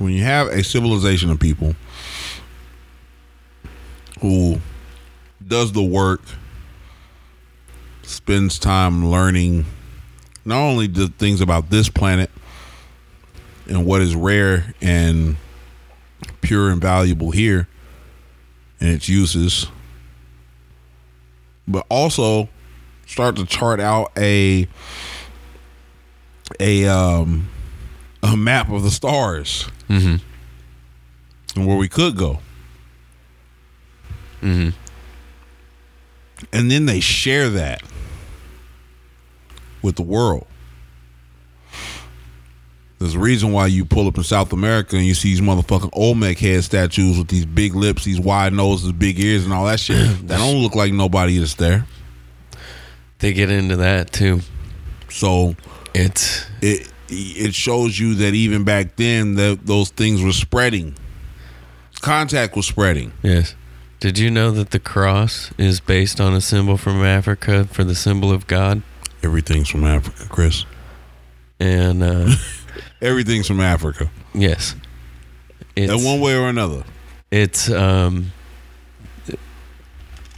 [0.03, 1.75] when you have a civilization of people
[4.21, 4.59] who
[5.45, 6.21] does the work,
[8.03, 9.65] spends time learning
[10.45, 12.29] not only the things about this planet
[13.67, 15.37] and what is rare and
[16.41, 17.67] pure and valuable here
[18.79, 19.67] and its uses,
[21.67, 22.47] but also
[23.09, 24.67] start to chart out a
[26.59, 27.49] a um
[28.23, 30.17] a map of the stars Mm-hmm.
[31.59, 32.39] and where we could go.
[34.43, 34.69] Mm-hmm.
[36.53, 37.81] And then they share that
[39.81, 40.45] with the world.
[42.99, 45.89] There's a reason why you pull up in South America and you see these motherfucking
[45.93, 49.79] Olmec head statues with these big lips, these wide noses, big ears, and all that
[49.79, 49.95] shit.
[50.27, 51.87] that don't look like nobody is there.
[53.19, 54.41] They get into that too.
[55.09, 55.55] So
[55.93, 60.95] It's it it shows you that even back then that those things were spreading.
[62.01, 63.11] contact was spreading.
[63.23, 63.55] Yes.
[63.99, 67.95] Did you know that the cross is based on a symbol from Africa for the
[67.95, 68.81] symbol of God?
[69.23, 70.65] Everything's from Africa, Chris.
[71.59, 72.29] And uh,
[73.01, 74.09] Everything's from Africa.
[74.33, 74.75] yes,
[75.75, 76.83] it's, In one way or another.
[77.31, 78.31] it's um,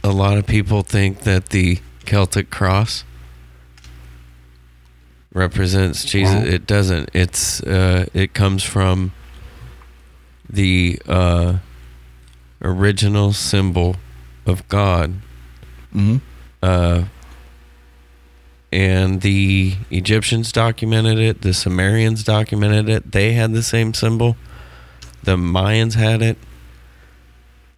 [0.02, 3.04] a lot of people think that the Celtic cross
[5.32, 6.44] represents Jesus.
[6.46, 7.10] It doesn't.
[7.14, 9.12] It's uh, it comes from
[10.48, 11.58] the uh,
[12.60, 13.96] original symbol
[14.46, 15.14] of God.
[15.94, 16.18] Mm-hmm.
[16.62, 17.04] Uh,
[18.70, 21.42] and the Egyptians documented it.
[21.42, 23.12] The Sumerians documented it.
[23.12, 24.36] They had the same symbol.
[25.22, 26.38] The Mayans had it.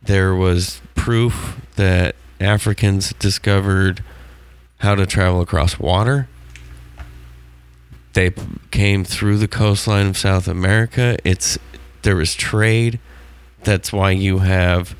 [0.01, 4.05] There was proof that Africans discovered
[4.85, 6.28] how to travel across water.
[8.12, 8.32] They
[8.70, 11.16] came through the coastline of South America.
[11.24, 11.59] It's
[12.02, 13.01] there was trade.
[13.65, 14.94] That's why you have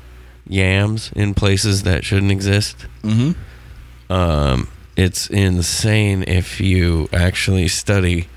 [0.47, 2.85] yams in places that shouldn't exist.
[3.03, 4.11] Mm-hmm.
[4.11, 4.67] Um,
[4.97, 8.27] it's insane if you actually study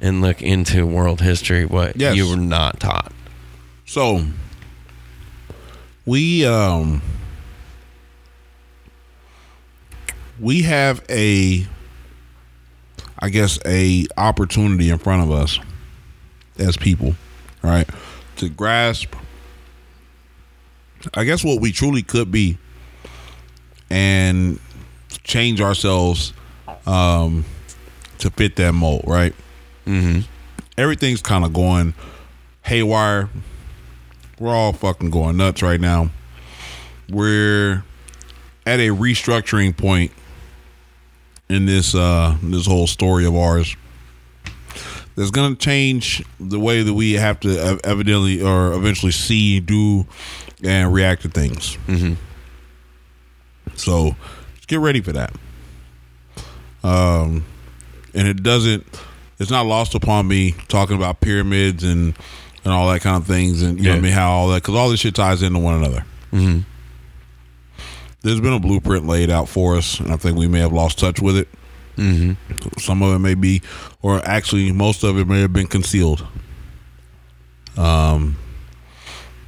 [0.00, 2.16] and look into world history what Yes.
[2.16, 3.12] you were not taught.
[3.86, 4.26] So
[6.04, 7.00] we um
[10.40, 11.66] we have a
[13.18, 15.58] I guess a opportunity in front of us
[16.58, 17.14] as people,
[17.62, 17.88] right?
[18.36, 19.14] To grasp
[21.14, 22.58] I guess what we truly could be
[23.90, 24.58] and
[25.22, 26.32] change ourselves
[26.86, 27.44] um
[28.18, 29.34] to fit that mold, right?
[29.86, 30.20] Mm-hmm.
[30.78, 31.94] Everything's kind of going
[32.62, 33.30] haywire.
[34.38, 36.10] We're all fucking going nuts right now.
[37.08, 37.84] We're
[38.66, 40.10] at a restructuring point
[41.48, 43.76] in this uh this whole story of ours.
[45.16, 50.06] That's gonna change the way that we have to evidently or eventually see, do,
[50.62, 51.78] and react to things.
[51.86, 52.14] Mm-hmm.
[53.76, 54.14] So
[54.56, 55.32] just get ready for that.
[56.84, 57.44] Um,
[58.14, 58.86] and it doesn't.
[59.38, 62.14] It's not lost upon me talking about pyramids and
[62.64, 64.02] and all that kind of things, and you know what I Yeah.
[64.02, 66.04] mean how all that because all this shit ties into one another.
[66.32, 66.60] Mm-hmm.
[68.22, 70.98] There's been a blueprint laid out for us, and I think we may have lost
[70.98, 71.48] touch with it.
[71.96, 72.78] Mm-hmm.
[72.78, 73.62] Some of it may be,
[74.02, 76.26] or actually, most of it may have been concealed.
[77.76, 78.36] Um,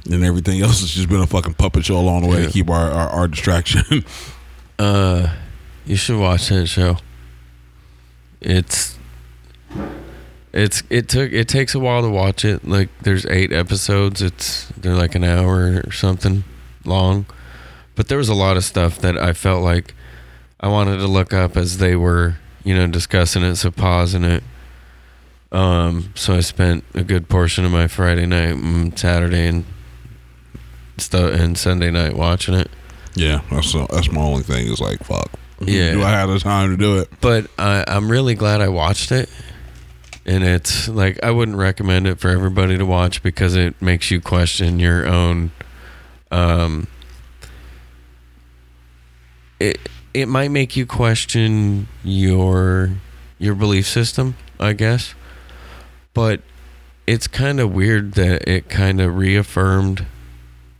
[0.09, 2.47] and everything else has just been a fucking puppet show along the way Yeah.
[2.47, 4.05] to keep our our, our distraction.
[4.79, 5.35] Uh,
[5.85, 6.95] you should watch that show.
[8.39, 8.97] It's
[10.53, 12.65] it's it took it takes a while to watch it.
[12.65, 14.21] Like there's eight episodes.
[14.21, 16.45] It's they're like an hour or something
[16.85, 17.25] long.
[17.99, 19.93] But there was a lot of stuff that I felt like
[20.57, 24.41] I wanted to look up as they were, you know, discussing it, so pausing it.
[25.51, 29.65] Um, so I spent a good portion of my Friday night, and Saturday, and
[30.95, 32.71] stuff, and Sunday night watching it.
[33.15, 34.67] Yeah, that's that's my only thing.
[34.67, 35.29] Is like fuck.
[35.59, 35.91] Yeah.
[35.91, 37.09] Do I have the time to do it?
[37.19, 39.29] but I, I'm really glad I watched it.
[40.25, 44.21] And it's like I wouldn't recommend it for everybody to watch because it makes you
[44.21, 45.51] question your own.
[46.31, 46.87] Um,
[49.59, 49.79] it
[50.13, 52.91] it might make you question your
[53.37, 55.13] your belief system, I guess.
[56.13, 56.41] But
[57.07, 60.05] it's kind of weird that it kind of reaffirmed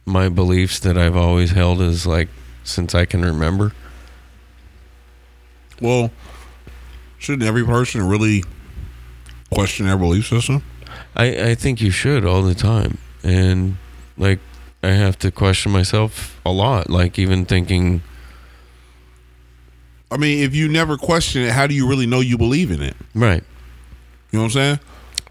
[0.05, 2.29] my beliefs that I've always held as like
[2.63, 3.71] since I can remember.
[5.81, 6.11] Well,
[7.17, 8.43] shouldn't every person really
[9.51, 10.63] question their belief system?
[11.15, 12.97] I, I think you should all the time.
[13.23, 13.77] And
[14.17, 14.39] like
[14.83, 16.89] I have to question myself a lot.
[16.89, 18.01] Like even thinking
[20.11, 22.81] I mean, if you never question it, how do you really know you believe in
[22.81, 22.95] it?
[23.13, 23.43] right.
[24.31, 24.79] You know what I'm saying?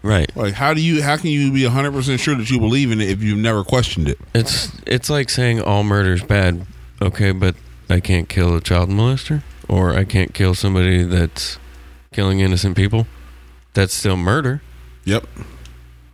[0.01, 0.35] Right.
[0.35, 1.01] Like, how do you?
[1.01, 3.63] How can you be 100 percent sure that you believe in it if you've never
[3.63, 4.17] questioned it?
[4.33, 6.65] It's it's like saying all murder's bad.
[7.01, 7.55] Okay, but
[7.89, 11.59] I can't kill a child molester or I can't kill somebody that's
[12.11, 13.07] killing innocent people.
[13.73, 14.61] That's still murder.
[15.05, 15.27] Yep.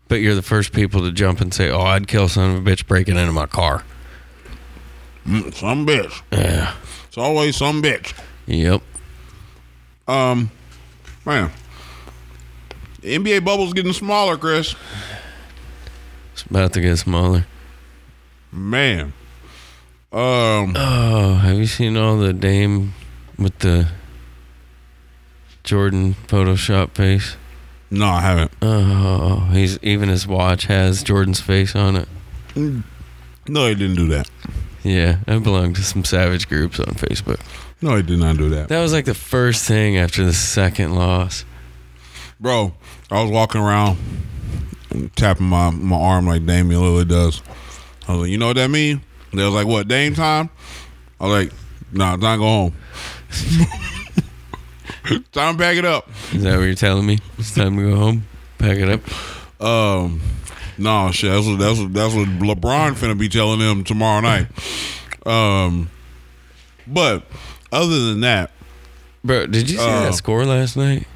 [0.08, 2.70] But you're the first people to jump and say, "Oh, I'd kill son of a
[2.70, 3.84] bitch breaking into my car."
[5.26, 6.22] Mm, some bitch.
[6.32, 6.76] Yeah.
[7.08, 8.14] It's always some bitch.
[8.48, 8.82] Yep.
[10.08, 10.52] Um,
[11.26, 11.52] man,
[13.02, 14.76] the NBA bubble's getting smaller, Chris.
[16.34, 17.46] It's about to get smaller.
[18.52, 19.14] Man.
[20.12, 20.74] Um.
[20.78, 22.94] Oh, have you seen all the Dame
[23.38, 23.88] with the
[25.64, 27.36] Jordan Photoshop face?
[27.90, 28.52] No, I haven't.
[28.62, 32.08] Oh, he's even his watch has Jordan's face on it.
[32.56, 34.30] No, he didn't do that.
[34.84, 37.40] Yeah, I belong to some savage groups on Facebook.
[37.82, 38.70] No, he did not do that.
[38.70, 41.46] That was like the first thing after the second loss.
[42.40, 42.74] Bro,
[43.12, 43.98] I was walking around
[45.16, 47.42] tapping my, my arm like Damian Lillard does.
[48.08, 49.02] I was like, you know what that mean?
[49.34, 50.50] They was like, what, Dame time?
[51.20, 51.54] I was like,
[51.92, 52.74] nah, time to go home.
[55.32, 56.10] time to pack it up.
[56.34, 57.20] Is that what you're telling me?
[57.38, 58.26] It's time to go home.
[58.58, 59.62] Pack it up.
[59.62, 60.22] Um,
[60.78, 61.32] no, shit.
[61.32, 64.48] That's what that's what that's what LeBron finna be telling them tomorrow night.
[65.26, 65.90] Um,
[66.88, 67.24] but
[67.76, 68.52] other than that,
[69.24, 71.08] Bro, did you see Uh, that score last night?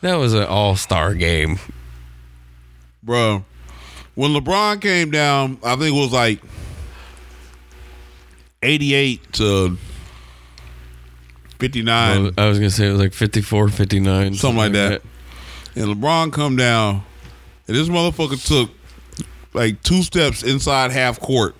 [0.00, 1.58] That was an all star game.
[3.02, 3.44] bro,
[4.14, 6.40] when LeBron came down, I think it was like
[8.62, 9.76] eighty-eight to
[11.58, 12.32] fifty-nine.
[12.38, 14.34] I was gonna say it was like 54, 59.
[14.34, 15.02] something like that.
[15.74, 17.02] And LeBron come down,
[17.66, 18.70] and this motherfucker took
[19.54, 21.56] like two steps inside half court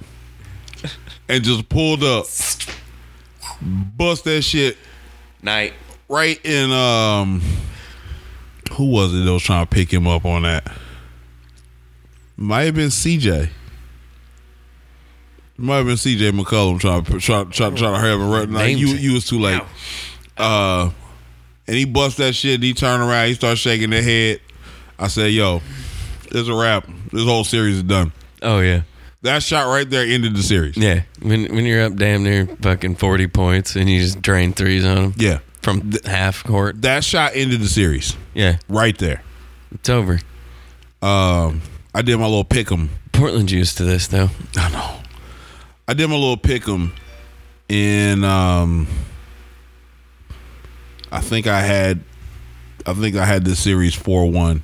[1.29, 2.27] and just pulled up,
[3.61, 4.77] bust that shit
[5.43, 5.73] Night.
[6.09, 6.71] right in.
[6.71, 7.43] Um,
[8.73, 10.71] who was it that was trying to pick him up on that?
[12.37, 13.49] Might have been CJ.
[15.57, 18.53] Might have been CJ McCollum trying to try, try, try to and run.
[18.53, 19.61] Nah, Named you you was too late.
[20.37, 20.91] Uh,
[21.67, 22.55] and he bust that shit.
[22.57, 23.27] And he turned around.
[23.29, 24.41] He started shaking their head.
[25.01, 25.61] I said, "Yo,
[26.27, 26.87] it's a wrap.
[27.13, 28.83] This whole series is done." Oh yeah.
[29.29, 30.75] That shot right there ended the series.
[30.79, 31.03] Yeah.
[31.21, 34.95] When when you're up damn near fucking forty points and you just drain threes on
[34.97, 36.81] them Yeah, from half court.
[36.81, 38.57] that shot ended the series Yeah.
[38.71, 39.23] right there.
[39.75, 40.19] It's over.
[41.03, 41.61] Um,
[41.95, 44.31] I did my little pick 'em Portland used to this though.
[44.57, 44.97] I know.
[45.87, 46.95] I did my little pick 'em,
[47.69, 48.87] and um,
[51.13, 52.01] I think I had,
[52.87, 54.63] I think I had this series four one,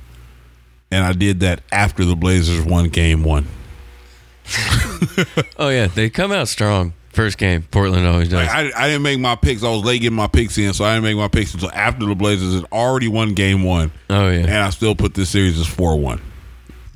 [0.89, 3.47] and I did that after the Blazers won game one.
[5.57, 6.93] Oh yeah, they come out strong.
[7.11, 8.47] First game, Portland always does.
[8.49, 9.63] I, I didn't make my picks.
[9.63, 12.05] I was late getting my picks in, so I didn't make my picks until after
[12.05, 15.57] the Blazers had already won game one, oh yeah, and I still put this series
[15.59, 16.21] as four one.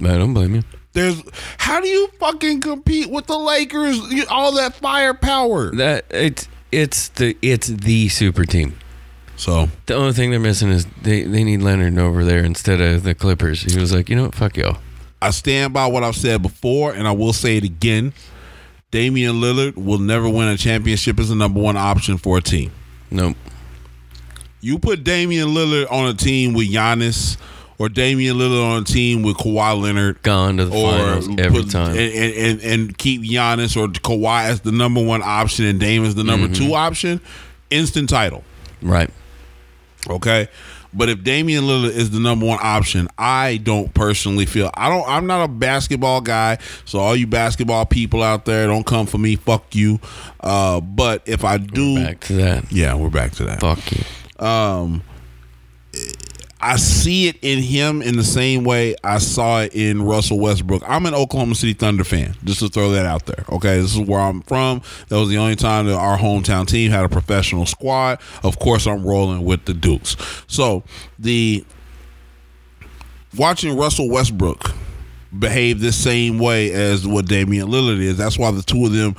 [0.01, 0.63] I don't blame you.
[0.91, 1.21] There's
[1.57, 3.99] how do you fucking compete with the Lakers?
[4.30, 5.71] All that firepower.
[5.76, 8.77] That it's it's the it's the super team.
[9.38, 13.03] So The only thing they're missing is they, they need Leonard over there instead of
[13.03, 13.61] the Clippers.
[13.61, 14.80] He was like, you know what, fuck y'all.
[15.22, 18.14] I stand by what I've said before, and I will say it again.
[18.91, 22.72] Damian Lillard will never win a championship as the number one option for a team.
[23.12, 23.36] Nope.
[24.62, 27.38] You put Damian Lillard on a team with Giannis,
[27.78, 31.62] or Damian Lillard on a team with Kawhi Leonard, Gone to the or finals every
[31.64, 31.91] put- time.
[31.98, 32.00] and,
[32.34, 36.24] and, and, keep Giannis or Kawhi as the number one option and Dame as the
[36.24, 36.68] number Mm-hmm.
[36.68, 37.22] two option,
[37.70, 38.44] instant title.
[38.82, 39.10] right.
[40.10, 40.48] Okay.
[40.94, 45.07] But if Damian Lillard is the number one option, I don't personally feel I don't
[45.07, 49.18] I'm not a basketball guy, so all you basketball people out there, don't come for
[49.18, 49.36] me.
[49.36, 49.99] Fuck you.
[50.40, 52.72] Uh, but if I do Back to that.
[52.72, 53.61] Yeah, we're back to that.
[53.61, 54.45] Fuck you.
[54.45, 55.03] Um
[56.61, 60.84] I see it in him in the same way I saw it in Russell Westbrook.
[60.86, 63.45] I'm an Oklahoma City Thunder fan, just to throw that out there.
[63.49, 64.81] Okay, this is where I'm from.
[65.07, 68.19] That was the only time that our hometown team had a professional squad.
[68.44, 70.18] Of course, I'm rolling with the Dukes.
[70.48, 70.84] So
[71.18, 71.64] the
[73.38, 74.72] watching Russell Westbrook
[75.38, 78.18] behave the same way as what Damian Lillard is.
[78.18, 79.15] That's why the two of them,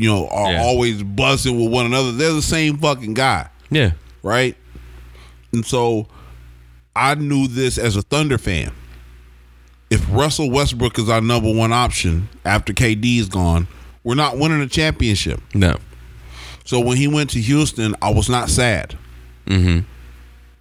[0.00, 0.62] you know, are Yeah.
[0.62, 2.12] always buzzing with one another.
[2.12, 3.92] They're the same fucking guy Yeah.
[4.24, 4.56] right?
[5.52, 6.08] And so
[7.00, 8.72] I knew this as a Thunder fan.
[9.88, 13.68] If Russell Westbrook is our number one option after KD is gone,
[14.04, 15.40] we're not winning a championship.
[15.54, 15.78] No.
[16.66, 18.98] So when he went to Houston, I was not sad.
[19.46, 19.80] Mm-hmm.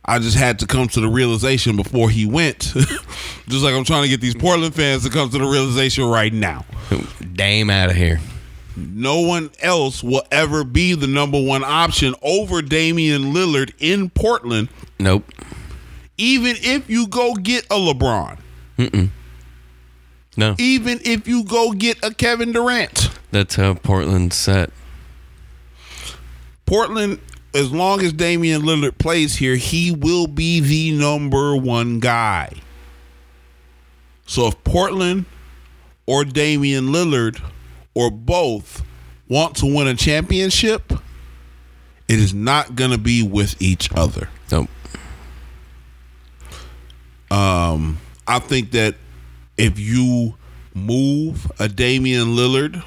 [0.05, 2.59] I just had to come to the realization before he went.
[3.49, 6.31] just like I'm trying to get these Portland fans to come to the realization right
[6.33, 6.63] now.
[7.33, 8.21] Dame out of here.
[8.77, 14.69] No one else will ever be the number one option over Damian Lillard in Portland
[14.99, 15.25] Nope.
[16.19, 18.37] Even if you go get a LeBron,
[20.37, 20.55] No.
[20.59, 23.09] even if you go get a Kevin Durant.
[23.31, 24.71] That's how Portland's set.
[26.65, 27.19] Portland,
[27.53, 32.51] as long as Damian Lillard plays here, he will be the number one guy.
[34.27, 35.25] So if Portland
[36.05, 37.41] or Damian Lillard
[37.95, 38.83] or both
[39.27, 40.91] want to win a championship,
[42.07, 44.29] it is not going to be with each other.
[47.31, 48.95] Um, I think that
[49.57, 50.35] if you
[50.73, 52.83] move a Damian Lillard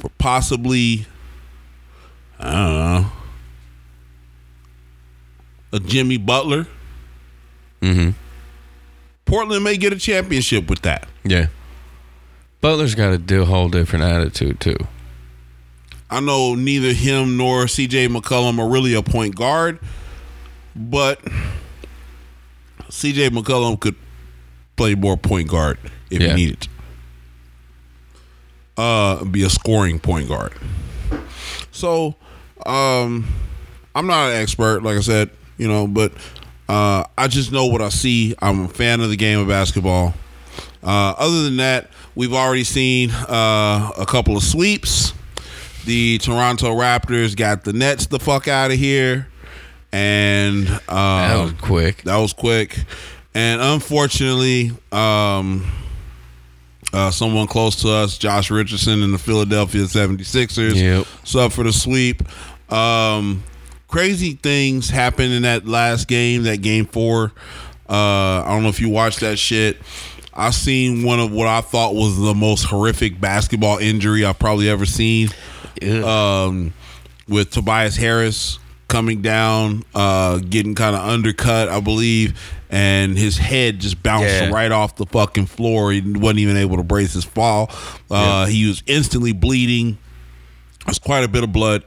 [0.00, 1.06] for possibly,
[2.38, 3.12] I don't know,
[5.72, 6.66] a Jimmy Butler,
[7.80, 8.10] Mm-hmm.
[9.26, 11.06] Portland may get a championship with that.
[11.22, 11.48] Yeah.
[12.62, 14.76] Butler's got a do- whole different attitude too.
[16.10, 19.80] I know neither him nor CJ McCollum are really a point guard,
[20.74, 21.20] but
[22.94, 23.96] CJ McCollum could
[24.76, 25.78] play more point guard
[26.10, 26.28] if Yeah.
[26.30, 26.68] he needed.
[28.76, 30.52] uh, be a scoring point guard.
[31.70, 32.16] So,
[32.66, 33.26] um,
[33.94, 36.12] I'm not an expert, like I said, you know, but
[36.68, 38.34] uh, I just know what I see.
[38.40, 40.14] I'm a fan of the game of basketball.
[40.82, 45.12] Uh, other than that, we've already seen uh, a couple of sweeps.
[45.84, 49.28] The Toronto Raptors got the Nets the fuck out of here,
[49.94, 52.02] and um, that was quick.
[52.02, 52.76] That was quick,
[53.32, 55.64] and unfortunately, um,
[56.92, 61.06] uh, someone close to us, Josh Richardson in the Philadelphia 76ers, Yep.
[61.22, 62.22] sub for the sweep.
[62.72, 63.44] Um,
[63.86, 67.32] crazy things happened in that last game, that game four.
[67.88, 69.78] Uh, I don't know if you watched that shit.
[70.32, 74.68] I seen one of what I thought was the most horrific basketball injury I've probably
[74.68, 75.28] ever seen.
[76.02, 76.72] Um,
[77.28, 78.58] with Tobias Harris
[78.94, 82.38] coming down, uh, getting kind of undercut, I believe,
[82.70, 84.50] and his head just bounced Yeah.
[84.50, 85.90] right off the fucking floor.
[85.90, 87.72] He wasn't even able to brace his fall.
[88.08, 89.98] Uh, He was instantly bleeding.
[90.86, 91.82] There's quite a bit of blood.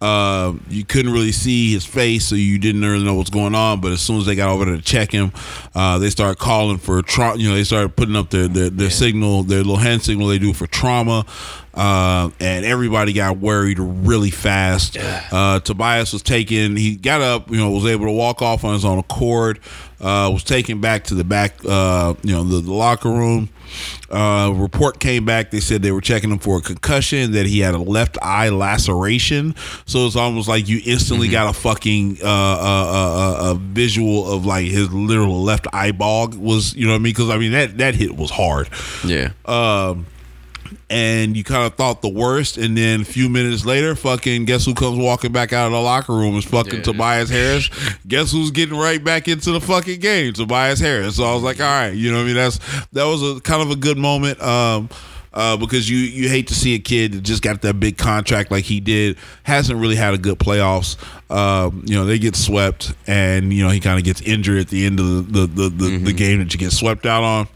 [0.00, 3.80] Uh, you couldn't really see his face, so you didn't really know what's going on.
[3.80, 5.30] But as soon as they got over there to check him,
[5.74, 7.38] uh, they started calling for trauma.
[7.38, 10.38] You know, they started putting up their their, their signal, their little hand signal they
[10.38, 11.26] do for trauma,
[11.74, 14.96] uh, and everybody got worried really fast.
[14.98, 16.76] Uh, Tobias was taken.
[16.76, 17.50] He got up.
[17.50, 19.60] You know, was able to walk off on his own accord.
[20.00, 21.56] Uh, was taken back to the back.
[21.64, 23.50] Uh, you know, the, the locker room.
[24.10, 25.52] Uh, report came back.
[25.52, 27.32] They said they were checking him for a concussion.
[27.32, 29.54] That he had a left eye laceration.
[29.86, 34.32] So it's almost like you instantly got a fucking uh, uh, uh, uh, a visual
[34.32, 36.74] of like his literal left eyeball was.
[36.74, 37.12] You know what I mean?
[37.12, 38.68] Because I mean that that hit was hard.
[39.06, 39.30] Yeah.
[39.44, 40.06] Um,
[40.88, 44.64] and you kind of thought the worst, and then a few minutes later, fucking guess
[44.64, 46.82] who comes walking back out of the locker room is fucking Yeah.
[46.82, 47.70] Tobias Harris.
[48.06, 50.32] guess who's getting right back into the fucking game?
[50.32, 51.16] Tobias Harris.
[51.16, 52.36] So I was like, all right, you know what I mean?
[52.36, 52.58] That's
[52.92, 54.40] that was a kind of a good moment.
[54.42, 54.88] Um
[55.32, 58.50] uh, because you you hate to see a kid that just got that big contract
[58.50, 60.96] like he did hasn't really had a good playoffs.
[61.30, 64.68] Um, you know they get swept, and you know he kind of gets injured at
[64.70, 67.46] the end of the the, the, the, the game that you get swept out on.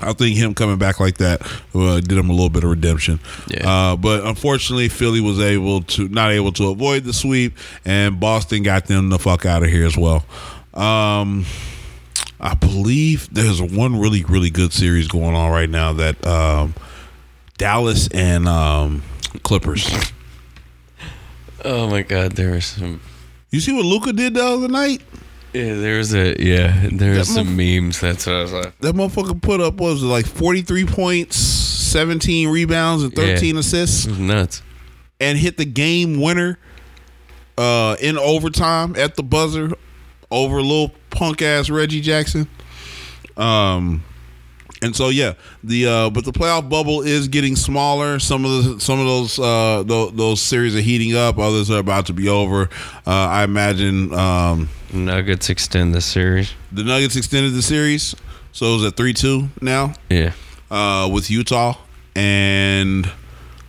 [0.00, 1.40] I think him coming back like that
[1.74, 3.18] uh, did him a little bit of redemption.
[3.48, 3.92] Yeah.
[3.92, 8.62] Uh, but unfortunately, Philly was able to not able to avoid the sweep, and Boston
[8.62, 10.24] got them the fuck out of here as well.
[10.74, 11.46] Um,
[12.38, 16.74] I believe there's one really really good series going on right now that um,
[17.56, 19.02] Dallas and um,
[19.42, 19.88] Clippers.
[21.64, 23.00] Oh my God, there was some.
[23.50, 25.00] You see what Luka did the other night?
[25.56, 26.88] Yeah, there's a yeah.
[26.92, 28.00] There's some memes.
[28.00, 28.78] That's what I was like.
[28.80, 33.60] That motherfucker put up what was it like 43 points, 17 rebounds, and 13 Yeah.
[33.60, 34.06] assists.
[34.06, 34.62] Nuts.
[35.20, 36.58] and hit the game winner
[37.56, 39.72] uh, in overtime at the buzzer
[40.30, 42.46] over a little punk ass Reggie Jackson.
[43.36, 44.02] Um,
[44.82, 45.34] and so yeah,
[45.64, 48.18] the uh, but the playoff bubble is getting smaller.
[48.18, 51.38] Some of the some of those uh, those, those series are heating up.
[51.38, 52.68] Others are about to be over.
[53.06, 56.52] Uh, I imagine um, Nuggets extend the series.
[56.72, 58.14] the Nuggets extended the series,
[58.52, 60.32] so it's at three two now Yeah.
[60.70, 61.74] uh, with Utah
[62.14, 63.10] and.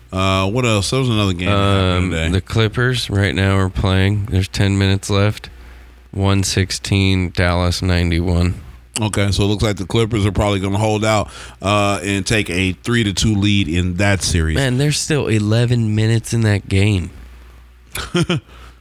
[0.10, 0.90] Uh, what else?
[0.92, 1.50] There was another game.
[1.50, 4.28] Um, the Clippers right now are playing.
[4.28, 5.50] There's 10 minutes left.
[6.12, 8.54] 116, Dallas 91.
[9.02, 11.30] Okay, so it looks like the Clippers are probably going to hold out
[11.62, 14.56] uh, and take a three to two lead in that series.
[14.56, 17.10] Man, there's still 11 minutes in that game.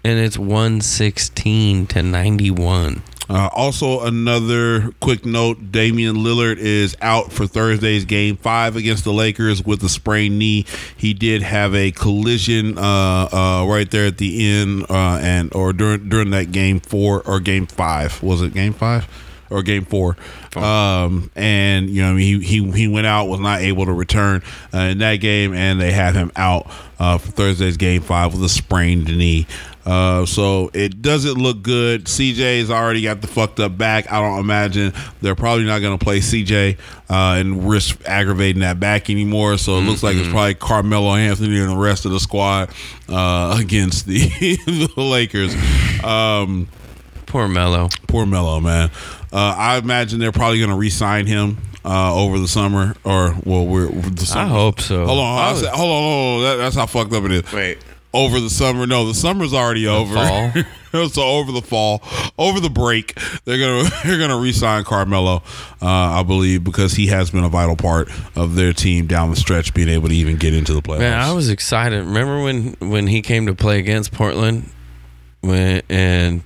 [0.07, 3.03] and it's 116 to 91.
[3.29, 9.13] Uh, also, another quick note: Damian Lillard is out for Thursday's game five against the
[9.13, 10.65] Lakers with a sprained knee.
[10.97, 15.73] He did have a collision uh, uh, right there at the end, uh, and or
[15.73, 19.09] during during that game four or game five was it game five?
[19.49, 20.17] Or game four,
[20.57, 24.43] um, and you know he he he went out was not able to return
[24.75, 26.69] uh, in that game, and they have him out
[26.99, 29.47] uh, for Thursday's game five with a sprained knee.
[29.87, 32.07] Uh, so it doesn't look good.
[32.07, 34.11] CJ's already got the fucked up back.
[34.11, 34.93] I don't imagine
[35.23, 36.77] they're probably not going to play CJ
[37.09, 39.59] uh, and risk aggravating that back anymore.
[39.59, 42.71] So it looks like it's probably Carmelo Anthony and the rest of the squad
[43.09, 44.19] uh, against the,
[44.67, 45.55] the Lakers.
[46.05, 46.69] Um,
[47.27, 47.89] Poor Melo.
[48.07, 48.91] Poor Melo, man.
[49.33, 53.67] Uh, I imagine they're probably going to re-sign him uh, over the summer, or well,
[53.67, 54.45] we're the summer.
[54.45, 55.05] I hope so.
[55.05, 56.43] Hold on, I I said, hold on, hold on.
[56.43, 57.53] That, that's how fucked up it is.
[57.53, 57.79] Wait.
[58.17, 58.87] Over the summer?
[58.87, 60.15] No, the summer's already over.
[60.15, 60.53] fall?
[61.09, 62.03] so over the fall,
[62.39, 63.15] over the break,
[63.45, 65.43] they're gonna they're gonna re-sign Carmelo,
[65.83, 69.37] uh, I believe, because he has been a vital part of their team down the
[69.37, 71.01] stretch, being able to even get into the playoffs.
[71.01, 72.03] Man, I was excited.
[72.05, 74.71] Remember when when he came to play against Portland,
[75.43, 76.43] when and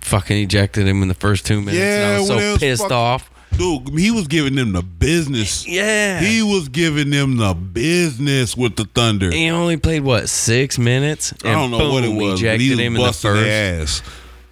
[0.00, 1.78] fucking ejected him in the first two minutes?
[1.82, 3.30] and I Yeah, was so was pissed fuck- off.
[3.56, 5.66] Dude, he was giving them the business.
[5.66, 6.20] Yeah.
[6.20, 9.30] He was giving them the business with the Thunder.
[9.30, 11.32] He only played what six minutes.
[11.44, 12.40] I don't know what it boom, was.
[12.40, 14.02] but Ejected he was him in the first.
[14.02, 14.02] ass.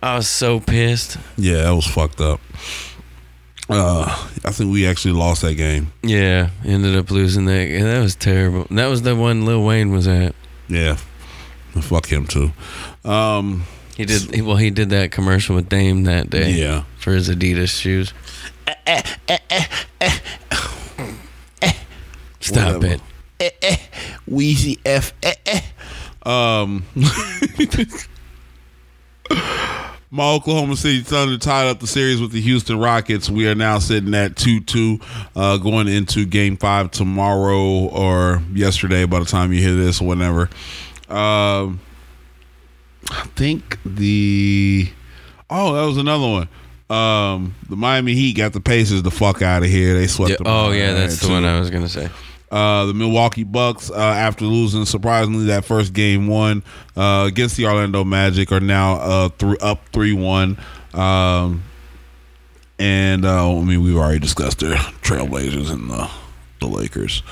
[0.03, 1.17] I was so pissed.
[1.37, 2.41] Yeah, that was fucked up.
[3.69, 4.05] Uh,
[4.45, 5.93] I think we actually lost that game.
[6.03, 7.67] Yeah, ended up losing that.
[7.69, 8.67] Yeah, that was terrible.
[8.71, 10.35] That was the one Lil Wayne was at.
[10.69, 10.97] Yeah,
[11.81, 12.53] fuck him too.
[13.09, 13.65] Um,
[13.97, 14.57] He did well.
[14.57, 16.53] He did that commercial with Dame that day.
[16.53, 16.85] Yeah.
[16.99, 18.13] for his Adidas shoes.
[22.41, 23.03] Stop Whatever.
[23.41, 23.81] it.
[24.29, 25.13] Weezy F.
[26.27, 26.85] Um,
[30.11, 33.29] my Oklahoma City Thunder tied up the series with the Houston Rockets.
[33.29, 35.01] We are now sitting at 2 2,
[35.37, 40.49] uh, going into game five tomorrow or yesterday by the time you hear this or.
[41.09, 41.81] Um,
[43.11, 44.91] I think the.
[45.51, 46.49] Oh, that was another one.
[46.95, 49.95] Um, the Miami Heat got the Pacers the fuck out of here.
[49.95, 50.47] They swept Yeah, them.
[50.47, 51.45] oh yeah, that's the there, one.
[51.45, 52.09] I was gonna say.
[52.51, 56.63] Uh, the Milwaukee Bucks, uh, after losing surprisingly that first game one
[56.97, 60.57] uh, against the Orlando Magic, are now uh, thr up three one.
[60.93, 61.65] Um,
[62.79, 66.09] and uh, I mean, we've already discussed their Trailblazers and the,
[66.61, 67.23] the Lakers.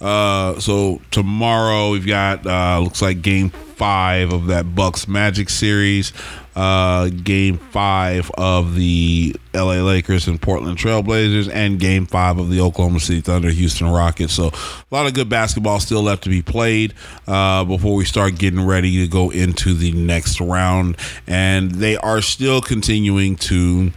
[0.00, 6.12] Uh, so tomorrow we've got uh, looks like game five of that Bucks Magic series,
[6.56, 12.60] uh, game five of the LA Lakers and Portland Trailblazers, and game five of the
[12.60, 14.32] Oklahoma City Thunder Houston Rockets.
[14.34, 16.94] So a lot of good basketball still left to be played
[17.26, 20.96] uh, before we start getting ready to go into the next round,
[21.26, 23.92] and they are still continuing to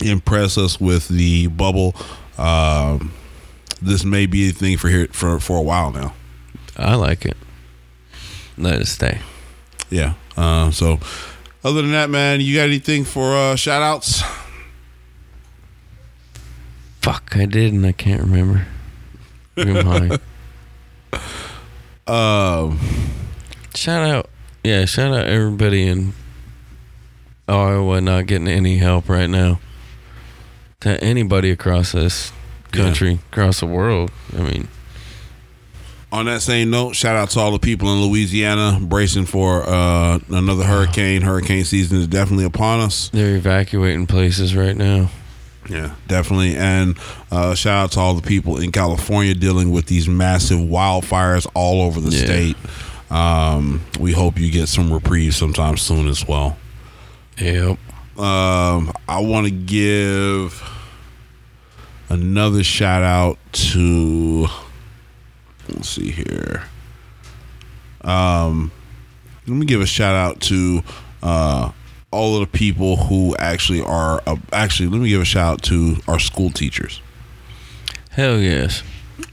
[0.00, 1.94] impress us with the bubble.
[2.38, 3.12] Um,
[3.82, 6.14] this may be a thing for here for for a while now.
[6.76, 7.36] I like it.
[8.56, 9.20] Let it stay.
[9.90, 10.14] Yeah.
[10.36, 10.98] Uh, so,
[11.64, 14.22] other than that, man, you got anything for uh, shout outs?
[17.02, 18.66] Fuck, I did and I can't remember.
[19.56, 20.18] Who am I?
[22.06, 22.78] Um,
[23.74, 24.28] shout out,
[24.64, 26.12] yeah, shout out everybody in
[27.46, 29.60] Iowa not getting any help right now.
[30.80, 32.32] To anybody across this
[32.72, 34.10] country, across the world.
[34.34, 34.68] I mean,
[36.12, 40.18] on that same note, shout out to all the people in Louisiana bracing for uh,
[40.30, 41.22] another hurricane.
[41.22, 43.08] Hurricane season is definitely upon us.
[43.10, 45.10] they're evacuating places right now.
[45.68, 46.56] Yeah, definitely.
[46.56, 46.96] And
[47.30, 51.82] uh, shout out to all the people in California dealing with these massive wildfires all
[51.82, 52.24] over the Yeah.
[52.24, 52.56] state.
[53.10, 56.56] Um, we hope you get some reprieve sometime soon as well.
[57.38, 57.78] Yep.
[58.18, 60.60] Um, I want to give
[62.08, 64.46] another shout out to.
[65.74, 66.64] Let's see here.
[68.02, 68.72] Um,
[69.46, 70.82] let me give a shout out to
[71.22, 71.72] uh,
[72.10, 74.22] all of the people who actually are.
[74.26, 77.00] Uh, actually, let me give a shout out to our school teachers.
[78.10, 78.82] Hell yes.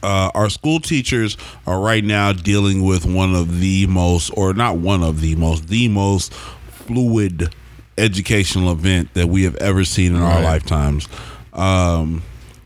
[0.03, 4.77] Uh, our school teachers are right now dealing with one of the most, or not
[4.77, 7.53] one of the most, the most fluid
[7.97, 11.07] educational event that we have ever seen in our lifetimes.
[11.53, 12.21] Um,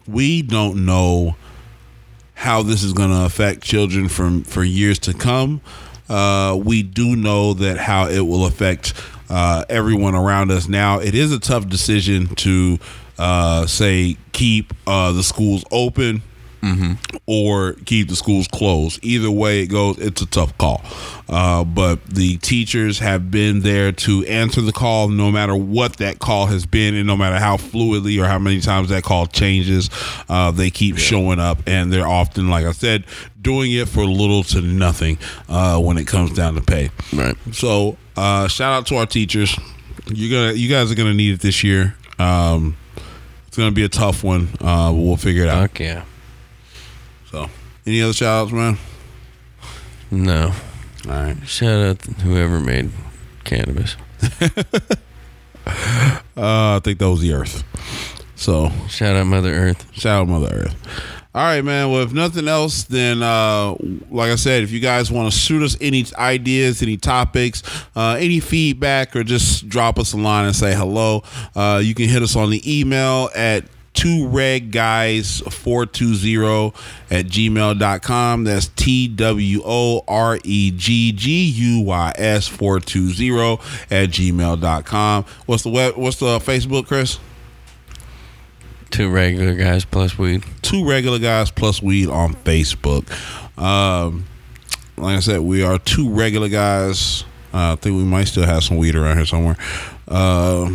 [0.07, 1.35] we don't know
[2.41, 5.61] how this is going to affect children from for years to come.
[6.09, 8.95] Uh, we do know that how it will affect
[9.29, 10.67] uh, everyone around us.
[10.67, 12.79] Now, it is a tough decision to
[13.19, 16.23] uh, say keep uh, the schools open
[17.25, 18.99] or keep the schools closed.
[19.03, 20.81] Either way it goes, it's a tough call.
[21.29, 26.19] Uh, but the teachers have been there to answer the call, no matter what that
[26.19, 29.89] call has been, and no matter how fluidly or how many times that call changes.
[30.27, 33.05] Uh, they keep showing up, and they're often, like I said,
[33.41, 35.17] doing it for little to nothing
[35.49, 36.91] uh, when it comes down to pay.
[37.13, 37.35] Right.
[37.53, 39.57] So, uh, shout out to our teachers.
[40.07, 41.95] You're gonna, you guys are gonna need it this year.
[42.19, 42.75] Um,
[43.47, 44.49] it's gonna be a tough one.
[44.59, 45.69] Uh, but we'll figure it out.
[45.69, 46.03] Fuck yeah.
[47.85, 48.77] Any other shout outs, man?
[50.11, 50.51] No.
[51.07, 51.37] All right.
[51.47, 52.91] Shout out to whoever made
[53.43, 53.95] cannabis.
[56.35, 57.63] Uh, I think that was the Earth.
[58.35, 59.85] So, Shout out Mother Earth.
[59.93, 60.75] shout out Mother Earth.
[61.35, 61.91] All right, man.
[61.91, 63.75] Well, if nothing else, then uh,
[64.09, 67.61] like I said, if you guys want to shoot us any ideas, any topics,
[67.95, 71.23] uh, any feedback, or just drop us a line and say hello,
[71.55, 73.63] uh, you can hit us on the email at
[74.01, 76.73] two reg guys 420
[77.11, 79.67] at gmail.com that's t-w-o-r-e-g-g-u-y-s
[82.47, 83.51] 420
[83.91, 87.19] at gmail.com what's the web what's the facebook chris
[88.89, 90.43] Two regular guys plus weed.
[90.61, 93.09] two regular guys plus weed on Facebook.
[93.57, 94.25] Um,
[94.97, 97.23] like I said, we are two regular guys.
[97.53, 99.55] Uh, I think we might still have some weed around here somewhere.
[100.09, 100.71] Uh,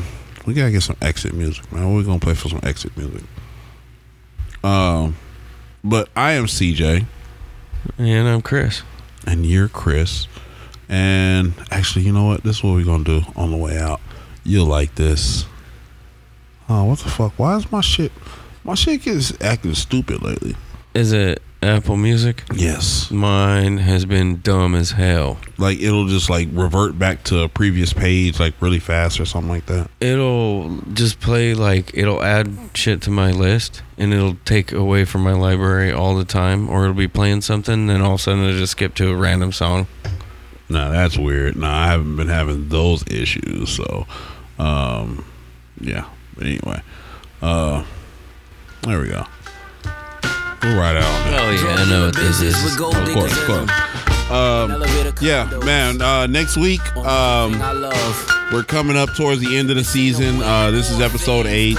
[0.46, 1.92] We gotta get some exit music, man.
[1.94, 3.24] We're gonna play for some exit music.
[4.62, 5.16] Um,
[5.84, 7.04] but I am CJ,
[7.98, 8.82] And I'm Chris.
[9.26, 10.26] and you're Chris.
[10.88, 12.44] And actually, you know what?
[12.44, 14.00] This is what we're gonna do on the way out.
[14.44, 15.46] You'll like this.
[16.68, 17.32] Oh, what the fuck?
[17.36, 18.12] Why is my shit?
[18.64, 20.56] My shit gets acting stupid lately.
[20.94, 22.44] Is it Apple Music?
[22.54, 23.10] Yes.
[23.10, 25.38] Mine has been dumb as hell.
[25.58, 29.50] Like it'll just like revert back to a previous page like really fast or something
[29.50, 29.90] like that.
[30.00, 35.22] It'll just play like it'll add shit to my list and it'll take away from
[35.22, 38.22] my library all the time or it'll be playing something and then all of a
[38.22, 39.86] sudden it'll just skip to a random song.
[40.68, 41.56] No, that's weird.
[41.56, 43.70] No, I haven't been having those issues.
[43.70, 44.06] So,
[44.58, 45.24] um,
[45.80, 46.08] yeah.
[46.36, 46.82] But anyway,
[47.40, 47.84] uh,
[48.82, 49.24] there we go.
[50.62, 51.40] We'll ride out on that.
[51.42, 52.54] Oh yeah, I know what this is.
[52.72, 53.95] Of course, of course.
[54.30, 54.82] Um,
[55.20, 56.02] yeah, man.
[56.02, 57.52] Uh, next week, um,
[58.52, 60.42] we're coming up towards the end of the season.
[60.42, 61.78] Uh, this is episode eight,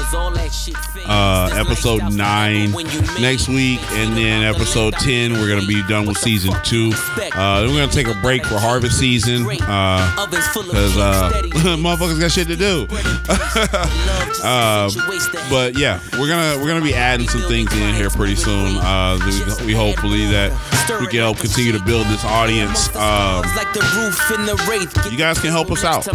[1.05, 2.71] uh, episode nine
[3.19, 5.33] next week, and then episode ten.
[5.33, 6.93] We're gonna be done with season two.
[7.17, 11.31] Uh, we're gonna take a break for harvest season because uh,
[11.77, 12.87] motherfuckers got shit to do.
[14.43, 14.89] uh,
[15.49, 18.77] but yeah, we're gonna we're gonna be adding some things in here pretty soon.
[18.77, 19.19] Uh,
[19.59, 20.51] we, we hopefully that
[21.01, 22.36] we can help continue to build this audience.
[22.95, 23.43] Um,
[25.11, 26.07] you guys can help us out.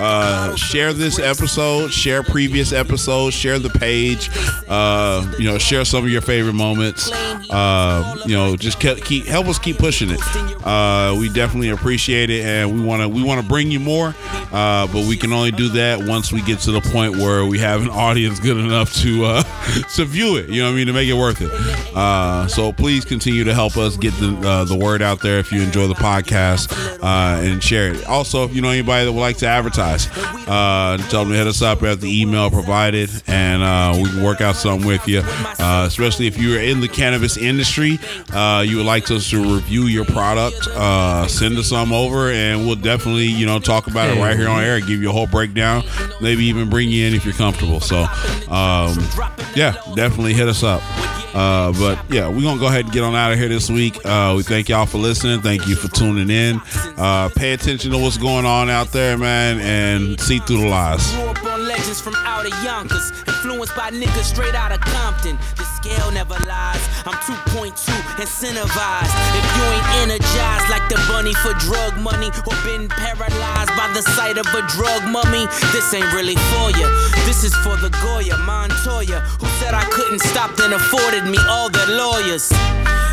[0.00, 4.30] Uh, share this episode, share previous episodes, share the page.
[4.68, 7.10] Uh, you know, share some of your favorite moments.
[7.50, 10.20] Uh, you know, just keep, keep help us keep pushing it.
[10.64, 14.14] Uh, we definitely appreciate it, and we want to we want to bring you more.
[14.52, 17.58] Uh, but we can only do that once we get to the point where we
[17.58, 19.42] have an audience good enough to uh,
[19.96, 20.48] to view it.
[20.48, 20.86] You know what I mean?
[20.86, 22.48] To make it worth it.
[22.50, 25.86] So please continue to help us get the the word out there if you enjoy
[25.86, 26.72] the podcast
[27.02, 28.04] uh, and share it.
[28.06, 30.08] Also, if you know anybody that would like to advertise,
[30.48, 34.22] uh, tell them to hit us up at the email provided, and uh, we can
[34.22, 35.20] work out something with you.
[35.58, 37.98] Uh, especially if you're in the cannabis industry,
[38.32, 42.66] uh, you would like us to review your product, uh, send us some over, and
[42.66, 45.26] we'll definitely you know talk about it right here on air, give you a whole
[45.26, 45.82] breakdown,
[46.20, 47.80] maybe even bring you in if you're comfortable.
[47.80, 48.00] So,
[48.50, 48.96] um,
[49.54, 50.82] yeah, definitely hit us up.
[51.78, 53.94] But yeah, we're gonna go ahead and get on out of here this week.
[54.04, 55.40] We thank y'all for listening.
[55.48, 56.60] Thank you for tuning in.
[57.00, 61.00] Uh, pay attention to what's going on out there, man, and see through the lies.
[61.64, 65.38] Legends from out of Yonkers, influenced by niggas straight out of Compton.
[65.56, 66.84] The scale never lies.
[67.08, 67.72] I'm 2.2
[68.20, 69.14] incentivized.
[69.40, 74.02] If you ain't energized like the bunny for drug money, or been paralyzed by the
[74.02, 76.68] sight of a drug mummy, this ain't really for.
[77.24, 81.88] This is for the Goya Montoya, who said I couldn't stop, afforded me all their
[81.88, 82.52] lawyers.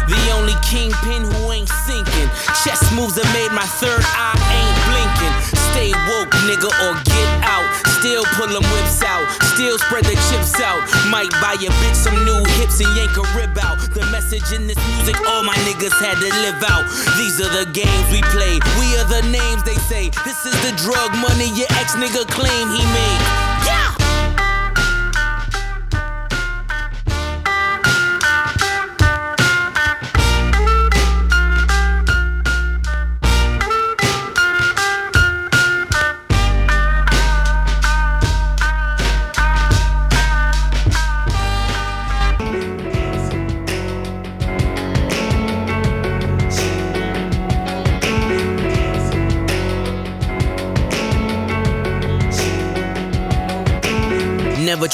[0.07, 2.30] The only kingpin who ain't sinking.
[2.64, 5.36] Chess moves that made my third eye ain't blinking.
[5.73, 7.65] Stay woke, nigga, or get out.
[7.99, 9.26] Still pull them whips out.
[9.56, 10.82] Still spread the chips out.
[11.10, 13.82] Might buy your bitch some new hips and yank a rib out.
[13.94, 16.86] The message in this music, all my niggas had to live out.
[17.18, 18.61] These are the games we play.
[18.77, 20.11] We are the names they say.
[20.23, 23.44] This is the drug money your ex nigga claim he made.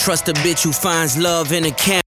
[0.01, 2.00] Trust a bitch who finds love in a camera.